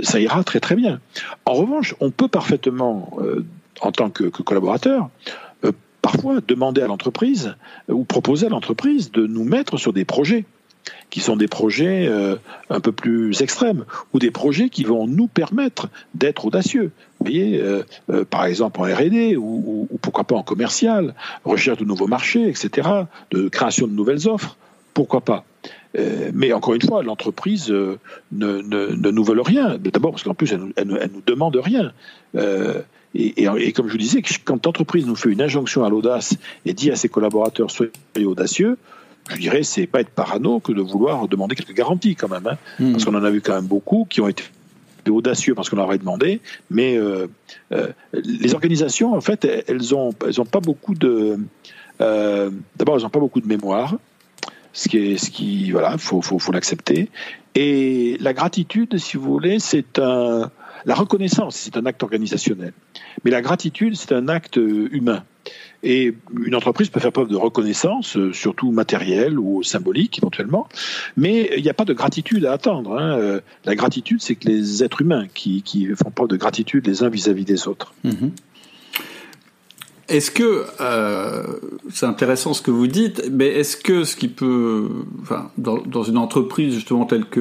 ça 0.05 0.21
ira 0.21 0.45
très 0.45 0.61
très 0.61 0.77
bien. 0.77 1.01
En 1.45 1.55
revanche, 1.55 1.97
on 1.99 2.13
peut 2.13 2.29
parfaitement, 2.29 3.19
en 3.81 3.91
tant 3.91 4.09
que, 4.09 4.23
que 4.23 4.43
collaborateur, 4.43 5.11
parfois 6.03 6.41
demander 6.47 6.83
à 6.83 6.87
l'entreprise 6.87 7.55
euh, 7.89 7.95
ou 7.95 8.05
proposer 8.05 8.47
à 8.47 8.51
l'entreprise 8.51 9.11
de 9.13 9.27
nous 9.27 9.45
mettre 9.45 9.77
sur 9.77 9.93
des 9.93 10.05
projets 10.05 10.45
qui 11.11 11.21
sont 11.21 11.37
des 11.37 11.49
projets 11.49 12.07
euh, 12.09 12.37
un 12.71 12.81
peu 12.81 12.91
plus 12.91 13.43
extrêmes 13.43 13.85
ou 14.13 14.19
des 14.19 14.31
projets 14.31 14.71
qui 14.71 14.85
vont 14.85 15.07
nous 15.07 15.27
permettre 15.27 15.89
d'être 16.15 16.47
audacieux. 16.47 16.93
Vous 17.19 17.27
voyez, 17.27 17.61
euh, 17.61 18.25
par 18.25 18.47
exemple 18.47 18.81
en 18.81 18.85
R&D 18.85 19.37
ou, 19.37 19.89
pourquoi 20.01 20.25
pas 20.25 20.37
en 20.37 20.43
commercial, 20.43 21.15
recherche 21.45 21.79
de 21.79 21.85
nouveaux 21.85 22.07
marchés, 22.07 22.49
etc., 22.49 22.89
de 23.31 23.49
création 23.49 23.87
de 23.87 23.93
nouvelles 23.93 24.27
offres, 24.27 24.57
pourquoi 24.95 25.21
pas. 25.21 25.45
mais 26.33 26.53
encore 26.53 26.75
une 26.75 26.83
fois, 26.83 27.03
l'entreprise 27.03 27.69
ne, 27.71 29.11
nous 29.11 29.25
vole 29.25 29.41
rien. 29.41 29.77
D'abord 29.79 30.13
parce 30.13 30.23
qu'en 30.23 30.35
plus, 30.35 30.53
elle, 30.53 31.11
nous 31.13 31.23
demande 31.27 31.57
rien. 31.57 31.93
Et, 33.15 33.73
comme 33.73 33.89
je 33.89 33.93
vous 33.93 33.99
disais, 33.99 34.23
quand 34.45 34.65
l'entreprise 34.67 35.07
nous 35.07 35.17
fait 35.17 35.31
une 35.31 35.43
injonction 35.43 35.85
à 35.85 35.91
l'audace 35.91 36.37
et 36.65 36.73
dit 36.73 36.91
à 36.91 36.97
ses 36.97 37.09
collaborateurs 37.09 37.71
soyez 37.71 37.91
audacieux, 38.25 38.79
je 39.29 39.37
dirais 39.39 39.63
c'est 39.63 39.87
pas 39.87 40.01
être 40.01 40.11
parano 40.11 40.61
que 40.61 40.73
de 40.73 40.81
vouloir 40.81 41.27
demander 41.29 41.55
quelques 41.55 41.75
garanties 41.75 42.15
quand 42.15 42.29
même, 42.29 42.47
hein. 42.47 42.57
hmm. 42.79 42.93
parce 42.93 43.05
qu'on 43.05 43.15
en 43.15 43.25
a 43.25 43.31
vu 43.31 43.41
quand 43.41 43.55
même 43.55 43.67
beaucoup 43.67 44.07
qui 44.09 44.21
ont 44.21 44.29
été 44.29 44.45
audacieux 45.09 45.55
parce 45.55 45.71
qu'on 45.71 45.77
leur 45.77 45.89
avait 45.89 45.99
demandé, 45.99 46.41
mais 46.71 46.97
euh, 46.97 47.27
euh, 47.73 47.89
les 48.13 48.55
organisations 48.55 49.15
en 49.15 49.21
fait 49.21 49.65
elles 49.67 49.95
ont 49.95 50.11
elles 50.27 50.41
ont 50.41 50.47
pas 50.47 50.61
beaucoup 50.61 50.95
de 50.95 51.39
euh, 52.01 52.51
d'abord 52.77 52.97
elles 52.97 53.07
ont 53.07 53.11
pas 53.11 53.21
beaucoup 53.21 53.41
de 53.41 53.49
mémoire, 53.49 53.97
ce 54.73 54.89
qui 54.89 54.99
est 54.99 55.17
ce 55.17 55.31
qui 55.31 55.71
voilà 55.73 55.97
faut 55.99 56.23
faut, 56.23 56.39
faut 56.39 56.53
l'accepter 56.53 57.09
et 57.55 58.19
la 58.21 58.33
gratitude 58.35 58.99
si 58.99 59.17
vous 59.17 59.33
voulez 59.33 59.59
c'est 59.59 59.99
un 59.99 60.51
la 60.85 60.95
reconnaissance, 60.95 61.57
c'est 61.57 61.77
un 61.77 61.87
acte 61.87 62.03
organisationnel. 62.03 62.73
Mais 63.25 63.31
la 63.31 63.43
gratitude, 63.43 63.97
c'est 63.97 64.13
un 64.13 64.29
acte 64.29 64.59
euh, 64.59 64.89
humain. 64.93 65.25
Et 65.83 66.15
une 66.45 66.55
entreprise 66.55 66.91
peut 66.91 67.01
faire 67.01 67.13
preuve 67.13 67.29
de 67.29 67.37
reconnaissance, 67.37 68.17
euh, 68.17 68.33
surtout 68.33 68.71
matérielle 68.71 69.39
ou 69.39 69.63
symbolique 69.63 70.19
éventuellement, 70.19 70.69
mais 71.17 71.51
il 71.57 71.63
n'y 71.63 71.71
a 71.71 71.75
pas 71.75 71.87
de 71.87 71.95
gratitude 71.95 72.45
à 72.45 72.53
attendre. 72.53 72.99
Hein. 72.99 73.19
Euh, 73.19 73.41
la 73.65 73.75
gratitude, 73.75 74.21
c'est 74.21 74.35
que 74.35 74.49
les 74.49 74.85
êtres 74.85 75.01
humains 75.01 75.27
qui, 75.33 75.63
font 75.97 76.11
preuve 76.11 76.29
de 76.29 76.37
gratitude 76.37 76.87
les 76.87 77.03
uns 77.03 77.09
vis-à-vis 77.09 77.45
des 77.45 77.67
autres. 77.67 77.95
Mm-hmm. 78.05 78.31
Est-ce 80.11 80.33
que 80.33 80.65
euh, 80.81 81.45
c'est 81.89 82.05
intéressant 82.05 82.53
ce 82.53 82.63
que 82.63 82.73
vous 82.73 82.89
dites, 82.89 83.31
mais 83.31 83.47
est-ce 83.47 83.77
que 83.77 84.03
ce 84.03 84.17
qui 84.17 84.27
peut, 84.27 84.89
enfin, 85.23 85.53
dans, 85.57 86.03
une 86.03 86.19
entreprise 86.19 86.75
justement 86.75 87.07
telle 87.07 87.27
que 87.27 87.41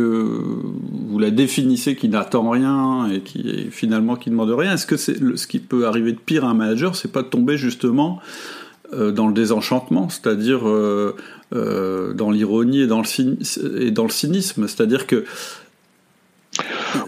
vous 1.10 1.17
la 1.17 1.32
définissez, 1.32 1.95
qui 1.95 2.10
n'attend 2.10 2.47
rien 2.47 3.10
et 3.12 3.21
qui 3.21 3.67
finalement 3.71 4.15
qui 4.15 4.29
demande 4.29 4.51
rien, 4.51 4.75
est-ce 4.75 4.86
que 4.86 4.97
c'est 4.97 5.17
ce 5.36 5.47
qui 5.47 5.58
peut 5.58 5.88
arriver 5.88 6.12
de 6.12 6.19
pire 6.19 6.45
à 6.45 6.49
un 6.49 6.53
manager, 6.53 6.95
c'est 6.95 7.12
pas 7.12 7.23
de 7.23 7.27
tomber 7.27 7.58
justement 7.58 8.19
euh, 8.93 9.12
dans 9.12 9.27
le 9.27 9.34
désenchantement, 9.34 10.08
c'est-à-dire 10.10 10.69
euh, 10.69 11.15
dans 12.13 12.29
l'ironie 12.29 12.82
et 12.82 12.88
dans 12.88 13.01
le 13.01 13.82
et 13.82 13.89
dans 13.89 14.03
le 14.03 14.12
cynisme, 14.12 14.67
c'est-à-dire 14.67 15.08
que 15.08 15.25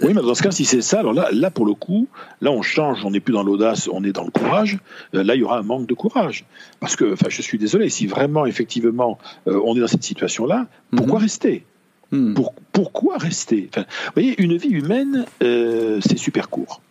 oui, 0.04 0.14
mais 0.14 0.22
dans 0.22 0.36
ce 0.36 0.44
cas, 0.44 0.52
si 0.52 0.66
c'est 0.66 0.82
ça, 0.82 1.00
alors 1.00 1.14
là, 1.14 1.30
là, 1.32 1.52
pour 1.52 1.66
le 1.66 1.74
coup, 1.74 2.08
là, 2.42 2.52
on 2.52 2.62
change, 2.62 3.06
on 3.06 3.12
n'est 3.12 3.20
plus 3.20 3.34
dans 3.34 3.44
l'audace, 3.44 3.90
on 3.92 4.04
est 4.04 4.12
dans 4.12 4.24
le 4.24 4.32
courage. 4.32 4.80
Euh, 5.16 5.24
là, 5.24 5.36
il 5.36 5.42
y 5.42 5.44
aura 5.44 5.60
un 5.60 5.64
manque 5.64 5.88
de 5.88 5.94
courage. 5.94 6.46
Parce 6.80 6.96
que, 6.96 7.14
enfin, 7.14 7.28
je 7.30 7.42
suis 7.42 7.58
désolé, 7.58 7.90
si 7.90 8.08
vraiment, 8.08 8.46
effectivement, 8.46 9.18
euh, 9.48 9.60
on 9.64 9.76
est 9.76 9.80
dans 9.80 9.88
cette 9.88 10.04
situation-là, 10.04 10.68
pourquoi 10.96 11.20
mhm. 11.20 11.24
rester? 11.24 11.66
Hmm. 12.14 12.34
pourquoi 12.74 13.18
rester? 13.18 13.70
Vous 13.74 13.84
voyez, 14.16 14.36
une 14.42 14.58
vie 14.58 14.68
humaine, 14.68 15.26
euh, 15.42 16.02
c'est 16.06 16.18
super 16.18 16.50
court. 16.50 16.82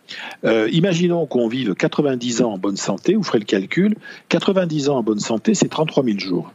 imaginons 0.43 1.27
qu'on 1.27 1.47
vive 1.47 1.75
90 1.75 2.41
ans 2.41 2.53
en 2.53 2.57
bonne 2.57 2.75
santé, 2.75 3.13
vous 3.13 3.21
ferez 3.21 3.37
le 3.37 3.45
calcul, 3.45 3.97
90 4.29 4.89
ans 4.89 4.97
en 4.97 5.03
bonne 5.03 5.19
santé, 5.19 5.53
c'est 5.53 5.67
33 5.67 6.03
000 6.05 6.17
jours. 6.17 6.51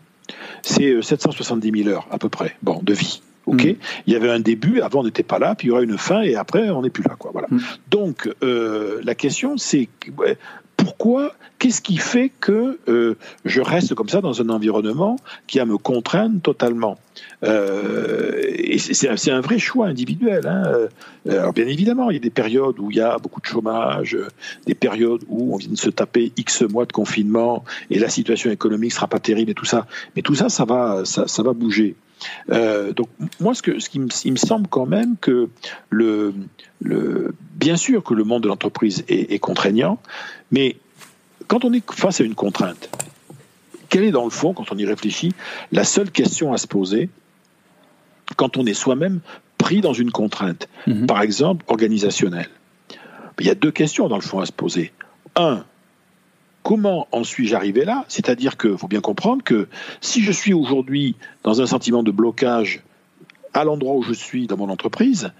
C'est 0.62 1.00
770 1.00 1.84
000 1.84 1.94
heures, 1.94 2.08
à 2.10 2.18
peu 2.18 2.28
près, 2.28 2.56
bon, 2.64 2.80
de 2.82 2.92
vie. 2.92 3.20
Ok, 3.46 3.64
mm. 3.64 3.74
il 4.06 4.12
y 4.12 4.16
avait 4.16 4.30
un 4.30 4.40
début, 4.40 4.80
avant 4.80 5.00
on 5.00 5.04
n'était 5.04 5.22
pas 5.22 5.38
là, 5.38 5.54
puis 5.54 5.68
il 5.68 5.70
y 5.70 5.72
aura 5.72 5.82
une 5.82 5.98
fin 5.98 6.22
et 6.22 6.34
après 6.34 6.68
on 6.70 6.82
n'est 6.82 6.90
plus 6.90 7.04
là, 7.04 7.14
quoi. 7.18 7.30
Voilà. 7.32 7.48
Mm. 7.50 7.58
Donc 7.90 8.30
euh, 8.42 9.00
la 9.04 9.14
question 9.14 9.56
c'est 9.56 9.88
pourquoi, 10.76 11.32
qu'est-ce 11.58 11.80
qui 11.80 11.96
fait 11.96 12.30
que 12.40 12.78
euh, 12.88 13.16
je 13.44 13.60
reste 13.60 13.94
comme 13.94 14.08
ça 14.08 14.20
dans 14.20 14.40
un 14.42 14.48
environnement 14.50 15.16
qui 15.46 15.60
a 15.60 15.64
me 15.64 15.78
contraindre 15.78 16.40
totalement? 16.40 16.98
Euh, 17.44 18.42
c'est 18.78 19.30
un 19.30 19.40
vrai 19.40 19.58
choix 19.58 19.86
individuel. 19.86 20.46
Hein. 20.46 20.88
Alors 21.28 21.52
bien 21.52 21.66
évidemment, 21.66 22.10
il 22.10 22.14
y 22.14 22.16
a 22.16 22.20
des 22.20 22.30
périodes 22.30 22.78
où 22.78 22.90
il 22.90 22.96
y 22.96 23.00
a 23.00 23.18
beaucoup 23.18 23.40
de 23.40 23.46
chômage, 23.46 24.16
des 24.66 24.74
périodes 24.74 25.22
où 25.28 25.54
on 25.54 25.56
vient 25.56 25.70
de 25.70 25.76
se 25.76 25.90
taper 25.90 26.32
X 26.36 26.62
mois 26.62 26.86
de 26.86 26.92
confinement 26.92 27.64
et 27.90 27.98
la 27.98 28.08
situation 28.08 28.50
économique 28.50 28.92
sera 28.92 29.06
pas 29.06 29.20
terrible 29.20 29.50
et 29.50 29.54
tout 29.54 29.64
ça. 29.64 29.86
Mais 30.14 30.22
tout 30.22 30.34
ça, 30.34 30.48
ça 30.48 30.64
va, 30.64 31.02
ça, 31.04 31.42
va 31.42 31.52
bouger. 31.52 31.96
Euh, 32.50 32.92
donc 32.92 33.08
moi, 33.40 33.54
ce, 33.54 33.62
qui 33.62 33.98
me, 33.98 34.08
il 34.24 34.32
me 34.32 34.36
semble 34.36 34.68
quand 34.68 34.86
même 34.86 35.16
que 35.20 35.48
le, 35.90 36.34
bien 37.54 37.76
sûr 37.76 38.02
que 38.02 38.14
le 38.14 38.24
monde 38.24 38.42
de 38.42 38.48
l'entreprise 38.48 39.04
est, 39.08 39.38
contraignant, 39.38 39.98
mais 40.50 40.76
quand 41.48 41.64
on 41.64 41.72
est 41.72 41.82
face 41.92 42.20
à 42.20 42.24
une 42.24 42.34
contrainte, 42.34 42.90
quelle 43.88 44.04
est 44.04 44.10
dans 44.10 44.24
le 44.24 44.30
fond, 44.30 44.52
quand 44.52 44.72
on 44.72 44.76
y 44.76 44.84
réfléchit, 44.84 45.32
la 45.72 45.84
seule 45.84 46.10
question 46.10 46.52
à 46.52 46.58
se 46.58 46.66
poser 46.66 47.08
quand 48.36 48.56
on 48.56 48.66
est 48.66 48.74
soi-même 48.74 49.20
pris 49.58 49.80
dans 49.80 49.92
une 49.92 50.10
contrainte, 50.10 50.68
mhm. 50.86 51.06
par 51.06 51.22
exemple 51.22 51.64
organisationnelle? 51.68 52.50
Il 53.38 53.46
y 53.46 53.50
a 53.50 53.54
deux 53.54 53.70
questions 53.70 54.08
dans 54.08 54.16
le 54.16 54.22
fond 54.22 54.40
à 54.40 54.46
se 54.46 54.52
poser. 54.52 54.92
Un, 55.34 55.64
Comment 56.66 57.06
en 57.12 57.22
suis-je 57.22 57.54
arrivé 57.54 57.84
là? 57.84 58.04
C'est-à-dire 58.08 58.56
qu'il 58.56 58.76
faut 58.76 58.88
bien 58.88 59.00
comprendre 59.00 59.44
que 59.44 59.68
si 60.00 60.20
je 60.20 60.32
suis 60.32 60.52
aujourd'hui 60.52 61.14
dans 61.44 61.62
un 61.62 61.66
sentiment 61.66 62.02
de 62.02 62.10
blocage 62.10 62.82
à 63.54 63.62
l'endroit 63.62 63.94
où 63.94 64.02
je 64.02 64.12
suis 64.12 64.48
dans 64.48 64.56
mon 64.56 64.68
entreprise, 64.68 65.30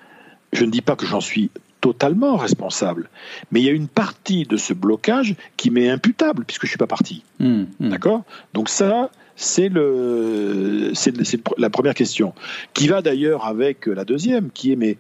je 0.53 0.65
ne 0.65 0.71
dis 0.71 0.83
pas 0.83 0.95
que 0.95 1.05
j'en 1.05 1.21
suis 1.21 1.51
totalement 1.87 2.37
responsable, 2.37 3.09
mais 3.53 3.61
il 3.61 3.65
y 3.65 3.69
a 3.69 3.73
une 3.73 3.87
partie 3.87 4.43
de 4.43 4.57
ce 4.57 4.73
blocage 4.73 5.37
qui 5.57 5.71
m'est 5.71 5.89
imputable 5.89 6.45
puisque 6.45 6.63
je 6.63 6.67
ne 6.67 6.71
suis 6.71 6.79
pas 6.79 6.89
parti. 6.89 7.23
Mmh, 7.39 7.63
mmh. 7.79 7.89
D'accord? 7.91 8.25
Donc 8.55 8.69
ça, 8.69 9.13
c'est 9.37 9.69
le, 9.69 10.91
c'est 10.95 11.15
la 11.59 11.71
première 11.71 11.95
question, 11.95 12.35
qui 12.75 12.89
va 12.89 13.03
d'ailleurs 13.03 13.47
avec 13.47 13.87
la 13.87 14.05
deuxième, 14.05 14.51
qui 14.51 14.73
est 14.73 14.77
mais 14.77 14.99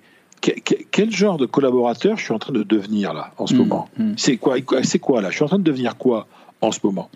quel 0.92 1.10
genre 1.10 1.38
de 1.38 1.46
collaborateur 1.46 2.18
je 2.18 2.22
suis 2.22 2.32
en 2.32 2.38
train 2.38 2.52
de 2.52 2.62
devenir 2.62 3.12
là 3.14 3.32
en 3.36 3.48
ce 3.48 3.54
hmm, 3.54 3.58
moment? 3.58 3.88
hmm. 3.98 4.12
C'est 4.16 4.36
quoi 4.36 4.58
C'est 4.84 5.00
quoi 5.00 5.20
là? 5.20 5.30
Je 5.30 5.34
suis 5.34 5.44
en 5.44 5.48
train 5.48 5.58
de 5.58 5.64
devenir 5.64 5.96
quoi 5.96 6.28
en 6.60 6.70
ce 6.70 6.78
moment? 6.84 7.10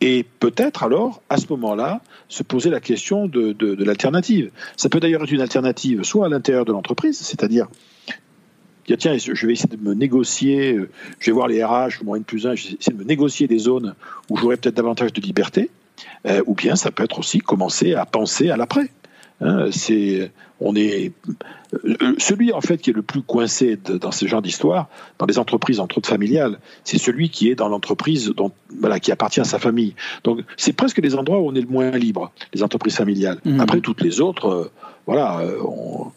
Et 0.00 0.26
peut-être 0.40 0.82
alors 0.82 1.22
à 1.30 1.36
ce 1.36 1.46
moment-là 1.50 2.00
se 2.28 2.42
poser 2.42 2.70
la 2.70 2.80
question 2.80 3.28
de, 3.28 3.52
de, 3.52 3.84
l'alternative. 3.84 4.50
Ça 4.76 4.88
peut 4.88 4.98
d'ailleurs 4.98 5.22
être 5.22 5.30
une 5.30 5.40
alternative 5.40 6.02
soit 6.02 6.26
à 6.26 6.28
l'intérieur 6.28 6.64
de 6.64 6.72
l'entreprise, 6.72 7.20
c'est-à-dire 7.20 7.68
dire 8.86 8.98
tiens, 8.98 9.16
je 9.16 9.46
vais 9.46 9.52
essayer 9.52 9.76
de 9.76 9.82
me 9.82 9.94
négocier, 9.94 10.74
euh, 10.74 10.88
je 11.18 11.26
vais 11.26 11.32
voir 11.32 11.48
les 11.48 11.64
RH 11.64 12.00
ou 12.00 12.04
moins 12.04 12.20
plus 12.20 12.46
1, 12.46 12.54
je 12.54 12.68
vais 12.68 12.76
essayer 12.80 12.92
de 12.92 13.02
me 13.02 13.04
négocier 13.04 13.46
des 13.46 13.58
zones 13.58 13.94
où 14.30 14.36
j'aurai 14.36 14.56
peut-être 14.56 14.76
davantage 14.76 15.12
de 15.12 15.20
liberté, 15.20 15.70
euh, 16.26 16.42
ou 16.46 16.54
bien 16.54 16.76
ça 16.76 16.90
peut 16.90 17.04
être 17.04 17.18
aussi 17.18 17.38
commencer 17.38 17.94
à 17.94 18.06
penser 18.06 18.50
à 18.50 18.56
l'après. 18.56 18.90
Hein, 19.40 19.66
c'est, 19.72 20.30
on 20.60 20.76
est 20.76 21.12
euh, 21.74 22.14
celui 22.18 22.52
en 22.52 22.60
fait 22.60 22.78
qui 22.78 22.90
est 22.90 22.92
le 22.92 23.02
plus 23.02 23.22
coincé 23.22 23.76
dans 23.76 24.12
ce 24.12 24.26
genre 24.26 24.40
d'histoire, 24.42 24.88
dans 25.18 25.26
les 25.26 25.38
entreprises 25.38 25.80
entre 25.80 25.98
autres 25.98 26.08
familiales, 26.08 26.60
c'est 26.84 26.98
celui 26.98 27.30
qui 27.30 27.50
est 27.50 27.56
dans 27.56 27.68
l'entreprise 27.68 28.32
dont 28.36 28.52
voilà 28.78 29.00
qui 29.00 29.10
appartient 29.10 29.40
à 29.40 29.44
sa 29.44 29.58
famille. 29.58 29.94
Donc 30.22 30.40
c'est 30.56 30.72
presque 30.72 30.98
les 30.98 31.16
endroits 31.16 31.40
où 31.40 31.48
on 31.48 31.54
est 31.54 31.60
le 31.60 31.66
moins 31.66 31.90
libre, 31.90 32.30
les 32.52 32.62
entreprises 32.62 32.96
familiales. 32.96 33.38
Mmh. 33.44 33.60
Après 33.60 33.80
toutes 33.80 34.02
les 34.02 34.20
autres, 34.20 34.70
voilà, 35.06 35.42
on, 35.66 36.12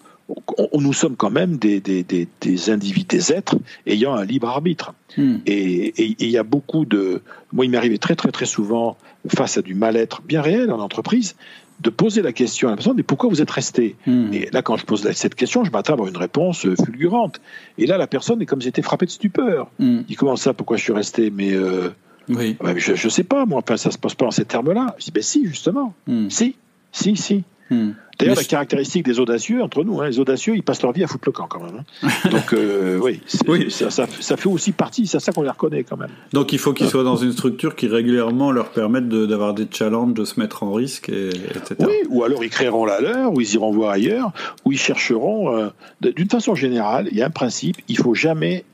on, 0.57 0.81
nous 0.81 0.93
sommes 0.93 1.15
quand 1.15 1.29
même 1.29 1.57
des, 1.57 1.79
des, 1.79 2.03
des, 2.03 2.27
des, 2.41 2.69
individus, 2.69 3.05
des 3.07 3.31
êtres 3.31 3.57
ayant 3.85 4.13
un 4.15 4.25
libre 4.25 4.49
arbitre. 4.49 4.93
Hmm. 5.17 5.37
Et 5.45 5.93
il 6.21 6.29
y 6.29 6.37
a 6.37 6.43
beaucoup 6.43 6.85
de. 6.85 7.21
Moi, 7.53 7.65
il 7.65 7.71
m'est 7.71 7.77
arrivé 7.77 7.97
très, 7.97 8.15
très, 8.15 8.31
très 8.31 8.45
souvent, 8.45 8.97
face 9.27 9.57
à 9.57 9.61
du 9.61 9.73
mal-être 9.73 10.21
bien 10.21 10.41
réel 10.41 10.71
en 10.71 10.79
entreprise, 10.79 11.35
de 11.79 11.89
poser 11.89 12.21
la 12.21 12.33
question 12.33 12.67
à 12.67 12.71
la 12.71 12.77
personne 12.77 12.95
mais 12.97 13.03
pourquoi 13.03 13.29
vous 13.29 13.41
êtes 13.41 13.51
resté? 13.51 13.95
Hmm. 14.05 14.33
Et 14.33 14.49
là, 14.51 14.61
quand 14.61 14.77
je 14.77 14.85
pose 14.85 15.09
cette 15.11 15.35
question, 15.35 15.63
je 15.63 15.71
m'attends 15.71 15.93
à 15.93 15.95
avoir 15.95 16.09
une 16.09 16.17
réponse 16.17 16.65
euh, 16.65 16.75
fulgurante. 16.75 17.39
Et 17.77 17.85
là, 17.85 17.97
la 17.97 18.07
personne 18.07 18.41
est 18.41 18.45
comme 18.45 18.61
si 18.61 18.65
j'étais 18.65 18.81
frappé 18.81 19.05
de 19.05 19.11
stupeur. 19.11 19.69
Hmm. 19.79 19.99
Il 19.99 20.05
dit 20.05 20.15
comment 20.15 20.35
ça 20.35 20.53
Pourquoi 20.53 20.77
je 20.77 20.83
suis 20.83 20.93
resté? 20.93 21.29
Mais 21.29 21.53
euh, 21.53 21.89
oui. 22.29 22.57
je 22.77 22.91
ne 22.91 23.09
sais 23.09 23.23
pas, 23.23 23.45
moi. 23.45 23.61
Enfin, 23.63 23.77
ça 23.77 23.91
se 23.91 23.97
pose 23.97 24.15
pas 24.15 24.25
en 24.25 24.31
ces 24.31 24.45
termes-là. 24.45 24.95
Je 24.99 25.05
dis 25.05 25.11
ben 25.11 25.23
si, 25.23 25.45
justement. 25.45 25.93
Si, 26.29 26.55
si, 26.91 27.15
si. 27.15 27.43
Hmm. 27.69 27.91
D'ailleurs, 28.19 28.35
la 28.35 28.43
caractéristique 28.43 29.05
des 29.05 29.19
audacieux, 29.19 29.61
entre 29.61 29.83
nous, 29.83 30.01
hein, 30.01 30.07
les 30.07 30.19
audacieux, 30.19 30.55
ils 30.55 30.63
passent 30.63 30.81
leur 30.81 30.91
vie 30.91 31.03
à 31.03 31.07
foutre 31.07 31.25
le 31.27 31.31
camp 31.31 31.47
quand 31.47 31.61
même. 31.61 31.83
Hein. 32.01 32.09
Donc, 32.31 32.53
euh, 32.53 32.99
oui, 32.99 33.21
Ça, 33.69 33.91
ça, 33.91 34.37
fait 34.37 34.49
aussi 34.49 34.71
partie, 34.71 35.05
c'est 35.05 35.19
ça 35.19 35.31
qu'on 35.31 35.43
les 35.43 35.49
reconnaît 35.49 35.83
quand 35.83 35.97
même. 35.97 36.09
Donc, 36.33 36.51
il 36.51 36.57
faut 36.57 36.73
qu'ils 36.73 36.87
soient 36.87 37.03
dans 37.03 37.17
une 37.17 37.31
structure 37.31 37.75
qui 37.75 37.87
régulièrement 37.87 38.51
leur 38.51 38.69
permette 38.69 39.07
d'avoir 39.07 39.53
des 39.53 39.67
challenges, 39.71 40.15
de 40.15 40.25
se 40.25 40.39
mettre 40.39 40.63
en 40.63 40.73
risque, 40.73 41.09
et, 41.09 41.29
etc. 41.29 41.75
Oui, 41.81 42.07
ou 42.09 42.23
alors 42.23 42.43
ils 42.43 42.49
créeront 42.49 42.85
la 42.85 43.01
leur, 43.01 43.33
ou 43.33 43.41
ils 43.41 43.53
iront 43.53 43.71
voir 43.71 43.91
ailleurs, 43.91 44.31
ou 44.65 44.71
ils 44.71 44.79
chercheront. 44.79 45.55
Euh, 45.55 45.69
d'une 46.01 46.29
façon 46.29 46.55
générale, 46.55 47.07
il 47.11 47.17
y 47.17 47.21
a 47.21 47.27
un 47.27 47.31
principe 47.31 47.77
il 47.87 47.97
faut 47.97 48.13
jamais, 48.13 48.65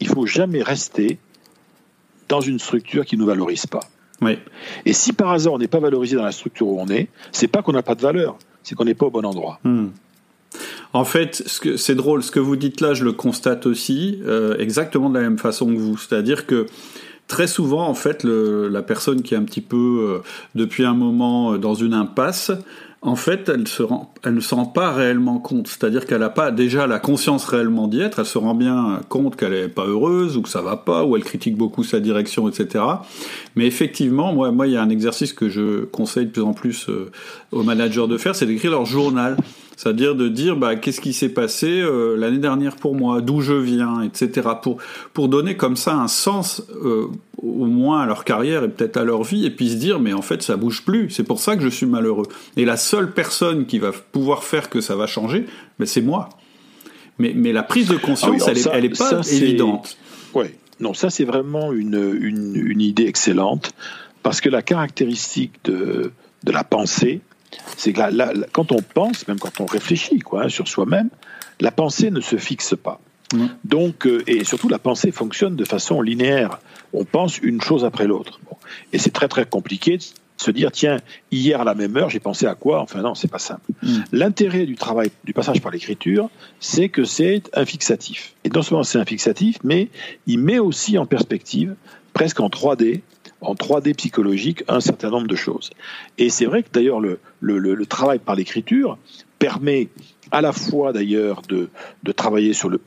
il 0.00 0.08
faut 0.08 0.26
jamais 0.26 0.62
rester 0.62 1.18
dans 2.28 2.40
une 2.40 2.58
structure 2.58 3.04
qui 3.04 3.16
ne 3.16 3.22
nous 3.22 3.26
valorise 3.26 3.66
pas. 3.66 3.80
Et 4.86 4.92
si 4.92 5.12
par 5.12 5.30
hasard 5.30 5.52
on 5.54 5.58
n'est 5.58 5.68
pas 5.68 5.80
valorisé 5.80 6.16
dans 6.16 6.24
la 6.24 6.32
structure 6.32 6.68
où 6.68 6.80
on 6.80 6.88
est, 6.88 7.08
c'est 7.32 7.48
pas 7.48 7.62
qu'on 7.62 7.72
n'a 7.72 7.82
pas 7.82 7.94
de 7.94 8.02
valeur, 8.02 8.38
c'est 8.62 8.74
qu'on 8.74 8.84
n'est 8.84 8.94
pas 8.94 9.06
au 9.06 9.10
bon 9.10 9.24
endroit. 9.24 9.58
Hmm. 9.64 9.88
En 10.92 11.04
fait, 11.04 11.42
c'est 11.76 11.94
drôle, 11.96 12.22
ce 12.22 12.30
que 12.30 12.40
vous 12.40 12.56
dites 12.56 12.80
là, 12.80 12.94
je 12.94 13.04
le 13.04 13.12
constate 13.12 13.66
aussi 13.66 14.20
euh, 14.26 14.56
exactement 14.58 15.10
de 15.10 15.14
la 15.14 15.22
même 15.22 15.38
façon 15.38 15.66
que 15.66 15.78
vous. 15.78 15.98
C'est-à-dire 15.98 16.46
que 16.46 16.66
très 17.26 17.48
souvent, 17.48 17.88
en 17.88 17.94
fait, 17.94 18.22
la 18.24 18.82
personne 18.82 19.22
qui 19.22 19.34
est 19.34 19.36
un 19.36 19.42
petit 19.42 19.60
peu 19.60 19.76
euh, 19.76 20.22
depuis 20.54 20.84
un 20.84 20.94
moment 20.94 21.54
euh, 21.54 21.58
dans 21.58 21.74
une 21.74 21.94
impasse, 21.94 22.52
en 23.02 23.16
fait, 23.16 23.50
elle, 23.50 23.68
se 23.68 23.82
rend, 23.82 24.14
elle 24.22 24.34
ne 24.34 24.40
se 24.40 24.54
rend 24.54 24.64
pas 24.64 24.92
réellement 24.92 25.38
compte. 25.38 25.68
C'est-à-dire 25.68 26.06
qu'elle 26.06 26.20
n'a 26.20 26.30
pas 26.30 26.50
déjà 26.50 26.86
la 26.86 26.98
conscience 26.98 27.44
réellement 27.44 27.86
d'y 27.86 28.00
être. 28.00 28.20
Elle 28.20 28.26
se 28.26 28.38
rend 28.38 28.54
bien 28.54 29.00
compte 29.10 29.36
qu'elle 29.36 29.52
n'est 29.52 29.68
pas 29.68 29.84
heureuse 29.84 30.38
ou 30.38 30.42
que 30.42 30.48
ça 30.48 30.62
va 30.62 30.76
pas 30.76 31.04
ou 31.04 31.14
elle 31.16 31.24
critique 31.24 31.56
beaucoup 31.56 31.84
sa 31.84 32.00
direction, 32.00 32.48
etc. 32.48 32.82
Mais 33.56 33.66
effectivement, 33.66 34.32
moi, 34.32 34.50
moi, 34.50 34.66
il 34.66 34.72
y 34.72 34.76
a 34.76 34.82
un 34.82 34.90
exercice 34.90 35.32
que 35.32 35.48
je 35.48 35.84
conseille 35.84 36.26
de 36.26 36.30
plus 36.30 36.42
en 36.42 36.52
plus 36.54 36.88
euh, 36.88 37.10
aux 37.52 37.62
managers 37.62 38.06
de 38.08 38.18
faire, 38.18 38.34
c'est 38.34 38.46
d'écrire 38.46 38.70
leur 38.70 38.86
journal. 38.86 39.36
C'est-à-dire 39.76 40.14
de 40.14 40.28
dire 40.28 40.56
bah, 40.56 40.76
qu'est-ce 40.76 41.00
qui 41.00 41.12
s'est 41.12 41.28
passé 41.28 41.66
euh, 41.68 42.16
l'année 42.16 42.38
dernière 42.38 42.76
pour 42.76 42.94
moi, 42.94 43.20
d'où 43.20 43.40
je 43.40 43.54
viens, 43.54 44.02
etc. 44.02 44.48
Pour, 44.62 44.78
pour 45.12 45.28
donner 45.28 45.56
comme 45.56 45.76
ça 45.76 45.94
un 45.94 46.08
sens 46.08 46.62
euh, 46.84 47.08
au 47.42 47.66
moins 47.66 48.02
à 48.02 48.06
leur 48.06 48.24
carrière 48.24 48.64
et 48.64 48.68
peut-être 48.68 48.96
à 48.96 49.04
leur 49.04 49.24
vie, 49.24 49.44
et 49.44 49.50
puis 49.50 49.70
se 49.70 49.74
dire 49.74 49.98
mais 49.98 50.12
en 50.12 50.22
fait 50.22 50.42
ça 50.42 50.56
bouge 50.56 50.84
plus, 50.84 51.10
c'est 51.10 51.24
pour 51.24 51.40
ça 51.40 51.56
que 51.56 51.62
je 51.62 51.68
suis 51.68 51.86
malheureux. 51.86 52.26
Et 52.56 52.64
la 52.64 52.76
seule 52.76 53.12
personne 53.12 53.66
qui 53.66 53.78
va 53.78 53.90
pouvoir 53.92 54.44
faire 54.44 54.70
que 54.70 54.80
ça 54.80 54.94
va 54.94 55.06
changer, 55.06 55.46
ben, 55.78 55.86
c'est 55.86 56.02
moi. 56.02 56.28
Mais, 57.18 57.32
mais 57.34 57.52
la 57.52 57.62
prise 57.62 57.88
de 57.88 57.96
conscience, 57.96 58.42
ah 58.46 58.52
elle, 58.72 58.82
n'est 58.82 58.86
est 58.86 58.98
pas 58.98 59.20
évidente. 59.30 59.96
Oui, 60.34 60.46
non, 60.80 60.94
ça 60.94 61.10
c'est 61.10 61.24
vraiment 61.24 61.72
une, 61.72 62.18
une, 62.20 62.56
une, 62.56 62.80
idée 62.80 63.06
excellente, 63.06 63.72
parce 64.22 64.40
que 64.40 64.48
la 64.48 64.62
caractéristique 64.62 65.52
de, 65.64 66.12
de 66.42 66.52
la 66.52 66.64
pensée, 66.64 67.20
c'est 67.76 67.92
que 67.92 68.46
quand 68.52 68.72
on 68.72 68.82
pense, 68.82 69.26
même 69.28 69.38
quand 69.38 69.60
on 69.60 69.66
réfléchit 69.66 70.18
quoi, 70.18 70.44
hein, 70.44 70.48
sur 70.48 70.68
soi-même, 70.68 71.10
la 71.60 71.70
pensée 71.70 72.10
ne 72.10 72.20
se 72.20 72.36
fixe 72.36 72.74
pas. 72.80 73.00
Mmh. 73.32 73.46
Donc, 73.64 74.06
euh, 74.06 74.22
et 74.26 74.44
surtout, 74.44 74.68
la 74.68 74.78
pensée 74.78 75.10
fonctionne 75.10 75.56
de 75.56 75.64
façon 75.64 76.02
linéaire. 76.02 76.58
On 76.92 77.04
pense 77.04 77.38
une 77.38 77.60
chose 77.60 77.84
après 77.84 78.06
l'autre. 78.06 78.40
Et 78.92 78.98
c'est 78.98 79.10
très 79.10 79.28
très 79.28 79.46
compliqué 79.46 79.98
se 80.44 80.50
dire 80.50 80.70
tiens, 80.70 80.98
hier 81.30 81.60
à 81.60 81.64
la 81.64 81.74
même 81.74 81.96
heure, 81.96 82.10
j'ai 82.10 82.20
pensé 82.20 82.46
à 82.46 82.54
quoi? 82.54 82.80
Enfin 82.80 83.02
non, 83.02 83.14
c'est 83.14 83.30
pas 83.30 83.38
simple. 83.38 83.72
Mmh. 83.82 83.98
L'intérêt 84.12 84.66
du 84.66 84.76
travail, 84.76 85.10
du 85.24 85.32
passage 85.32 85.60
par 85.60 85.72
l'écriture, 85.72 86.30
c'est 86.60 86.88
que 86.88 87.04
c'est 87.04 87.42
un 87.54 87.64
fixatif. 87.64 88.34
Et 88.44 88.50
non 88.50 88.62
seulement 88.62 88.84
c'est 88.84 88.98
un 88.98 89.04
fixatif, 89.04 89.58
mais 89.64 89.88
il 90.26 90.38
met 90.38 90.58
aussi 90.58 90.98
en 90.98 91.06
perspective, 91.06 91.74
presque 92.12 92.40
en 92.40 92.48
3D, 92.48 93.00
en 93.40 93.54
3D 93.54 93.94
psychologique 93.94 94.64
un 94.68 94.80
certain 94.80 95.10
nombre 95.10 95.26
de 95.26 95.36
choses. 95.36 95.70
Et 96.18 96.30
c'est 96.30 96.46
vrai 96.46 96.62
que 96.62 96.68
d'ailleurs 96.72 97.00
le, 97.00 97.18
le, 97.40 97.86
travail 97.86 98.18
par 98.18 98.34
l'écriture 98.34 98.98
permet 99.38 99.88
à 100.30 100.40
la 100.40 100.52
fois 100.52 100.92
d'ailleurs 100.92 101.42
de, 101.48 101.68
de 102.02 102.12
travailler 102.12 102.52
sur 102.52 102.68
le 102.68 102.80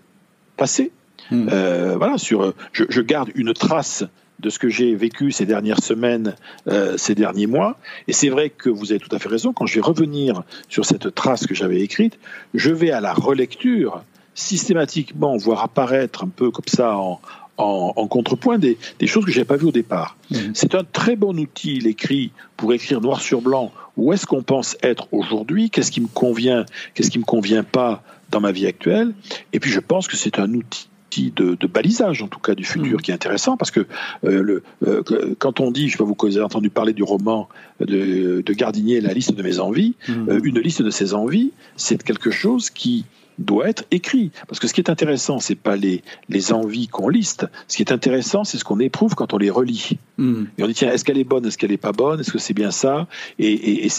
passé, 0.57 0.91
hmm. 1.31 1.49
euh, 1.51 1.95
voilà, 1.97 2.17
sur, 2.17 2.53
je, 2.71 2.83
je, 2.89 3.01
garde 3.01 3.29
une 3.35 3.53
trace 3.53 4.03
de 4.39 4.49
ce 4.49 4.59
que 4.59 4.69
j'ai 4.69 4.95
vécu 4.95 5.31
ces 5.31 5.45
dernières 5.45 5.81
semaines, 5.81 6.35
euh, 6.67 6.97
ces 6.97 7.15
derniers 7.15 7.47
mois. 7.47 7.77
Et 8.07 8.13
c'est 8.13 8.29
vrai 8.29 8.49
que 8.49 8.69
vous 8.69 8.91
avez 8.91 8.99
tout 8.99 9.13
à 9.15 9.19
fait 9.19 9.29
raison, 9.29 9.53
quand 9.53 9.65
je 9.65 9.75
vais 9.75 9.81
revenir 9.81 10.43
sur 10.69 10.85
cette 10.85 11.13
trace 11.15 11.47
que 11.47 11.55
j'avais 11.55 11.81
écrite, 11.81 12.19
je 12.53 12.71
vais 12.71 12.91
à 12.91 13.01
la 13.01 13.13
relecture 13.13 14.03
systématiquement 14.35 15.35
voir 15.37 15.63
apparaître 15.63 16.23
un 16.23 16.27
peu 16.27 16.51
comme 16.51 16.67
ça 16.67 16.95
en, 16.97 17.19
en, 17.57 18.07
contrepoint 18.07 18.59
des, 18.59 18.77
choses 19.05 19.25
que 19.25 19.31
je 19.31 19.37
n'avais 19.37 19.47
pas 19.47 19.57
vues 19.57 19.67
au 19.67 19.71
départ. 19.71 20.15
Mhm. 20.31 20.51
C'est 20.53 20.75
un 20.75 20.83
très 20.83 21.15
bon 21.15 21.37
outil, 21.39 21.79
l'écrit, 21.79 22.31
pour 22.55 22.73
écrire 22.73 23.01
noir 23.01 23.21
sur 23.21 23.41
blanc 23.41 23.71
où 23.95 24.13
est-ce 24.13 24.27
qu'on 24.27 24.43
pense 24.43 24.77
être 24.83 25.07
aujourd'hui, 25.11 25.71
qu'est-ce 25.71 25.91
qui 25.91 26.01
me 26.01 26.07
convient, 26.07 26.65
qu'est-ce 26.93 27.09
qui 27.09 27.17
me 27.17 27.23
convient 27.23 27.63
pas 27.63 28.03
dans 28.29 28.39
ma 28.39 28.51
vie 28.51 28.67
actuelle? 28.67 29.13
Et 29.53 29.59
puis 29.59 29.71
je 29.71 29.79
pense 29.79 30.07
que 30.07 30.15
c'est 30.15 30.37
un 30.37 30.53
outil 30.53 30.87
de, 31.15 31.67
balisage, 31.67 32.21
en 32.21 32.27
tout 32.27 32.39
cas 32.39 32.55
du 32.55 32.63
futur, 32.63 32.97
mhm. 32.97 33.01
qui 33.01 33.11
est 33.11 33.13
intéressant 33.13 33.57
parce 33.57 33.71
que 33.71 33.81
euh, 34.25 34.41
le, 34.41 34.63
euh, 34.85 35.35
quand 35.39 35.59
on 35.59 35.71
dit, 35.71 35.87
je 35.87 35.93
sais 35.93 35.97
pas 35.97 36.05
vous 36.05 36.37
avez 36.37 36.45
entendu 36.45 36.69
parler 36.69 36.93
du 36.93 37.03
roman 37.03 37.49
de, 37.79 38.41
de 38.45 38.53
Gardinier, 38.53 39.01
la 39.01 39.13
liste 39.13 39.33
de 39.33 39.43
mes 39.43 39.59
envies, 39.59 39.95
mhm. 40.07 40.29
euh, 40.29 40.39
une 40.43 40.59
liste 40.59 40.81
de 40.81 40.89
ses 40.89 41.13
envies, 41.13 41.51
c'est 41.75 42.01
quelque 42.03 42.31
chose 42.31 42.69
qui 42.69 43.05
doit 43.39 43.69
être 43.69 43.83
écrit. 43.91 44.31
Parce 44.47 44.59
que 44.59 44.67
ce 44.67 44.73
qui 44.73 44.81
est 44.81 44.89
intéressant, 44.89 45.39
c'est 45.39 45.55
pas 45.55 45.75
les, 45.75 46.01
les 46.27 46.51
envies 46.51 46.87
qu'on 46.87 47.07
liste. 47.07 47.45
Ce 47.67 47.77
qui 47.77 47.83
est 47.83 47.91
intéressant, 47.91 48.43
c'est 48.43 48.57
ce 48.57 48.63
qu'on 48.63 48.79
éprouve 48.79 49.13
quand 49.13 49.33
on 49.33 49.37
les 49.37 49.51
relit. 49.51 49.97
Hmm. 50.17 50.45
Et 50.57 50.63
on 50.63 50.67
dit, 50.67 50.73
tiens, 50.73 50.91
est-ce 50.91 51.05
qu'elle 51.05 51.19
est 51.19 51.23
bonne, 51.23 51.45
est-ce 51.45 51.57
qu'elle 51.57 51.69
n'est 51.69 51.77
pas 51.77 51.91
bonne, 51.91 52.19
est-ce 52.19 52.31
que 52.31 52.39
c'est 52.39 52.55
bien 52.55 52.71
ça? 52.71 53.07
Et, 53.37 53.85
et, 53.85 53.89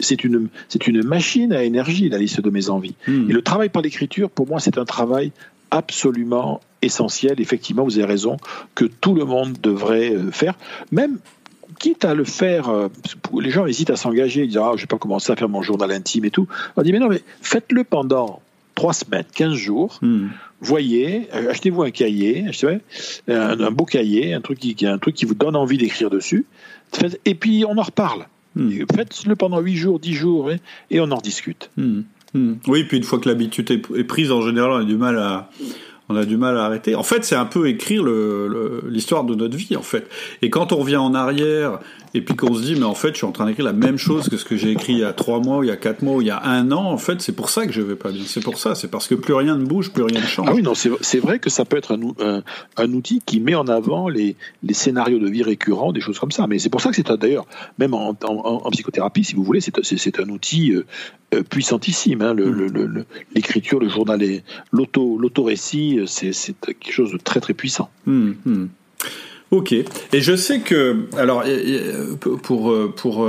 c'est 0.00 0.24
une, 0.24 0.48
c'est 0.68 0.86
une 0.86 1.02
machine 1.02 1.52
à 1.52 1.64
énergie, 1.64 2.08
la 2.08 2.18
liste 2.18 2.40
de 2.40 2.50
mes 2.50 2.70
envies. 2.70 2.94
Et 3.08 3.32
le 3.32 3.42
travail 3.42 3.70
par 3.70 3.82
l'écriture, 3.82 4.30
pour 4.30 4.46
moi, 4.46 4.60
c'est 4.60 4.78
un 4.78 4.84
travail 4.84 5.32
absolument 5.70 6.60
essentiel. 6.82 7.40
Effectivement, 7.40 7.84
vous 7.84 7.98
avez 7.98 8.06
raison, 8.06 8.36
que 8.74 8.84
tout 8.84 9.14
le 9.14 9.24
monde 9.24 9.56
devrait 9.62 10.12
euh, 10.12 10.30
faire. 10.30 10.54
Même 10.92 11.18
quitte 11.78 12.04
à 12.04 12.14
le 12.14 12.24
faire, 12.24 12.68
euh, 12.68 12.88
les 13.38 13.50
gens 13.50 13.66
hésitent 13.66 13.90
à 13.90 13.96
s'engager, 13.96 14.42
ils 14.42 14.48
disent 14.48 14.58
ah, 14.58 14.72
je 14.76 14.82
vais 14.82 14.86
pas 14.86 14.98
commencer 14.98 15.32
à 15.32 15.36
faire 15.36 15.48
mon 15.48 15.62
journal 15.62 15.90
intime 15.92 16.24
et 16.24 16.30
tout. 16.30 16.46
On 16.76 16.82
dit 16.82 16.92
mais 16.92 16.98
non, 16.98 17.08
mais 17.08 17.22
faites-le 17.42 17.84
pendant 17.84 18.40
trois 18.74 18.92
semaines, 18.92 19.24
15 19.34 19.54
jours. 19.54 19.98
Hmm. 20.02 20.28
Voyez, 20.60 21.28
euh, 21.34 21.50
achetez-vous 21.50 21.82
un 21.82 21.90
cahier, 21.90 22.46
un, 23.28 23.60
un, 23.60 23.70
beau 23.70 23.84
cahier, 23.84 24.32
un 24.32 24.40
truc, 24.40 24.58
qui, 24.58 24.86
un 24.86 24.98
truc 24.98 25.14
qui 25.14 25.26
vous 25.26 25.34
donne 25.34 25.56
envie 25.56 25.76
d'écrire 25.76 26.08
dessus. 26.08 26.46
Et 27.24 27.34
puis 27.34 27.64
on 27.68 27.76
en 27.76 27.82
reparle. 27.82 28.26
Hmm. 28.54 28.70
Faites-le 28.94 29.36
pendant 29.36 29.60
8 29.60 29.76
jours, 29.76 29.98
10 30.00 30.14
jours, 30.14 30.50
et 30.90 31.00
on 31.00 31.10
en 31.10 31.18
discute. 31.18 31.70
Hmm. 32.36 32.56
Oui, 32.66 32.84
puis 32.84 32.98
une 32.98 33.02
fois 33.02 33.18
que 33.18 33.28
l'habitude 33.28 33.70
est 33.70 34.04
prise, 34.04 34.30
en 34.30 34.42
général, 34.42 34.70
on 34.70 34.76
a 34.76 34.84
du 34.84 34.96
mal 34.96 35.18
à, 35.18 35.50
on 36.08 36.16
a 36.16 36.24
du 36.24 36.36
mal 36.36 36.56
à 36.56 36.64
arrêter. 36.64 36.94
En 36.94 37.02
fait, 37.02 37.24
c'est 37.24 37.34
un 37.34 37.46
peu 37.46 37.68
écrire 37.68 38.04
l'histoire 38.86 39.24
de 39.24 39.34
notre 39.34 39.56
vie, 39.56 39.76
en 39.76 39.82
fait. 39.82 40.08
Et 40.42 40.50
quand 40.50 40.72
on 40.72 40.76
revient 40.76 40.96
en 40.96 41.14
arrière 41.14 41.80
et 42.14 42.22
puis 42.22 42.34
qu'on 42.34 42.54
se 42.54 42.62
dit, 42.62 42.76
mais 42.76 42.84
en 42.84 42.94
fait, 42.94 43.10
je 43.10 43.18
suis 43.18 43.26
en 43.26 43.32
train 43.32 43.46
d'écrire 43.46 43.66
la 43.66 43.72
même 43.72 43.98
chose 43.98 44.28
que 44.28 44.36
ce 44.36 44.44
que 44.44 44.56
j'ai 44.56 44.70
écrit 44.70 44.94
il 44.94 45.00
y 45.00 45.04
a 45.04 45.12
trois 45.12 45.40
mois, 45.40 45.58
ou 45.58 45.64
il 45.64 45.66
y 45.66 45.72
a 45.72 45.76
quatre 45.76 46.02
mois, 46.02 46.16
ou 46.16 46.22
il 46.22 46.28
y 46.28 46.30
a 46.30 46.42
un 46.42 46.72
an, 46.72 46.84
en 46.84 46.96
fait, 46.96 47.20
c'est 47.20 47.32
pour 47.32 47.50
ça 47.50 47.66
que 47.66 47.72
je 47.72 47.82
vais 47.82 47.96
pas 47.96 48.10
bien. 48.10 48.22
C'est 48.26 48.42
pour 48.42 48.58
ça, 48.58 48.74
c'est 48.74 48.90
parce 48.90 49.06
que 49.06 49.14
plus 49.14 49.34
rien 49.34 49.56
ne 49.56 49.64
bouge, 49.64 49.92
plus 49.92 50.02
rien 50.02 50.20
ne 50.20 50.26
change. 50.26 50.46
Ah 50.48 50.54
oui, 50.54 50.62
non, 50.62 50.72
c'est 50.74 51.18
vrai 51.18 51.38
que 51.38 51.50
ça 51.50 51.64
peut 51.64 51.76
être 51.76 51.98
un, 52.76 52.92
outil 52.92 53.20
qui 53.26 53.40
met 53.40 53.54
en 53.54 53.68
avant 53.68 54.08
les, 54.08 54.36
scénarios 54.70 55.18
de 55.18 55.28
vie 55.28 55.42
récurrents, 55.42 55.92
des 55.92 56.00
choses 56.00 56.18
comme 56.18 56.30
ça. 56.30 56.46
Mais 56.46 56.58
c'est 56.58 56.70
pour 56.70 56.80
ça 56.80 56.90
que 56.90 56.96
c'est 56.96 57.10
d'ailleurs, 57.12 57.46
même 57.78 57.92
en, 57.92 58.14
psychothérapie, 58.70 59.24
si 59.24 59.34
vous 59.34 59.42
voulez, 59.42 59.60
c'est 59.60 60.20
un 60.20 60.28
outil 60.28 60.72
euh, 60.72 60.86
euh, 61.34 61.42
puissantissime. 61.42 62.22
Hein, 62.22 62.34
mm. 62.34 63.04
L'écriture, 63.34 63.80
le, 63.80 63.86
le, 63.86 63.90
journal, 63.92 64.22
l'auto-récit 64.72 65.95
vie, 66.04 66.34
c'est 66.34 66.54
quelque 66.60 66.92
chose 66.92 67.12
de 67.12 67.18
très 67.18 67.40
très 67.40 67.54
puissant. 67.54 67.90
Hmm, 68.06 68.32
hmm. 68.44 68.66
Ok. 69.52 69.72
Et 69.72 70.20
je 70.20 70.34
sais 70.34 70.60
que, 70.60 71.04
alors, 71.16 71.44
pour, 72.42 72.74
pour, 72.96 73.28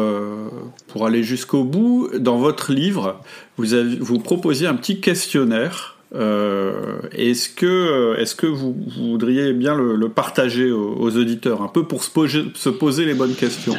pour 0.88 1.06
aller 1.06 1.23
jusqu'au 1.23 1.63
bout, 1.63 2.10
dans 2.17 2.38
votre 2.38 2.73
livre, 2.73 3.21
vous, 3.58 3.75
avez, 3.75 3.97
vous 3.97 4.17
proposiez 4.17 4.65
un 4.67 4.73
petit 4.73 4.99
questionnaire 4.99 5.97
euh, 6.15 6.99
est-ce 7.12 7.49
que, 7.49 8.15
est-ce 8.17 8.36
que 8.36 8.47
vous, 8.47 8.75
voudriez 8.97 9.51
bien 9.53 9.75
le, 9.75 10.10
partager 10.10 10.71
aux, 10.71 11.17
auditeurs, 11.17 11.62
un 11.62 11.67
peu 11.67 11.84
pour 11.84 12.03
se 12.03 12.10
poser, 12.10 12.45
se 12.53 12.69
poser 12.69 13.06
les 13.06 13.13
bonnes 13.13 13.36
questions? 13.36 13.75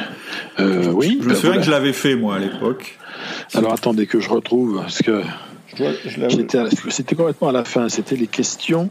Euh, 0.59 0.91
Oui. 0.91 1.19
Je 1.21 1.29
me 1.29 1.33
souviens 1.33 1.57
que 1.57 1.63
je 1.63 1.71
l'avais 1.71 1.93
fait 1.93 2.15
moi 2.15 2.35
à 2.35 2.39
l'époque. 2.39 2.97
Alors 3.53 3.73
attendez 3.73 4.05
que 4.05 4.19
je 4.19 4.29
retrouve 4.29 4.77
parce 4.81 4.99
que 4.99 5.21
c'était 6.89 7.15
complètement 7.15 7.49
à 7.49 7.53
la 7.53 7.63
fin. 7.63 7.89
C'était 7.89 8.15
les 8.15 8.27
questions. 8.27 8.89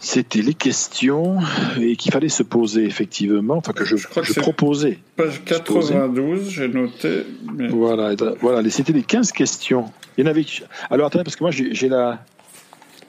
C'était 0.00 0.42
les 0.42 0.54
questions 0.54 1.38
et 1.80 1.96
qu'il 1.96 2.12
fallait 2.12 2.28
se 2.28 2.44
poser 2.44 2.84
effectivement, 2.84 3.56
enfin 3.56 3.72
que 3.72 3.84
je, 3.84 3.96
je, 3.96 4.06
crois 4.06 4.22
que 4.22 4.32
je 4.32 4.38
proposais. 4.38 4.98
Page 5.16 5.42
92, 5.44 6.50
j'ai 6.50 6.68
noté. 6.68 7.24
Voilà, 7.70 8.14
voilà, 8.40 8.70
c'était 8.70 8.92
les 8.92 9.02
15 9.02 9.32
questions. 9.32 9.86
Il 10.16 10.24
y 10.24 10.28
en 10.28 10.30
avait. 10.30 10.44
Alors 10.90 11.08
attendez, 11.08 11.24
parce 11.24 11.34
que 11.34 11.42
moi 11.42 11.50
j'ai 11.50 11.88
la. 11.88 12.24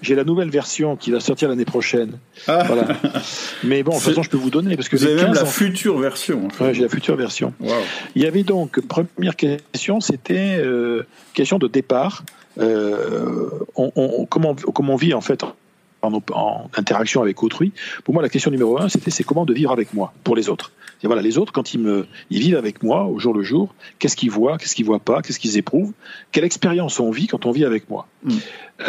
J'ai 0.02 0.16
la 0.16 0.24
nouvelle 0.24 0.50
version 0.50 0.96
qui 0.96 1.12
va 1.12 1.20
sortir 1.20 1.50
l'année 1.50 1.66
prochaine. 1.66 2.20
Ah. 2.48 2.64
Voilà. 2.66 2.88
Mais 3.66 3.84
bon, 3.84 3.92
de 3.92 3.96
toute 3.98 4.06
façon, 4.06 4.24
je 4.24 4.30
peux 4.30 4.38
vous 4.38 4.50
donner 4.50 4.78
parce 4.78 4.88
que 4.88 4.96
vous 4.96 5.04
avez 5.04 5.16
même 5.16 5.34
la 5.34 5.44
future 5.44 6.00
version. 6.00 6.46
En 6.46 6.50
fait. 6.50 6.74
j'ai 6.74 6.84
la 6.84 6.88
future 6.88 7.18
version. 7.18 7.54
Il 8.16 8.22
y 8.22 8.26
avait 8.26 8.44
donc 8.44 8.80
première 8.88 9.36
question, 9.36 10.00
c'était 10.00 10.56
euh, 10.58 11.06
question 11.34 11.60
de 11.60 11.68
départ. 11.68 12.24
Euh, 12.60 13.50
on, 13.76 14.26
comment, 14.26 14.56
comment 14.56 14.94
on 14.94 14.98
vit 14.98 15.14
en 15.14 15.22
fait 15.22 15.44
en, 16.02 16.70
interaction 16.78 17.22
avec 17.22 17.42
autrui. 17.44 17.72
Pour 18.04 18.14
moi, 18.14 18.24
la 18.24 18.30
question 18.30 18.52
numéro 18.52 18.80
un, 18.80 18.90
c'était 18.90 19.12
c'est 19.12 19.24
comment 19.24 19.46
de 19.46 19.54
vivre 19.54 19.72
avec 19.72 19.94
moi, 19.94 20.14
pour 20.24 20.36
les 20.36 20.50
autres. 20.50 20.72
Et 21.02 21.08
voilà, 21.08 21.22
les 21.22 21.38
autres, 21.38 21.54
quand 21.54 21.74
ils, 21.74 21.80
me, 21.80 22.08
ils 22.30 22.40
vivent 22.40 22.58
avec 22.58 22.84
moi 22.84 23.06
au 23.06 23.20
jour 23.20 23.34
le 23.34 23.42
jour, 23.42 23.74
qu'est-ce 24.00 24.18
qu'ils 24.18 24.32
voient, 24.32 24.58
qu'est-ce 24.58 24.76
qu'ils 24.76 24.86
voient 24.86 25.00
pas, 25.00 25.22
qu'est-ce 25.22 25.40
qu'ils 25.40 25.58
éprouvent, 25.58 25.94
quelle 26.32 26.44
expérience 26.44 27.00
on 27.00 27.10
vit 27.10 27.28
quand 27.28 27.46
on 27.46 27.52
vit 27.52 27.64
avec 27.64 27.90
moi. 27.90 28.08
Hmm. 28.24 28.32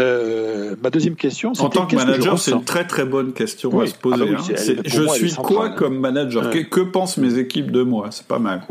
Euh, 0.00 0.74
ma 0.82 0.90
deuxième 0.90 1.14
question, 1.14 1.54
c'est 1.54 1.62
en 1.62 1.68
tant 1.68 1.86
que 1.86 1.94
manager, 1.94 2.38
c'est 2.38 2.50
une 2.50 2.64
très 2.64 2.86
très 2.86 3.04
bonne 3.04 3.32
question 3.32 3.78
à 3.80 3.86
se 3.86 3.94
poser. 3.94 4.24
Ah 4.28 4.32
bah 4.32 4.42
hein. 4.48 4.82
je 4.84 5.08
suis 5.08 5.34
quoi 5.34 5.66
hein. 5.66 5.74
comme 5.76 5.98
manager? 5.98 6.50
Que, 6.50 6.80
pensent 6.80 7.16
mes 7.16 7.38
équipes 7.38 7.70
de 7.70 7.82
moi? 7.82 8.08
C'est 8.10 8.26
pas 8.26 8.40
mal. 8.40 8.62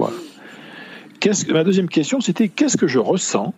Qu'est-ce, 1.22 1.52
ma 1.52 1.64
deuxième 1.64 1.90
question, 1.90 2.20
c'était 2.22 2.48
qu'est-ce 2.50 2.78
que 2.78 2.88
je 2.88 3.00
ressens 3.00 3.54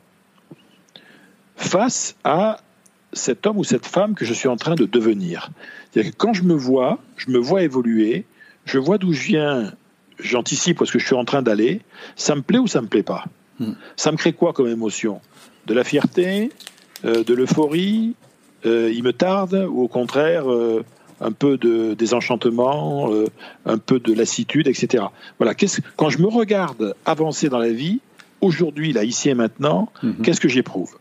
face 1.62 2.16
à 2.24 2.60
cet 3.14 3.46
homme 3.46 3.58
ou 3.58 3.64
cette 3.64 3.86
femme 3.86 4.16
que 4.16 4.26
je 4.26 4.34
suis 4.34 4.48
en 4.48 4.58
train 4.58 4.76
de 4.76 4.86
devenir. 4.86 5.50
C'est-à-dire 5.92 6.12
que 6.12 6.18
quand 6.18 6.34
je 6.34 6.44
me 6.44 6.54
vois, 6.54 7.00
je 7.18 7.30
me 7.30 7.38
vois 7.38 7.62
évoluer, 7.64 8.26
je 8.66 8.78
vois 8.78 8.98
d'où 8.98 9.14
je 9.14 9.22
viens, 9.22 9.74
j'anticipe 10.20 10.82
est-ce 10.82 10.92
que 10.92 11.00
je 11.00 11.06
suis 11.06 11.16
en 11.16 11.26
train 11.26 11.42
d'aller, 11.42 11.82
ça 12.16 12.36
me 12.36 12.42
plaît 12.42 12.60
ou 12.60 12.68
ça 12.68 12.82
me 12.82 12.88
plaît 12.88 13.04
pas 13.04 13.26
hmm. 13.60 13.74
Ça 13.96 14.12
me 14.12 14.18
crée 14.18 14.34
quoi 14.34 14.54
comme 14.54 14.68
émotion? 14.68 15.22
De 15.66 15.74
la 15.74 15.84
fierté, 15.84 16.52
euh, 17.06 17.24
de 17.24 17.34
l'euphorie, 17.34 18.16
euh, 18.66 18.92
il 18.94 19.04
me 19.04 19.14
tarde, 19.14 19.68
ou 19.70 19.84
au 19.84 19.88
contraire, 19.88 20.52
euh, 20.52 20.84
un 21.20 21.32
peu 21.32 21.58
de 21.58 21.94
désenchantement, 21.94 23.12
un 23.68 23.78
peu 23.78 24.00
de 24.00 24.12
lassitude, 24.12 24.68
etc. 24.68 25.04
Voilà, 25.38 25.54
quand 25.96 26.10
je 26.10 26.18
me 26.18 26.28
regarde 26.28 26.96
avancer 27.06 27.48
dans 27.48 27.60
la 27.60 27.72
vie, 27.72 28.00
aujourd'hui, 28.42 28.92
là, 28.92 29.04
ici 29.04 29.30
et 29.30 29.36
maintenant, 29.36 29.92
hmm. 30.02 30.24
qu'est-ce 30.24 30.42
que 30.42 30.50
j'éprouve? 30.50 30.96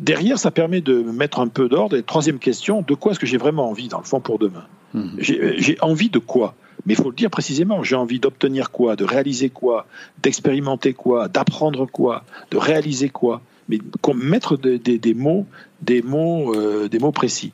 Derrière, 0.00 0.38
ça 0.38 0.50
permet 0.50 0.80
de 0.80 1.02
mettre 1.02 1.40
un 1.40 1.48
peu 1.48 1.68
d'ordre. 1.68 1.96
Et 1.96 2.02
troisième 2.02 2.38
question, 2.38 2.82
de 2.82 2.94
quoi 2.94 3.12
est-ce 3.12 3.20
que 3.20 3.26
j'ai 3.26 3.36
vraiment 3.36 3.68
envie, 3.68 3.88
dans 3.88 3.98
le 3.98 4.04
fond, 4.04 4.20
pour 4.20 4.38
demain 4.38 4.64
mhm. 4.92 5.12
J'ai 5.18 5.76
envie 5.80 6.10
de 6.10 6.18
quoi 6.18 6.54
mais 6.86 6.94
il 6.94 6.96
faut 6.96 7.10
le 7.10 7.16
dire 7.16 7.30
précisément, 7.30 7.82
j'ai 7.82 7.96
envie 7.96 8.20
d'obtenir 8.20 8.70
quoi, 8.70 8.96
de 8.96 9.04
réaliser 9.04 9.48
quoi, 9.48 9.86
d'expérimenter 10.22 10.92
quoi, 10.92 11.28
d'apprendre 11.28 11.86
quoi, 11.86 12.24
de 12.50 12.58
réaliser 12.58 13.08
quoi, 13.08 13.40
mais 13.68 13.78
mettre 14.14 14.56
des 14.56 15.14
mots, 15.14 15.46
des 15.80 16.02
mots, 16.02 16.54
euh, 16.54 16.88
des 16.88 16.98
mots 16.98 17.12
précis. 17.12 17.52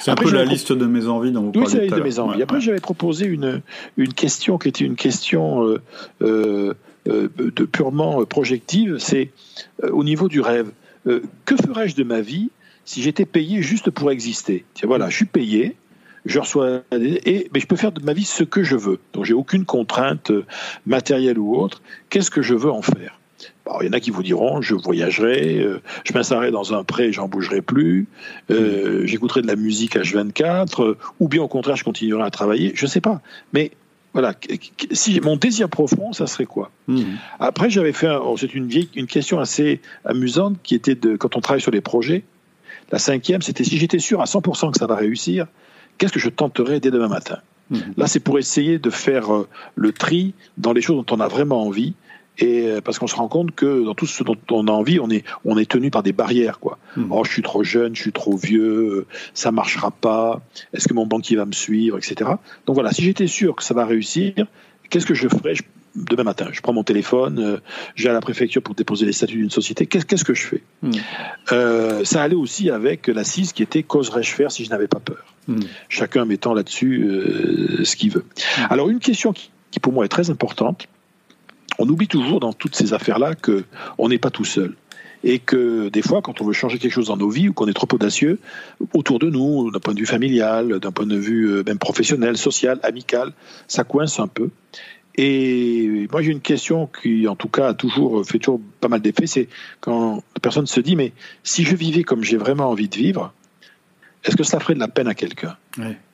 C'est 0.00 0.10
un 0.10 0.14
peu 0.14 0.30
la 0.30 0.44
liste 0.44 0.72
de 0.72 0.86
mes 0.86 1.06
envies 1.06 1.32
dont 1.32 1.42
vous 1.42 1.52
Oui, 1.54 1.66
c'est 1.68 1.76
la 1.76 1.82
liste 1.82 1.96
de 1.96 2.02
mes 2.02 2.18
envies. 2.18 2.42
Après, 2.42 2.60
j'avais 2.62 2.80
proposé 2.80 3.26
une, 3.26 3.60
une 3.98 4.14
question 4.14 4.56
qui 4.56 4.68
était 4.68 4.84
une 4.84 4.96
question 4.96 5.66
euh, 5.66 5.80
euh, 6.22 6.74
de 7.04 7.64
purement 7.64 8.24
projective, 8.24 8.96
c'est 8.98 9.30
au 9.82 10.02
niveau 10.02 10.28
du 10.28 10.40
rêve. 10.40 10.70
Euh, 11.06 11.22
que 11.44 11.56
ferais-je 11.56 11.96
de 11.96 12.04
ma 12.04 12.20
vie 12.20 12.50
si 12.84 13.02
j'étais 13.02 13.24
payé 13.24 13.62
juste 13.62 13.90
pour 13.90 14.10
exister? 14.10 14.64
Tiens, 14.74 14.88
Voilà, 14.88 15.08
je 15.10 15.16
suis 15.16 15.24
payé, 15.24 15.76
je 16.24 16.38
reçois 16.38 16.82
et 16.92 17.50
mais 17.52 17.60
je 17.60 17.66
peux 17.66 17.76
faire 17.76 17.92
de 17.92 18.02
ma 18.04 18.12
vie 18.12 18.24
ce 18.24 18.44
que 18.44 18.62
je 18.62 18.76
veux. 18.76 18.98
Donc 19.12 19.24
j'ai 19.24 19.34
aucune 19.34 19.64
contrainte 19.64 20.30
euh, 20.30 20.44
matérielle 20.86 21.38
ou 21.38 21.56
autre. 21.56 21.82
Qu'est-ce 22.10 22.30
que 22.30 22.42
je 22.42 22.54
veux 22.54 22.70
en 22.70 22.82
faire? 22.82 23.18
Il 23.80 23.86
y 23.86 23.88
en 23.88 23.92
a 23.92 23.98
qui 23.98 24.10
vous 24.10 24.22
diront, 24.22 24.60
je 24.60 24.74
voyagerai, 24.74 25.58
euh, 25.60 25.82
je 26.04 26.12
m'installerai 26.12 26.52
dans 26.52 26.74
un 26.74 26.84
pré 26.84 27.12
j'en 27.12 27.26
bougerai 27.26 27.60
plus, 27.60 28.06
j'écouterai 28.48 29.42
de 29.42 29.48
la 29.48 29.56
musique 29.56 29.96
H24, 29.96 30.96
ou 31.18 31.28
bien 31.28 31.42
au 31.42 31.48
contraire, 31.48 31.74
je 31.74 31.82
continuerai 31.82 32.22
à 32.22 32.30
travailler, 32.30 32.72
je 32.76 32.84
ne 32.84 32.90
sais 32.90 33.00
pas. 33.00 33.20
Mais 33.52 33.72
voilà. 34.12 34.34
Si 34.92 35.20
mon 35.20 35.36
désir 35.36 35.68
profond, 35.68 36.12
ça 36.12 36.26
serait 36.26 36.46
quoi? 36.46 36.70
Mhm. 36.86 37.16
Après, 37.40 37.70
j'avais 37.70 37.92
fait. 37.92 38.10
Oh, 38.10 38.36
c'est 38.38 38.54
une 38.54 38.66
vieille, 38.66 38.90
une 38.94 39.06
question 39.06 39.40
assez 39.40 39.80
amusante 40.04 40.56
qui 40.62 40.74
était 40.74 40.94
de 40.94 41.16
quand 41.16 41.36
on 41.36 41.40
travaille 41.40 41.62
sur 41.62 41.70
les 41.70 41.80
projets. 41.80 42.24
La 42.90 42.98
cinquième, 42.98 43.40
c'était 43.40 43.64
si 43.64 43.78
j'étais 43.78 43.98
sûr 43.98 44.20
à 44.20 44.24
100% 44.24 44.72
que 44.72 44.78
ça 44.78 44.86
va 44.86 44.96
réussir, 44.96 45.46
qu'est-ce 45.96 46.12
que 46.12 46.20
je 46.20 46.28
tenterais 46.28 46.78
dès 46.78 46.90
demain 46.90 47.08
matin? 47.08 47.38
Mhm. 47.70 47.94
Là, 47.96 48.06
c'est 48.06 48.20
pour 48.20 48.38
essayer 48.38 48.78
de 48.78 48.90
faire 48.90 49.32
euh, 49.32 49.48
le 49.76 49.92
tri 49.92 50.34
dans 50.58 50.74
les 50.74 50.82
choses 50.82 51.02
dont 51.06 51.16
on 51.16 51.20
a 51.20 51.28
vraiment 51.28 51.62
envie 51.62 51.94
et 52.38 52.66
euh, 52.66 52.80
parce 52.80 52.98
qu'on 52.98 53.06
se 53.06 53.14
rend 53.14 53.28
compte 53.28 53.54
que 53.54 53.84
dans 53.84 53.94
tout 53.94 54.06
ce 54.06 54.22
dont 54.22 54.36
on 54.50 54.66
a 54.68 54.70
envie, 54.70 54.98
on 55.00 55.10
est, 55.10 55.24
on 55.44 55.58
est 55.58 55.70
tenu 55.70 55.90
par 55.90 56.02
des 56.02 56.12
barrières. 56.12 56.58
Quoi. 56.60 56.78
Hmm. 56.96 57.06
Oh, 57.10 57.24
je 57.24 57.30
suis 57.30 57.42
trop 57.42 57.62
jeune, 57.62 57.94
je 57.94 58.02
suis 58.02 58.12
trop 58.12 58.36
vieux, 58.36 59.06
ça 59.34 59.52
marchera 59.52 59.90
pas, 59.90 60.40
est-ce 60.72 60.88
que 60.88 60.94
mon 60.94 61.06
banquier 61.06 61.36
va 61.36 61.44
me 61.44 61.52
suivre, 61.52 61.98
etc. 61.98 62.30
Donc 62.66 62.74
voilà, 62.74 62.92
si 62.92 63.02
j'étais 63.02 63.26
sûr 63.26 63.54
que 63.56 63.62
ça 63.62 63.74
va 63.74 63.84
réussir, 63.84 64.32
qu'est-ce 64.88 65.06
que 65.06 65.14
je 65.14 65.28
ferais? 65.28 65.54
Demain 65.94 66.24
matin 66.24 66.48
Je 66.52 66.62
prends 66.62 66.72
mon 66.72 66.84
téléphone, 66.84 67.38
euh, 67.38 67.58
j'ai 67.96 68.08
à 68.08 68.14
la 68.14 68.22
préfecture 68.22 68.62
pour 68.62 68.74
déposer 68.74 69.04
les 69.04 69.12
statuts 69.12 69.36
d'une 69.36 69.50
société, 69.50 69.84
qu'est-ce 69.84 70.24
que 70.24 70.32
je 70.32 70.46
fais? 70.46 70.62
Hmm. 70.80 70.92
euh, 71.52 72.02
Ça 72.04 72.22
allait 72.22 72.34
aussi 72.34 72.70
avec 72.70 73.08
la 73.08 73.24
CIS 73.24 73.52
qui 73.54 73.62
était 73.62 73.82
qu'oserais-je 73.82 74.30
faire 74.30 74.50
si 74.50 74.64
je 74.64 74.70
n'avais 74.70 74.88
pas 74.88 75.00
peur? 75.00 75.22
Hmm. 75.48 75.60
Chacun 75.90 76.24
mettant 76.24 76.54
là-dessus 76.54 77.06
ce 77.84 77.94
qu'il 77.96 78.10
veut. 78.10 78.24
Alors 78.70 78.88
une 78.88 79.00
question 79.00 79.34
qui, 79.34 79.50
qui 79.70 79.80
pour 79.80 79.92
moi 79.92 80.06
est 80.06 80.08
très 80.08 80.30
importante, 80.30 80.88
on 81.78 81.88
oublie 81.88 82.08
toujours 82.08 82.40
dans 82.40 82.52
toutes 82.52 82.76
ces 82.76 82.92
affaires-là 82.92 83.34
qu'on 83.34 84.08
n'est 84.08 84.18
pas 84.18 84.30
tout 84.30 84.44
seul. 84.44 84.74
Et 85.24 85.38
que 85.38 85.88
des 85.88 86.02
fois, 86.02 86.20
quand 86.20 86.40
on 86.40 86.44
veut 86.44 86.52
changer 86.52 86.78
quelque 86.78 86.92
chose 86.92 87.06
dans 87.06 87.16
nos 87.16 87.30
vies 87.30 87.48
ou 87.48 87.52
qu'on 87.52 87.68
est 87.68 87.72
trop 87.72 87.86
audacieux, 87.92 88.40
autour 88.92 89.20
de 89.20 89.30
nous, 89.30 89.70
d'un 89.70 89.78
point 89.78 89.94
de 89.94 90.00
vue 90.00 90.06
familial, 90.06 90.80
d'un 90.80 90.90
point 90.90 91.06
de 91.06 91.16
vue 91.16 91.46
euh, 91.46 91.62
même 91.64 91.78
professionnel, 91.78 92.36
social, 92.36 92.80
amical, 92.82 93.32
ça 93.68 93.84
coince 93.84 94.18
un 94.18 94.26
peu. 94.26 94.50
Et 95.16 96.08
moi, 96.10 96.22
j'ai 96.22 96.32
une 96.32 96.40
question 96.40 96.88
qui, 96.88 97.28
en 97.28 97.36
tout 97.36 97.48
cas, 97.48 97.68
a 97.68 97.74
toujours 97.74 98.26
fait 98.26 98.38
toujours 98.38 98.60
pas 98.80 98.88
mal 98.88 99.00
d'effet, 99.00 99.26
c'est 99.26 99.48
quand 99.80 100.16
la 100.34 100.40
personne 100.40 100.66
se 100.66 100.80
dit, 100.80 100.96
mais 100.96 101.12
si 101.44 101.64
je 101.64 101.76
vivais 101.76 102.02
comme 102.02 102.24
j'ai 102.24 102.38
vraiment 102.38 102.70
envie 102.70 102.88
de 102.88 102.96
vivre, 102.96 103.32
est-ce 104.24 104.36
que 104.36 104.44
ça 104.44 104.60
ferait 104.60 104.74
de 104.74 104.78
la 104.78 104.88
peine 104.88 105.08
à 105.08 105.14
quelqu'un 105.14 105.56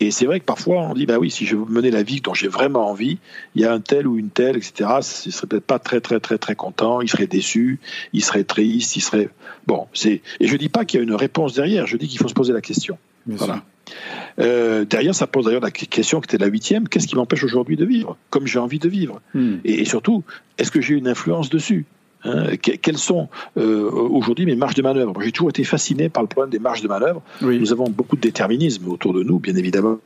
Et 0.01 0.11
c'est 0.11 0.25
vrai 0.25 0.41
que 0.41 0.45
parfois 0.45 0.79
on 0.83 0.95
dit, 0.95 1.07
bah 1.07 1.19
oui, 1.19 1.31
si 1.31 1.45
je 1.47 1.57
veux 1.57 1.67
mener 1.67 1.91
la 1.91 2.03
vie 2.03 2.21
dont 2.21 2.35
j'ai 2.35 2.49
vraiment 2.49 2.89
envie, 2.89 3.19
il 3.55 3.63
y 3.63 3.65
a 3.65 3.73
un 3.73 3.81
tel 3.81 4.07
ou 4.07 4.19
une 4.19 4.31
telle, 4.31 4.57
etc., 4.57 4.91
il 5.27 5.33
serait 5.33 5.47
peut-être 5.47 5.67
pas 5.67 5.79
très, 5.79 6.01
très, 6.01 6.19
très, 6.19 6.39
très 6.39 6.55
content, 6.55 7.01
il 7.01 7.09
serait 7.09 7.27
déçu, 7.27 7.81
il 8.13 8.23
serait 8.23 8.45
triste, 8.45 8.97
il 8.97 9.01
serait... 9.01 9.29
Bon, 9.67 9.87
c'est... 9.93 10.23
Et 10.41 10.49
je 10.49 10.57
dis 10.57 10.69
pas 10.69 10.85
qu'il 10.85 10.99
y 10.99 11.01
a 11.01 11.05
une 11.05 11.15
réponse 11.15 11.55
derrière, 11.55 11.87
je 11.87 11.97
dis 11.97 12.09
qu'il 12.09 12.19
faut 12.19 12.29
se 12.29 12.35
poser 12.35 12.53
la 12.53 12.63
question. 12.63 12.99
voilà. 13.27 13.63
Euh, 14.39 14.85
derrière, 14.85 15.15
ça 15.15 15.27
pose 15.27 15.47
d'ailleurs 15.47 15.63
la 15.63 15.71
question 15.71 16.21
qui 16.21 16.35
était 16.35 16.43
la 16.43 16.51
huitième, 16.51 16.89
qu'est-ce 16.89 17.07
qui 17.07 17.17
m'empêche 17.17 17.43
aujourd'hui 17.43 17.77
de 17.77 17.85
vivre 17.85 18.17
comme 18.31 18.47
j'ai 18.47 18.59
envie 18.59 18.79
de 18.79 18.89
vivre? 18.89 19.21
Hmm. 19.35 19.57
et, 19.65 19.85
surtout, 19.85 20.25
est-ce 20.59 20.71
que 20.71 20.81
j'ai 20.81 20.95
une 20.95 21.09
influence 21.09 21.51
dessus? 21.51 21.87
Hein, 22.25 22.57
quelles 22.57 22.99
sont 22.99 23.29
euh, 23.57 23.91
aujourd'hui 23.91 24.47
mes 24.47 24.57
marges 24.57 24.75
de 24.75 24.83
manœuvre? 24.83 25.15
J'ai 25.23 25.33
toujours 25.33 25.51
été 25.51 25.65
fasciné 25.65 26.09
par 26.09 26.23
le 26.23 26.29
problème 26.29 26.51
des 26.51 26.59
marges 26.59 26.83
de 26.83 26.89
manœuvre. 26.89 27.23
Nous 27.41 27.73
avons 27.73 27.89
beaucoup 27.89 28.17
de 28.17 28.21
déterminisme 28.21 28.89
autour 28.89 29.13
de 29.13 29.23
nous, 29.23 29.39
bien 29.39 29.57
évidemment. 29.57 29.99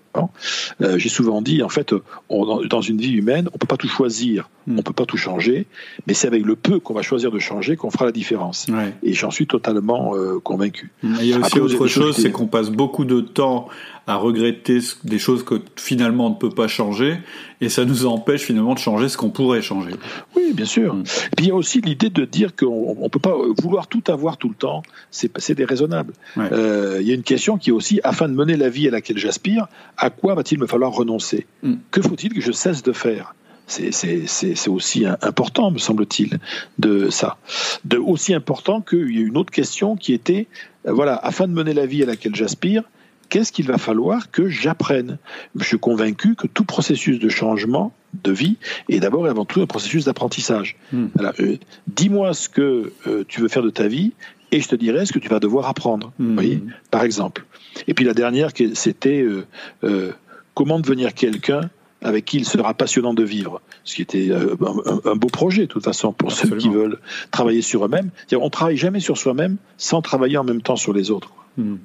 Euh, 0.81 0.99
j'ai 0.99 1.09
souvent 1.09 1.43
dit, 1.43 1.63
en 1.63 1.69
fait, 1.69 1.95
dans 2.31 2.81
une 2.81 2.99
vie 2.99 3.13
humaine, 3.13 3.49
on 3.53 3.59
peut 3.59 3.67
pas 3.67 3.77
tout 3.77 3.89
choisir, 3.89 4.51
on 4.67 4.73
hmm. 4.73 4.79
on 4.79 4.83
peut 4.83 4.93
pas 4.93 5.07
tout 5.07 5.17
changer, 5.17 5.67
mais 6.07 6.15
c'est 6.15 6.27
avec 6.27 6.45
le 6.45 6.57
peu 6.57 6.81
qu'on 6.81 6.95
va 6.95 7.03
choisir 7.03 7.31
de 7.31 7.39
changer 7.39 7.77
qu'on 7.77 7.91
fera 7.91 8.05
la 8.05 8.13
différence. 8.13 8.67
Et 9.03 9.15
j'en 9.15 9.31
suis 9.31 9.47
totalement 9.47 10.15
euh, 10.15 10.39
convaincu. 10.39 10.91
Il 11.03 11.25
y 11.25 11.33
a 11.33 11.39
aussi 11.39 11.61
autre 11.61 11.87
chose, 11.87 12.17
c'est 12.17 12.31
qu'on 12.31 12.47
passe 12.47 12.71
beaucoup 12.71 13.05
de 13.05 13.21
temps 13.21 13.69
à 14.07 14.17
regretter 14.17 14.81
des 15.05 15.19
choses 15.19 15.45
que 15.45 15.61
finalement 15.77 16.27
on 16.27 16.31
ne 16.31 16.35
peut 16.35 16.51
pas 16.51 16.67
changer, 16.67 17.19
et 17.61 17.69
ça 17.69 17.85
nous 17.85 18.07
empêche 18.07 18.43
finalement 18.43 18.75
de 18.75 18.81
changer 18.81 19.09
ce 19.09 19.17
qu'on 19.17 19.31
pourrait 19.31 19.63
changer. 19.63 19.93
Oui, 20.37 20.53
bien 20.53 20.65
sûr. 20.65 20.95
Mm. 20.95 21.01
Et 21.01 21.37
puis 21.37 21.47
il 21.47 21.49
y 21.49 21.53
a 21.53 21.55
aussi 21.55 21.81
l'idée 21.81 22.11
de 22.11 22.25
dire 22.25 22.57
qu'on 22.57 22.97
ne 23.01 23.09
peut 23.09 23.21
pas 23.21 23.37
vouloir 23.63 23.87
tout 23.87 24.03
avoir 24.09 24.39
tout 24.39 24.49
le 24.49 24.57
temps, 24.57 24.83
c'est 25.11 25.55
déraisonnable. 25.55 26.13
Euh, 26.37 26.99
il 27.01 27.07
y 27.07 27.13
a 27.13 27.15
une 27.15 27.23
question 27.23 27.59
qui 27.59 27.71
est 27.71 27.73
aussi, 27.73 28.01
afin 28.03 28.29
de 28.29 28.35
mener 28.35 28.57
la 28.57 28.69
vie 28.69 28.89
à 28.89 28.91
laquelle 28.91 29.19
j'aspire, 29.19 29.69
à 30.03 30.11
quoi 30.11 30.35
va-t-il 30.35 30.61
me 30.61 30.67
falloir 30.67 30.93
renoncer 30.93 31.47
mm. 31.63 31.75
Que 31.93 32.03
faut-il 32.03 32.35
que 32.35 32.41
je 32.41 32.53
cesse 32.53 32.83
de 32.83 32.93
faire? 32.93 33.35
C'est 33.69 34.69
aussi 34.69 35.07
important, 35.07 35.71
me 35.71 35.79
semble-t-il, 35.79 36.41
de 36.79 37.09
ça. 37.09 37.39
De, 37.85 37.97
aussi 37.97 38.35
important 38.35 38.83
qu'il 38.83 39.17
y 39.17 39.19
a 39.19 39.27
une 39.27 39.39
autre 39.39 39.53
question 39.53 39.97
qui 39.97 40.13
était, 40.13 40.49
euh, 40.87 40.93
voilà, 40.93 41.15
afin 41.15 41.47
de 41.47 41.53
mener 41.53 41.73
la 41.73 41.87
vie 41.87 42.03
à 42.03 42.07
laquelle 42.07 42.35
j'aspire, 42.35 42.83
qu'est-ce 43.31 43.53
qu'il 43.53 43.67
va 43.67 43.79
falloir 43.79 44.31
que 44.31 44.49
j'apprenne? 44.49 45.19
Je 45.55 45.65
suis 45.65 45.79
convaincu 45.79 46.35
que 46.35 46.49
tout 46.49 46.65
processus 46.65 47.19
de 47.19 47.29
changement 47.31 47.95
de 48.25 48.33
vie 48.33 48.57
est 48.91 49.01
d'abord 49.01 49.27
et 49.27 49.31
avant 49.31 49.47
tout 49.47 49.63
un 49.63 49.67
processus 49.67 50.05
d'apprentissage. 50.05 50.77
Hmm. 50.93 51.07
Euh, 51.41 51.57
dis-moi 51.87 52.35
ce 52.35 52.49
que 52.49 52.93
euh, 53.07 53.25
tu 53.27 53.41
veux 53.41 53.49
faire 53.49 53.63
de 53.63 53.71
ta 53.71 53.87
vie 53.87 54.13
et 54.51 54.61
je 54.61 54.69
te 54.69 54.75
dirai 54.75 55.07
ce 55.07 55.13
que 55.15 55.19
tu 55.19 55.29
vas 55.29 55.41
devoir 55.41 55.69
apprendre. 55.69 56.13
Hmm. 56.19 56.35
voyez, 56.35 56.63
par 56.91 57.05
exemple. 57.05 57.47
Et 57.87 57.95
puis 57.95 58.05
la 58.05 58.15
dernière, 58.15 58.51
c'était 58.75 59.25
euh, 59.83 60.13
comment 60.55 60.81
devenir 60.81 61.15
quelqu'un 61.15 61.71
avec 62.01 62.25
qui 62.25 62.39
il 62.39 62.45
sera 62.45 62.75
passionnant 62.75 63.15
de 63.15 63.23
vivre, 63.23 63.61
ce 63.85 63.95
qui 63.95 64.03
était 64.03 64.31
un, 64.33 65.15
beau 65.15 65.29
projet 65.29 65.63
de 65.63 65.67
toute 65.67 65.85
façon 65.85 66.13
pour 66.13 66.33
ceux 66.33 66.57
qui 66.57 66.69
veulent 66.69 66.99
travailler 67.31 67.63
sur 67.63 67.85
eux-mêmes. 67.85 68.11
On 68.33 68.51
travaille 68.51 68.77
jamais 68.77 68.99
sur 68.99 69.17
soi-même 69.17 69.57
sans 69.77 70.03
travailler 70.03 70.37
en 70.37 70.43
même 70.43 70.63
temps 70.63 70.75
sur 70.75 70.93
les 70.93 71.13
autres. 71.13 71.33
Hmm 71.57 71.77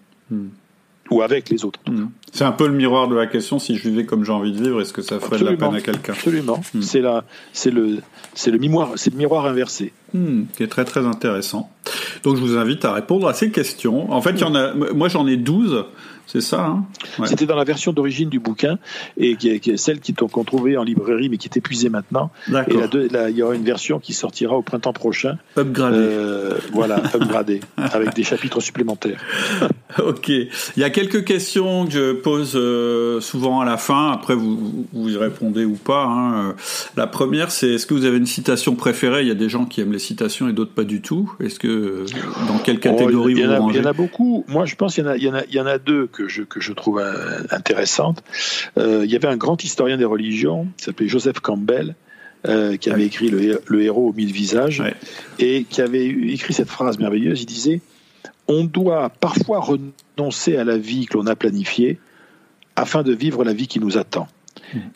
ou 1.09 1.21
avec 1.21 1.49
les 1.49 1.65
autres. 1.65 1.79
Mm. 1.87 2.07
C'est 2.33 2.43
un 2.43 2.51
peu 2.51 2.67
le 2.67 2.73
miroir 2.73 3.07
de 3.07 3.15
la 3.15 3.27
question 3.27 3.59
si 3.59 3.75
je 3.75 3.87
vivais 3.87 4.05
comme 4.05 4.23
j'ai 4.23 4.31
envie 4.31 4.51
de 4.51 4.61
vivre, 4.61 4.81
est-ce 4.81 4.93
que 4.93 5.01
ça 5.01 5.19
ferait 5.19 5.39
de 5.39 5.45
la 5.45 5.55
peine 5.55 5.75
à 5.75 5.81
quelqu'un? 5.81 6.13
Absolument. 6.13 6.61
C'est 6.81 7.01
le, 7.71 8.01
le 8.45 8.57
miroir, 8.57 8.91
c'est 8.95 9.11
le 9.11 9.17
miroir 9.17 9.45
inversé. 9.45 9.93
Qui 10.13 10.63
est 10.63 10.67
très 10.67 10.85
très 10.85 11.05
intéressant. 11.05 11.71
Donc 12.23 12.37
je 12.37 12.41
vous 12.41 12.57
invite 12.57 12.85
à 12.85 12.93
répondre 12.93 13.27
à 13.27 13.33
ces 13.33 13.51
questions. 13.51 14.11
En 14.11 14.21
fait, 14.21 14.31
il 14.31 14.41
y 14.41 14.43
en 14.43 14.55
a, 14.55 14.73
moi 14.73 15.07
j'en 15.07 15.27
ai 15.27 15.37
12 15.37 15.85
c'est 16.27 16.41
ça. 16.41 16.65
Hein? 16.65 16.85
C'était 17.25 17.45
dans 17.45 17.55
la 17.55 17.63
version 17.63 17.93
d'origine 17.93 18.29
du 18.29 18.39
bouquin 18.39 18.77
et 19.15 19.37
qui 19.37 19.47
est, 19.49 19.77
celle 19.77 19.99
qu'on 20.01 20.43
trouvait 20.43 20.75
en 20.75 20.83
librairie 20.83 21.29
mais 21.29 21.37
qui 21.37 21.47
est 21.47 21.57
épuisée 21.57 21.87
maintenant. 21.87 22.31
Et 22.49 22.75
il 23.29 23.37
y 23.37 23.41
aura 23.41 23.55
une 23.55 23.63
version 23.63 23.99
qui 23.99 24.13
sortira 24.13 24.55
au 24.55 24.61
printemps 24.61 24.91
prochain. 24.91 25.37
Upgradée. 25.57 25.97
Euh, 25.97 26.57
voilà, 26.73 27.01
upgradée 27.15 27.61
avec 27.77 28.13
des 28.13 28.23
chapitres 28.23 28.59
supplémentaires. 28.59 29.21
ok. 30.03 30.27
Il 30.27 30.49
y 30.75 30.83
a 30.83 30.89
quelques 30.89 31.23
questions 31.23 31.85
que 31.85 31.91
je 31.91 32.11
pose 32.11 32.53
euh, 32.55 33.21
souvent 33.21 33.61
à 33.61 33.65
la 33.65 33.77
fin. 33.77 34.11
Après, 34.11 34.35
vous, 34.35 34.85
vous 34.91 35.09
y 35.09 35.17
répondez 35.17 35.63
ou 35.63 35.75
pas. 35.75 36.03
Hein. 36.03 36.55
La 36.97 37.07
première, 37.07 37.51
c'est 37.51 37.69
est-ce 37.75 37.85
que 37.87 37.93
vous 37.93 38.03
avez 38.03 38.17
une 38.17 38.25
citation 38.25 38.75
préférée? 38.75 39.21
Il 39.21 39.29
y 39.29 39.31
a 39.31 39.35
des 39.35 39.49
gens 39.49 39.65
qui 39.65 39.79
aiment 39.79 39.93
les 39.93 39.99
citations 39.99 40.49
et 40.49 40.53
d'autres 40.53 40.73
pas 40.73 40.83
du 40.83 41.01
tout. 41.01 41.33
Est-ce 41.39 41.57
que 41.57 41.76
dans 42.47 42.57
quelle 42.59 42.77
oh, 42.77 42.79
catégorie 42.79 43.33
vous 43.35 43.55
rangez 43.55 43.79
Il 43.79 43.83
y 43.83 43.85
en 43.85 43.89
a 43.89 43.93
beaucoup. 43.93 44.45
Moi, 44.47 44.65
je 44.65 44.75
pense 44.75 44.95
qu'il 44.95 45.05
y, 45.17 45.25
y, 45.25 45.55
y, 45.55 45.59
en 45.59 45.65
a 45.65 45.77
deux 45.77 46.07
que 46.07 46.27
je, 46.27 46.43
que 46.43 46.59
je 46.59 46.73
trouve 46.73 46.99
euh, 46.99 47.43
intéressante. 47.51 48.23
Euh, 48.77 49.01
il 49.03 49.11
y 49.11 49.15
avait 49.15 49.27
un 49.27 49.37
grand 49.37 49.63
historien 49.63 49.97
des 49.97 50.05
religions, 50.05 50.67
qui 50.77 50.85
s'appelait 50.85 51.07
Joseph 51.07 51.39
Campbell, 51.39 51.95
euh, 52.47 52.77
qui 52.77 52.89
avait 52.89 53.05
écrit 53.05 53.29
le, 53.29 53.81
héros 53.81 54.09
aux 54.09 54.13
mille 54.13 54.31
visages, 54.31 54.83
et 55.39 55.63
qui 55.63 55.81
avait 55.81 56.05
écrit 56.07 56.53
cette 56.53 56.69
phrase 56.69 56.99
merveilleuse. 56.99 57.41
Il 57.41 57.47
disait 57.47 57.81
On 58.47 58.63
doit 58.63 59.09
parfois 59.09 59.59
renoncer 59.59 60.57
à 60.57 60.63
la 60.63 60.77
vie 60.77 61.07
que 61.07 61.17
l'on 61.17 61.27
a 61.27 61.35
planifiée 61.35 61.99
afin 62.75 63.01
de 63.01 63.13
vivre 63.13 63.43
la 63.43 63.53
vie 63.53 63.67
qui 63.67 63.79
nous 63.79 63.97
attend. 63.97 64.27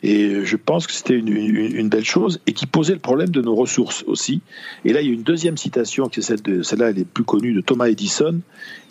Et 0.02 0.44
je 0.44 0.56
pense 0.56 0.86
que 0.86 0.92
c'était 0.92 1.16
une, 1.16 1.88
belle 1.88 2.04
chose 2.04 2.40
et 2.46 2.52
qui 2.52 2.66
posait 2.66 2.94
le 2.94 2.98
problème 2.98 3.30
de 3.30 3.40
nos 3.40 3.54
ressources 3.54 4.04
aussi. 4.06 4.40
Et 4.84 4.92
là, 4.92 5.00
il 5.00 5.08
y 5.08 5.10
a 5.10 5.14
une 5.14 5.22
deuxième 5.22 5.56
citation, 5.56 6.08
qui 6.08 6.20
est 6.20 6.22
celle 6.22 6.42
de, 6.42 6.62
celle-là, 6.62 6.90
elle 6.90 6.98
est 6.98 7.04
plus 7.04 7.24
connue, 7.24 7.52
de 7.52 7.60
Thomas 7.60 7.86
Edison, 7.86 8.40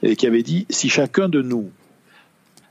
et 0.03 0.15
qui 0.15 0.27
avait 0.27 0.43
dit 0.43 0.65
Si 0.69 0.89
chacun 0.89 1.29
de 1.29 1.41
nous 1.41 1.69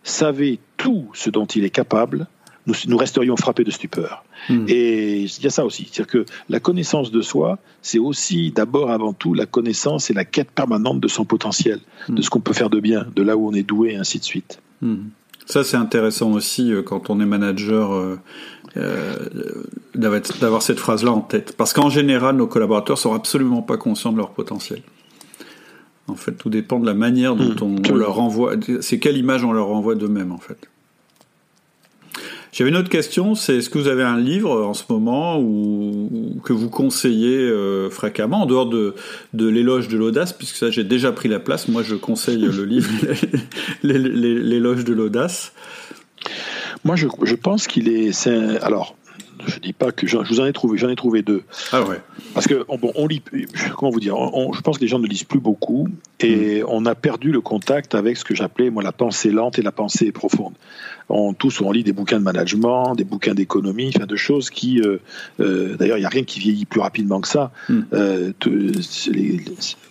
savait 0.03 0.59
tout 0.77 1.09
ce 1.15 1.31
dont 1.31 1.47
il 1.47 1.65
est 1.65 1.71
capable, 1.71 2.27
nous, 2.67 2.75
nous 2.87 2.97
resterions 2.97 3.37
frappés 3.37 3.65
de 3.65 3.71
stupeur. 3.71 4.25
Hmm. 4.49 4.67
Et 4.69 5.23
il 5.23 5.43
y 5.43 5.47
a 5.47 5.51
ça 5.51 5.65
aussi. 5.65 5.89
C'est-à-dire 5.91 6.13
que 6.13 6.25
la 6.49 6.61
connaissance 6.61 7.11
de 7.11 7.23
soi, 7.23 7.59
c'est 7.83 7.99
aussi 7.99 8.51
d'abord, 8.51 8.91
avant 8.91 9.13
tout, 9.13 9.35
la 9.35 9.47
connaissance 9.47 10.11
et 10.11 10.15
la 10.15 10.25
quête 10.25 10.51
permanente 10.51 11.01
de 11.01 11.09
son 11.09 11.25
potentiel, 11.25 11.81
hmm. 12.09 12.15
de 12.15 12.23
ce 12.23 12.31
qu'on 12.31 12.41
peut 12.41 12.53
faire 12.53 12.71
de 12.71 12.81
bien, 12.81 13.07
de 13.15 13.23
là 13.23 13.37
où 13.37 13.49
on 13.49 13.53
est 13.53 13.63
doué, 13.63 13.93
et 13.93 13.97
ainsi 13.97 14.19
de 14.19 14.25
suite. 14.25 14.61
Hmm. 14.83 15.09
Ça, 15.51 15.65
c'est 15.65 15.77
intéressant 15.77 16.31
aussi 16.31 16.73
euh, 16.73 16.83
quand 16.83 17.11
on 17.11 17.21
est 17.21 17.27
manager. 17.27 17.93
Euh, 17.93 18.19
euh, 18.77 19.17
d'avoir 19.97 20.63
cette 20.63 20.79
phrase-là 20.79 21.11
en 21.11 21.23
tête. 21.23 21.57
Parce 21.57 21.73
qu'en 21.73 21.91
général, 21.91 22.37
nos 22.37 22.47
collaborateurs 22.47 22.99
sont 22.99 23.13
absolument 23.13 23.63
pas 23.63 23.77
conscients 23.77 24.13
de 24.13 24.19
leur 24.19 24.31
potentiel. 24.31 24.83
En 26.07 26.15
fait, 26.15 26.33
tout 26.33 26.51
dépend 26.51 26.79
de 26.79 26.87
la 26.87 26.95
manière 26.95 27.35
dont 27.35 27.69
hmm. 27.69 27.83
on, 27.91 27.97
leur 27.97 28.21
envoie. 28.21 28.55
C'est 28.81 29.01
quelle 29.01 29.17
image 29.17 29.43
on 29.43 29.51
leur 29.51 29.71
envoie 29.71 29.97
d'eux-mêmes, 29.97 30.31
en 30.31 30.39
fait. 30.39 30.69
J'avais 32.53 32.71
une 32.71 32.77
autre 32.77 32.89
question, 32.89 33.35
c'est 33.35 33.59
est-ce 33.59 33.71
que 33.71 33.79
vous 33.79 33.89
avez 33.89 34.03
un 34.03 34.19
livre 34.19 34.65
en 34.65 34.75
ce 34.75 34.85
moment 34.89 35.39
ou, 35.39 36.41
que 36.45 36.53
vous 36.53 36.69
conseillez 36.69 37.39
euh, 37.39 37.91
fréquemment, 37.91 38.43
en 38.43 38.47
dehors 38.47 38.67
de, 38.67 38.95
de 39.35 39.49
l'éloge 39.49 39.89
de 39.89 39.97
l'audace, 39.97 40.33
puisque 40.33 40.57
ça 40.57 40.71
j'ai 40.71 40.85
déjà 40.85 41.13
pris 41.13 41.29
la 41.29 41.39
place, 41.39 41.69
moi 41.69 41.83
je 41.83 41.95
conseille 41.95 42.39
le 42.39 42.65
livre 42.65 42.91
l'éloge 43.83 44.85
de 44.85 44.93
l'audace. 44.93 45.53
Moi 46.85 46.97
je, 46.97 47.07
je 47.23 47.35
pense 47.35 47.67
qu'il 47.67 47.89
est... 47.89 48.27
Alors, 48.63 48.97
je 49.47 49.59
dis 49.59 49.73
pas 49.73 49.93
que 49.93 50.07
je, 50.07 50.17
vous 50.17 50.41
en 50.41 50.47
ai 50.47 50.53
trouvé, 50.53 50.79
j'en 50.79 50.89
ai 50.89 50.97
trouvé 50.97 51.23
deux. 51.23 51.43
Ah 51.73 51.83
ouais. 51.83 52.01
Parce 52.35 52.47
que 52.47 52.65
bon, 52.77 52.93
on 52.95 53.07
lit, 53.07 53.23
comment 53.77 53.91
vous 53.91 54.01
dire, 54.01 54.17
je 54.53 54.61
pense 54.61 54.79
que 54.79 54.83
les 54.83 54.89
gens 54.89 54.99
ne 54.99 55.07
lisent 55.07 55.25
plus 55.25 55.41
beaucoup 55.41 55.89
et 56.21 56.63
hmm. 56.63 56.67
on 56.69 56.87
a 56.87 56.95
perdu 56.95 57.33
le 57.33 57.41
contact 57.41 57.95
avec 57.95 58.17
ce 58.17 58.25
que 58.25 58.35
j'appelais 58.35 58.71
moi 58.71 58.83
la 58.83 58.93
pensée 58.93 59.31
lente 59.31 59.59
et 59.59 59.63
la 59.63 59.73
pensée 59.73 60.13
profonde. 60.13 60.55
On, 61.09 61.35
tous 61.35 61.61
on 61.61 61.73
lit 61.73 61.83
des 61.83 61.93
bouquins 61.93 62.19
de 62.19 62.25
management, 62.25 62.95
des 62.95 63.05
bouquins 63.05 63.35
d'économie, 63.35 63.91
enfin 63.95 64.07
de 64.07 64.17
choses 64.17 64.49
qui, 64.51 64.81
euh, 64.81 64.99
euh, 65.41 65.77
d'ailleurs 65.77 65.97
il 65.97 66.01
n'y 66.01 66.07
a 66.07 66.11
rien 66.11 66.23
qui 66.23 66.39
vieillit 66.39 66.67
plus 66.67 66.81
rapidement 66.81 67.21
que 67.21 67.29
ça. 67.29 67.51
Hmm. 67.69 67.81
Euh, 67.93 68.33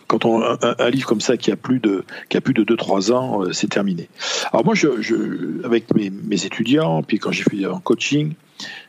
quand 0.08 0.26
on 0.26 0.42
un, 0.42 0.58
un, 0.62 0.90
livre 0.90 1.08
comme 1.08 1.22
ça 1.22 1.38
qui 1.38 1.52
a 1.52 1.56
plus 1.56 1.80
de 1.80 2.04
qui 2.30 2.38
a 2.38 2.42
plus 2.42 2.54
de 2.54 2.64
2-3 2.64 3.12
ans, 3.12 3.44
c'est 3.52 3.70
terminé. 3.70 4.10
Alors 4.52 4.66
moi, 4.66 4.74
je, 4.74 5.02
je 5.02 5.64
avec 5.64 5.94
mes, 5.94 6.10
mes, 6.10 6.46
étudiants, 6.46 7.04
puis 7.04 7.20
quand 7.20 7.32
j'ai 7.32 7.44
fait 7.44 7.66
en 7.68 7.80
coaching, 7.80 8.34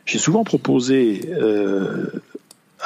j'ai 0.05 0.17
souvent 0.17 0.43
proposé 0.43 1.29
euh, 1.29 2.07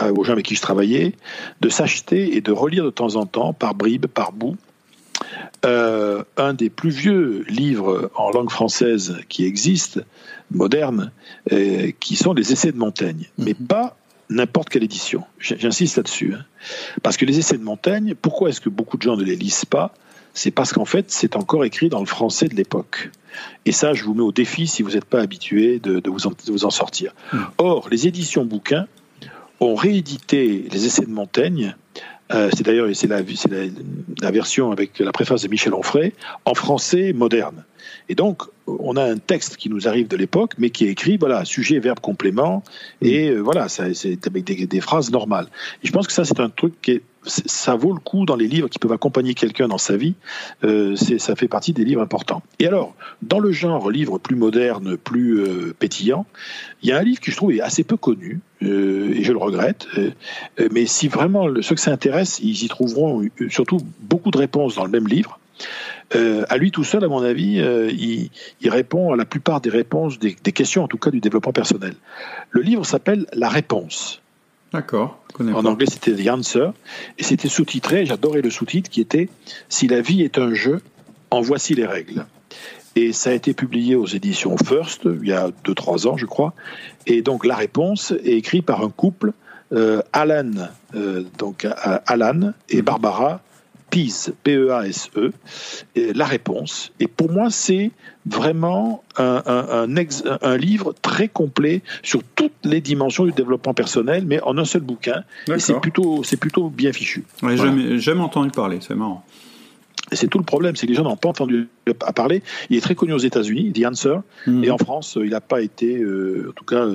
aux 0.02 0.24
gens 0.24 0.34
avec 0.34 0.46
qui 0.46 0.56
je 0.56 0.62
travaillais 0.62 1.14
de 1.62 1.70
s'acheter 1.70 2.36
et 2.36 2.42
de 2.42 2.52
relire 2.52 2.84
de 2.84 2.90
temps 2.90 3.16
en 3.16 3.26
temps, 3.26 3.54
par 3.54 3.76
bribes, 3.76 4.08
par 4.08 4.32
bout, 4.32 4.58
euh, 5.66 6.24
un 6.38 6.54
des 6.54 6.70
plus 6.70 6.90
vieux 6.90 7.46
livres 7.48 8.12
en 8.16 8.30
langue 8.32 8.50
française 8.50 9.18
qui 9.30 9.46
existent, 9.46 10.02
modernes, 10.52 11.12
euh, 11.52 11.92
qui 12.00 12.16
sont 12.16 12.34
les 12.34 12.52
Essais 12.52 12.72
de 12.72 12.78
Montaigne, 12.78 13.30
mais 13.38 13.56
mhm. 13.60 13.68
pas 13.68 13.98
n'importe 14.30 14.70
quelle 14.70 14.84
édition. 14.84 15.24
J'insiste 15.40 15.98
là-dessus. 15.98 16.34
Hein. 16.34 16.44
Parce 17.04 17.16
que 17.16 17.26
les 17.26 17.38
Essais 17.38 17.58
de 17.58 17.64
Montaigne, 17.64 18.16
pourquoi 18.20 18.50
est-ce 18.50 18.62
que 18.62 18.70
beaucoup 18.70 18.98
de 18.98 19.04
gens 19.04 19.16
ne 19.16 19.24
les 19.24 19.36
lisent 19.36 19.66
pas? 19.66 19.94
C'est 20.36 20.52
parce 20.52 20.74
qu'en 20.74 20.86
fait, 20.86 21.06
c'est 21.10 21.36
encore 21.38 21.66
écrit 21.66 21.90
dans 21.90 22.02
le 22.02 22.06
français 22.06 22.48
de 22.48 22.56
l'époque. 22.56 23.10
Et 23.66 23.72
ça, 23.72 23.94
je 23.94 24.04
vous 24.04 24.14
mets 24.14 24.22
au 24.22 24.34
défi 24.34 24.68
si 24.68 24.84
vous 24.84 24.92
n'êtes 24.92 25.06
pas 25.06 25.22
habitué 25.22 25.80
de, 25.80 26.02
vous, 26.10 26.28
en, 26.28 26.34
vous, 26.48 26.66
en, 26.66 26.70
sortir. 26.70 27.16
Hmm. 27.34 27.40
Or, 27.58 27.88
les 27.90 28.06
éditions 28.06 28.46
bouquins 28.46 28.86
ont 29.62 29.76
réédité 29.76 30.66
les 30.70 30.86
essais 30.86 31.06
de 31.06 31.10
Montaigne. 31.10 31.76
Euh, 32.34 32.50
c'est 32.54 32.64
d'ailleurs 32.64 32.88
c'est 32.94 33.08
la, 33.08 33.22
la, 33.22 33.68
la, 34.22 34.32
version 34.32 34.72
avec 34.72 35.00
la 35.00 35.12
préface 35.12 35.44
de 35.44 35.48
Michel 35.48 35.74
Onfray 35.74 36.14
en 36.44 36.54
français 36.54 37.14
moderne. 37.14 37.64
Et 38.10 38.16
donc, 38.16 38.44
on 38.68 38.96
a 38.96 39.04
un 39.04 39.18
texte 39.18 39.58
qui 39.58 39.70
nous 39.70 39.88
arrive 39.88 40.08
de 40.08 40.18
l'époque, 40.18 40.54
mais 40.58 40.70
qui 40.70 40.86
est 40.86 40.90
écrit, 40.90 41.18
voilà, 41.18 41.46
sujet, 41.46 41.80
verbe, 41.80 42.00
complément, 42.00 42.64
et 43.02 43.30
euh, 43.30 43.40
voilà, 43.40 43.68
c'est 43.70 44.28
avec 44.28 44.44
des, 44.44 44.66
des, 44.66 44.82
phrases 44.82 45.12
normales. 45.12 45.48
Et 45.84 45.88
je 45.88 45.92
pense 45.92 46.08
que 46.08 46.14
ça, 46.14 46.26
c'est 46.26 46.40
un 46.40 46.50
truc 46.50 46.82
qui 46.82 46.92
est 46.92 47.02
ça 47.28 47.76
vaut 47.76 47.92
le 47.92 48.00
coup 48.00 48.24
dans 48.24 48.36
les 48.36 48.48
livres 48.48 48.68
qui 48.68 48.78
peuvent 48.78 48.92
accompagner 48.92 49.34
quelqu'un 49.34 49.68
dans 49.68 49.80
sa 49.80 49.98
vie. 49.98 50.14
Euh, 50.64 50.96
ça 50.96 51.36
fait 51.36 51.48
partie 51.48 51.74
des 51.74 51.84
livres 51.84 52.04
importants. 52.04 52.44
Et 52.60 52.68
alors, 52.68 52.94
dans 53.24 53.40
le 53.40 53.52
genre 53.52 53.90
livre 53.90 54.20
plus 54.20 54.36
moderne, 54.36 54.96
plus 54.96 55.40
euh, 55.40 55.74
pétillant, 55.80 56.28
il 56.84 56.90
y 56.90 56.92
a 56.92 57.00
un 57.00 57.02
livre 57.02 57.20
que 57.20 57.32
je 57.32 57.36
trouve 57.36 57.52
est 57.52 57.62
assez 57.62 57.84
peu 57.84 57.98
connu, 57.98 58.42
et 58.62 59.24
je 59.24 59.32
le 59.32 59.40
regrette. 59.40 59.88
Mais 60.72 60.86
si 60.86 61.08
vraiment 61.08 61.48
ceux 61.62 61.74
que 61.74 61.82
ça 61.82 61.92
intéresse, 61.92 62.40
ils 62.44 62.64
y 62.64 62.68
trouveront 62.68 63.28
surtout 63.50 63.80
beaucoup 64.02 64.30
de 64.30 64.38
réponses 64.38 64.76
dans 64.76 64.86
le 64.86 64.92
même 64.92 65.08
livre. 65.08 65.40
À 66.14 66.58
lui 66.58 66.72
tout 66.72 66.84
seul, 66.84 67.04
à 67.04 67.08
mon 67.08 67.24
avis, 67.24 67.58
il, 67.58 68.30
il, 68.62 68.70
répond 68.70 69.14
à 69.14 69.16
la 69.16 69.26
plupart 69.26 69.62
des 69.62 69.70
réponses, 69.70 70.20
des, 70.20 70.36
des 70.42 70.52
questions 70.52 70.84
en 70.84 70.88
tout 70.88 70.98
cas 70.98 71.12
du 71.12 71.20
développement 71.20 71.54
personnel. 71.54 71.96
Le 72.52 72.62
livre 72.62 72.86
s'appelle 72.86 73.26
La 73.34 73.50
réponse. 73.50 74.22
D'accord. 74.76 75.20
En 75.40 75.66
anglais, 75.66 75.86
c'était 75.90 76.14
The 76.14 76.30
Answer. 76.30 76.70
Et 77.18 77.24
c'était 77.24 77.48
sous-titré, 77.48 78.06
j'adorais 78.06 78.42
le 78.42 78.50
sous-titre, 78.50 78.90
qui 78.90 79.02
était 79.02 79.30
Si 79.70 79.88
la 79.88 80.02
vie 80.02 80.22
est 80.22 80.38
un 80.38 80.54
jeu, 80.54 80.82
en 81.32 81.42
voici 81.42 81.76
les 81.76 81.86
règles. 81.86 82.26
Et 82.96 83.14
ça 83.14 83.30
a 83.30 83.34
été 83.34 83.54
publié 83.54 83.96
aux 83.96 84.06
éditions 84.06 84.56
First, 84.58 85.02
il 85.06 85.28
y 85.28 85.34
a 85.34 85.50
2-3 85.66 86.08
ans, 86.08 86.18
je 86.18 86.26
crois. 86.26 86.54
Et 87.08 87.22
donc, 87.22 87.46
la 87.46 87.56
réponse 87.56 88.12
est 88.12 88.34
écrite 88.34 88.66
par 88.66 88.82
un 88.84 88.90
couple 88.90 89.34
Alan, 90.14 90.52
donc 91.38 91.68
Alan 92.06 92.54
et 92.70 92.78
mm-hmm. 92.78 92.82
Barbara 92.82 93.42
PEASE, 93.90 94.34
P-E-A-S-E, 94.44 95.32
la 95.96 96.26
réponse. 96.26 96.92
Et 97.00 97.08
pour 97.08 97.32
moi, 97.32 97.50
c'est 97.50 97.92
vraiment 98.26 99.04
un, 99.18 99.86
un, 100.42 100.58
livre 100.58 100.94
très 101.02 101.28
complet 101.28 101.82
sur 102.04 102.22
toutes 102.36 102.54
les 102.64 102.82
dimensions 102.82 103.26
du 103.26 103.32
développement 103.32 103.74
personnel, 103.74 104.26
mais 104.26 104.42
en 104.42 104.58
un 104.58 104.66
seul 104.66 104.82
bouquin. 104.82 105.24
Et 105.48 105.60
c'est 105.60 105.80
plutôt, 105.80 106.24
c'est 106.24 106.38
plutôt 106.38 106.70
bien 106.70 106.92
fichu. 106.92 107.24
Ouais, 107.42 107.56
J'ai 107.58 108.00
jamais 108.00 108.22
entendu 108.22 108.50
parler, 108.52 108.80
c'est 108.82 108.96
marrant. 108.96 109.24
Et 110.12 110.16
c'est 110.16 110.28
tout 110.28 110.38
le 110.38 110.44
problème, 110.44 110.76
c'est 110.76 110.86
que 110.86 110.92
les 110.92 110.98
gens 110.98 111.04
n'ont 111.04 111.18
pas 111.18 111.30
entendu 111.30 111.68
à 112.06 112.14
parler. 112.14 112.44
Il 112.70 112.78
est 112.78 112.82
très 112.82 112.96
connu 112.96 113.14
aux 113.14 113.18
États-Unis, 113.18 113.74
The 113.74 113.86
Answer, 113.86 114.18
hmm. 114.46 114.64
et 114.64 114.72
en 114.72 114.78
France, 114.78 115.18
il 115.22 115.32
n'a 115.32 115.42
pas 115.42 115.62
été, 115.62 115.98
euh, 115.98 116.48
en 116.50 116.54
tout 116.54 116.66
cas, 116.66 116.88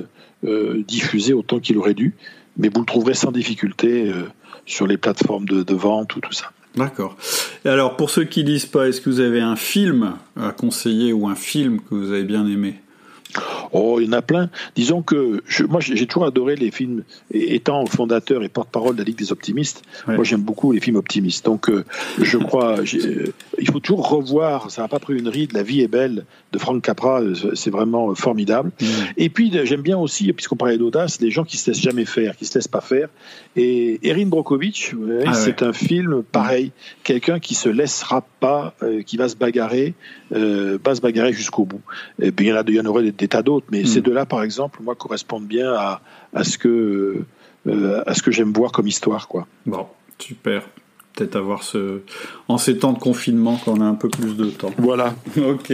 euh, 0.45 0.83
diffusé 0.87 1.33
autant 1.33 1.59
qu'il 1.59 1.77
aurait 1.77 1.93
dû. 1.93 2.15
Mais 2.57 2.69
vous 2.73 2.79
le 2.79 2.85
trouverez 2.85 3.13
sans 3.13 3.31
difficulté 3.31 4.09
euh, 4.09 4.23
sur 4.65 4.87
les 4.87 4.97
plateformes 4.97 5.45
de, 5.45 5.63
de 5.63 5.73
vente 5.73 6.15
ou 6.15 6.21
tout 6.21 6.31
ça. 6.31 6.51
D'accord. 6.75 7.17
Et 7.65 7.69
alors, 7.69 7.97
pour 7.97 8.09
ceux 8.09 8.23
qui 8.23 8.43
lisent 8.43 8.65
pas, 8.65 8.87
est-ce 8.87 9.01
que 9.01 9.09
vous 9.09 9.19
avez 9.19 9.41
un 9.41 9.55
film 9.55 10.13
à 10.39 10.51
conseiller 10.51 11.11
ou 11.13 11.27
un 11.27 11.35
film 11.35 11.81
que 11.81 11.95
vous 11.95 12.11
avez 12.11 12.23
bien 12.23 12.45
aimé? 12.47 12.79
Oh, 13.71 13.99
il 13.99 14.07
y 14.07 14.09
en 14.09 14.13
a 14.13 14.21
plein. 14.21 14.49
Disons 14.75 15.01
que 15.01 15.41
moi, 15.67 15.79
j'ai 15.79 16.05
toujours 16.07 16.25
adoré 16.25 16.55
les 16.55 16.71
films. 16.71 17.03
Étant 17.33 17.85
fondateur 17.85 18.43
et 18.43 18.49
porte-parole 18.49 18.95
de 18.95 19.01
la 19.01 19.05
Ligue 19.05 19.17
des 19.17 19.31
optimistes, 19.31 19.83
moi, 20.07 20.23
j'aime 20.23 20.41
beaucoup 20.41 20.71
les 20.71 20.79
films 20.79 20.97
optimistes. 20.97 21.45
Donc, 21.45 21.69
euh, 21.69 21.85
je 22.19 22.37
crois, 22.51 22.79
euh, 22.79 23.33
il 23.59 23.69
faut 23.69 23.79
toujours 23.79 24.09
revoir. 24.09 24.71
Ça 24.71 24.81
n'a 24.81 24.87
pas 24.87 24.99
pris 24.99 25.17
une 25.17 25.27
ride. 25.27 25.53
La 25.53 25.63
vie 25.63 25.81
est 25.81 25.87
belle 25.87 26.25
de 26.51 26.59
Frank 26.59 26.81
Capra, 26.81 27.21
euh, 27.21 27.55
c'est 27.55 27.69
vraiment 27.69 28.13
formidable. 28.15 28.71
Et 29.17 29.29
puis, 29.29 29.51
j'aime 29.63 29.81
bien 29.81 29.97
aussi, 29.97 30.31
puisqu'on 30.33 30.57
parlait 30.57 30.77
d'audace, 30.77 31.21
les 31.21 31.31
gens 31.31 31.43
qui 31.43 31.57
se 31.57 31.69
laissent 31.69 31.81
jamais 31.81 32.05
faire, 32.05 32.35
qui 32.35 32.45
se 32.45 32.57
laissent 32.57 32.67
pas 32.67 32.81
faire. 32.81 33.09
Et 33.55 33.99
Erin 34.07 34.25
Brockovich, 34.25 34.95
ah 35.25 35.33
c'est 35.33 35.63
un 35.63 35.73
film 35.73 36.23
pareil. 36.23 36.71
Quelqu'un 37.03 37.39
qui 37.39 37.55
se 37.55 37.69
laissera 37.69 38.25
pas, 38.39 38.75
qui 39.05 39.17
va 39.17 39.29
se 39.29 39.35
bagarrer, 39.35 39.93
va 40.31 40.95
se 40.95 41.01
bagarrer 41.01 41.33
jusqu'au 41.33 41.65
bout. 41.65 41.81
Et 42.21 42.31
bien, 42.31 42.47
il 42.47 42.49
y 42.49 42.53
en 42.53 42.61
a, 42.61 42.63
il 42.67 42.75
y 42.75 42.79
en 42.79 42.85
aurait 42.85 43.11
des 43.11 43.27
tas 43.27 43.43
d'autres 43.43 43.67
mais 43.71 43.85
ces 43.85 43.99
mm. 43.99 44.03
deux-là, 44.03 44.25
par 44.25 44.43
exemple, 44.43 44.79
moi, 44.81 44.95
correspondent 44.95 45.47
bien 45.47 45.73
à, 45.73 46.01
à 46.33 46.43
ce 46.43 46.57
que, 46.57 47.23
euh, 47.67 48.03
à 48.05 48.13
ce 48.13 48.21
que 48.21 48.31
j'aime 48.31 48.53
voir 48.53 48.71
comme 48.71 48.87
histoire, 48.87 49.27
quoi. 49.27 49.47
Bon, 49.65 49.87
super 50.17 50.63
peut-être 51.13 51.35
avoir 51.35 51.63
ce 51.63 52.01
en 52.47 52.57
ces 52.57 52.77
temps 52.77 52.93
de 52.93 52.99
confinement 52.99 53.59
quand 53.63 53.77
on 53.77 53.81
a 53.81 53.85
un 53.85 53.95
peu 53.95 54.09
plus 54.09 54.35
de 54.35 54.45
temps. 54.45 54.71
Voilà. 54.77 55.15
ok. 55.37 55.73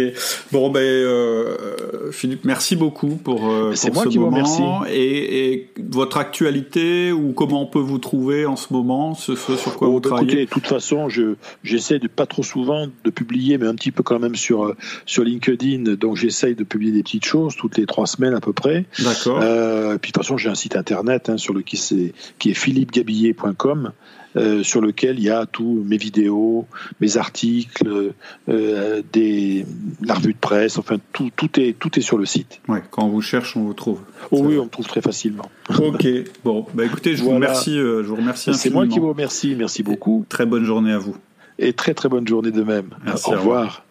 Bon 0.51 0.69
ben 0.69 0.79
euh, 0.79 2.11
Philippe, 2.11 2.45
merci 2.45 2.75
beaucoup 2.75 3.15
pour, 3.15 3.49
euh, 3.49 3.73
C'est 3.75 3.93
moi 3.93 4.05
qui 4.05 4.17
vous 4.17 4.27
remercie. 4.27 4.61
Et, 4.89 5.53
et, 5.53 5.73
votre 5.89 6.17
actualité 6.17 7.11
ou 7.11 7.33
comment 7.33 7.61
on 7.61 7.65
peut 7.65 7.79
vous 7.79 7.99
trouver 7.99 8.45
en 8.45 8.55
ce 8.55 8.73
moment, 8.73 9.13
ce, 9.15 9.35
sur 9.35 9.75
quoi 9.75 9.87
oh, 9.87 9.93
vous 9.93 9.99
bah, 9.99 10.09
travaillez. 10.09 10.41
Écoutez, 10.41 10.45
de 10.45 10.49
toute 10.49 10.67
façon, 10.67 11.09
je 11.09 11.35
j'essaie 11.63 11.99
de 11.99 12.07
pas 12.07 12.25
trop 12.25 12.43
souvent 12.43 12.87
de 13.03 13.09
publier, 13.09 13.57
mais 13.57 13.67
un 13.67 13.75
petit 13.75 13.91
peu 13.91 14.03
quand 14.03 14.19
même 14.19 14.35
sur 14.35 14.65
euh, 14.65 14.75
sur 15.05 15.23
LinkedIn. 15.23 15.95
Donc 15.95 16.15
j'essaye 16.15 16.55
de 16.55 16.63
publier 16.63 16.91
des 16.91 17.03
petites 17.03 17.25
choses 17.25 17.55
toutes 17.55 17.77
les 17.77 17.85
trois 17.85 18.07
semaines 18.07 18.33
à 18.33 18.41
peu 18.41 18.53
près. 18.53 18.85
D'accord. 18.99 19.39
Euh, 19.41 19.97
puis 19.97 20.11
de 20.11 20.13
toute 20.13 20.23
façon, 20.23 20.37
j'ai 20.37 20.49
un 20.49 20.55
site 20.55 20.75
internet 20.75 21.29
hein, 21.29 21.37
sur 21.37 21.53
le 21.53 21.61
qui 21.61 21.75
est 21.75 22.13
qui 22.39 22.51
est 22.51 22.53
philippegabiller.com. 22.53 23.91
Euh, 24.37 24.61
sur 24.61 24.81
lequel 24.81 25.17
il 25.17 25.23
y 25.23 25.29
a 25.29 25.45
tous 25.45 25.83
mes 25.85 25.97
vidéos, 25.97 26.67
mes 27.01 27.17
articles, 27.17 28.13
euh, 28.49 29.01
des, 29.11 29.65
la 30.01 30.13
revue 30.13 30.33
de 30.33 30.37
presse, 30.37 30.77
enfin 30.77 30.97
tout, 31.11 31.31
tout, 31.35 31.59
est, 31.59 31.73
tout 31.77 31.97
est 31.97 32.01
sur 32.01 32.19
le 32.19 32.25
site. 32.25 32.61
Ouais, 32.67 32.83
quand 32.91 33.03
on 33.03 33.09
vous 33.09 33.21
cherche, 33.21 33.57
on 33.57 33.63
vous 33.63 33.73
trouve. 33.73 34.01
Oh 34.31 34.41
oui, 34.43 34.59
on 34.59 34.65
me 34.65 34.69
trouve 34.69 34.85
très 34.85 35.01
facilement. 35.01 35.49
Ok, 35.79 36.07
bon, 36.43 36.67
bah 36.75 36.85
écoutez, 36.85 37.15
je 37.15 37.23
vous 37.23 37.31
remercie, 37.31 37.79
euh, 37.79 38.03
je 38.03 38.09
vous 38.09 38.15
remercie 38.15 38.53
C'est 38.53 38.69
moi 38.69 38.85
qui 38.87 38.99
vous 38.99 39.09
remercie, 39.09 39.55
merci 39.57 39.81
beaucoup. 39.81 40.25
très 40.29 40.45
bonne 40.45 40.65
journée 40.65 40.91
à 40.91 40.99
vous. 40.99 41.15
Et 41.57 41.73
très 41.73 41.95
très 41.95 42.07
bonne 42.07 42.27
journée 42.27 42.51
de 42.51 42.61
même. 42.61 42.89
Au 43.07 43.31
revoir. 43.31 43.86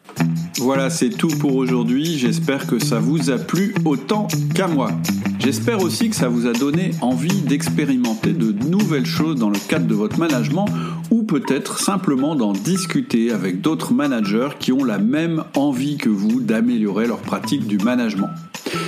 Voilà, 0.58 0.90
c'est 0.90 1.10
tout 1.10 1.28
pour 1.28 1.54
aujourd'hui. 1.56 2.18
J'espère 2.18 2.66
que 2.66 2.78
ça 2.78 2.98
vous 2.98 3.30
a 3.30 3.36
plu 3.36 3.74
autant 3.84 4.26
qu'à 4.54 4.66
moi. 4.66 4.90
J'espère 5.38 5.82
aussi 5.82 6.08
que 6.08 6.16
ça 6.16 6.28
vous 6.28 6.46
a 6.46 6.52
donné 6.52 6.92
envie 7.02 7.42
d'expérimenter 7.42 8.32
de 8.32 8.52
nouvelles 8.66 9.06
choses 9.06 9.38
dans 9.38 9.50
le 9.50 9.58
cadre 9.68 9.86
de 9.86 9.94
votre 9.94 10.18
management 10.18 10.66
ou 11.10 11.22
peut-être 11.22 11.78
simplement 11.78 12.34
d'en 12.34 12.52
discuter 12.52 13.30
avec 13.30 13.60
d'autres 13.60 13.92
managers 13.92 14.48
qui 14.58 14.72
ont 14.72 14.82
la 14.82 14.98
même 14.98 15.44
envie 15.54 15.98
que 15.98 16.08
vous 16.08 16.40
d'améliorer 16.40 17.06
leur 17.06 17.18
pratique 17.18 17.66
du 17.66 17.78
management. 17.78 18.30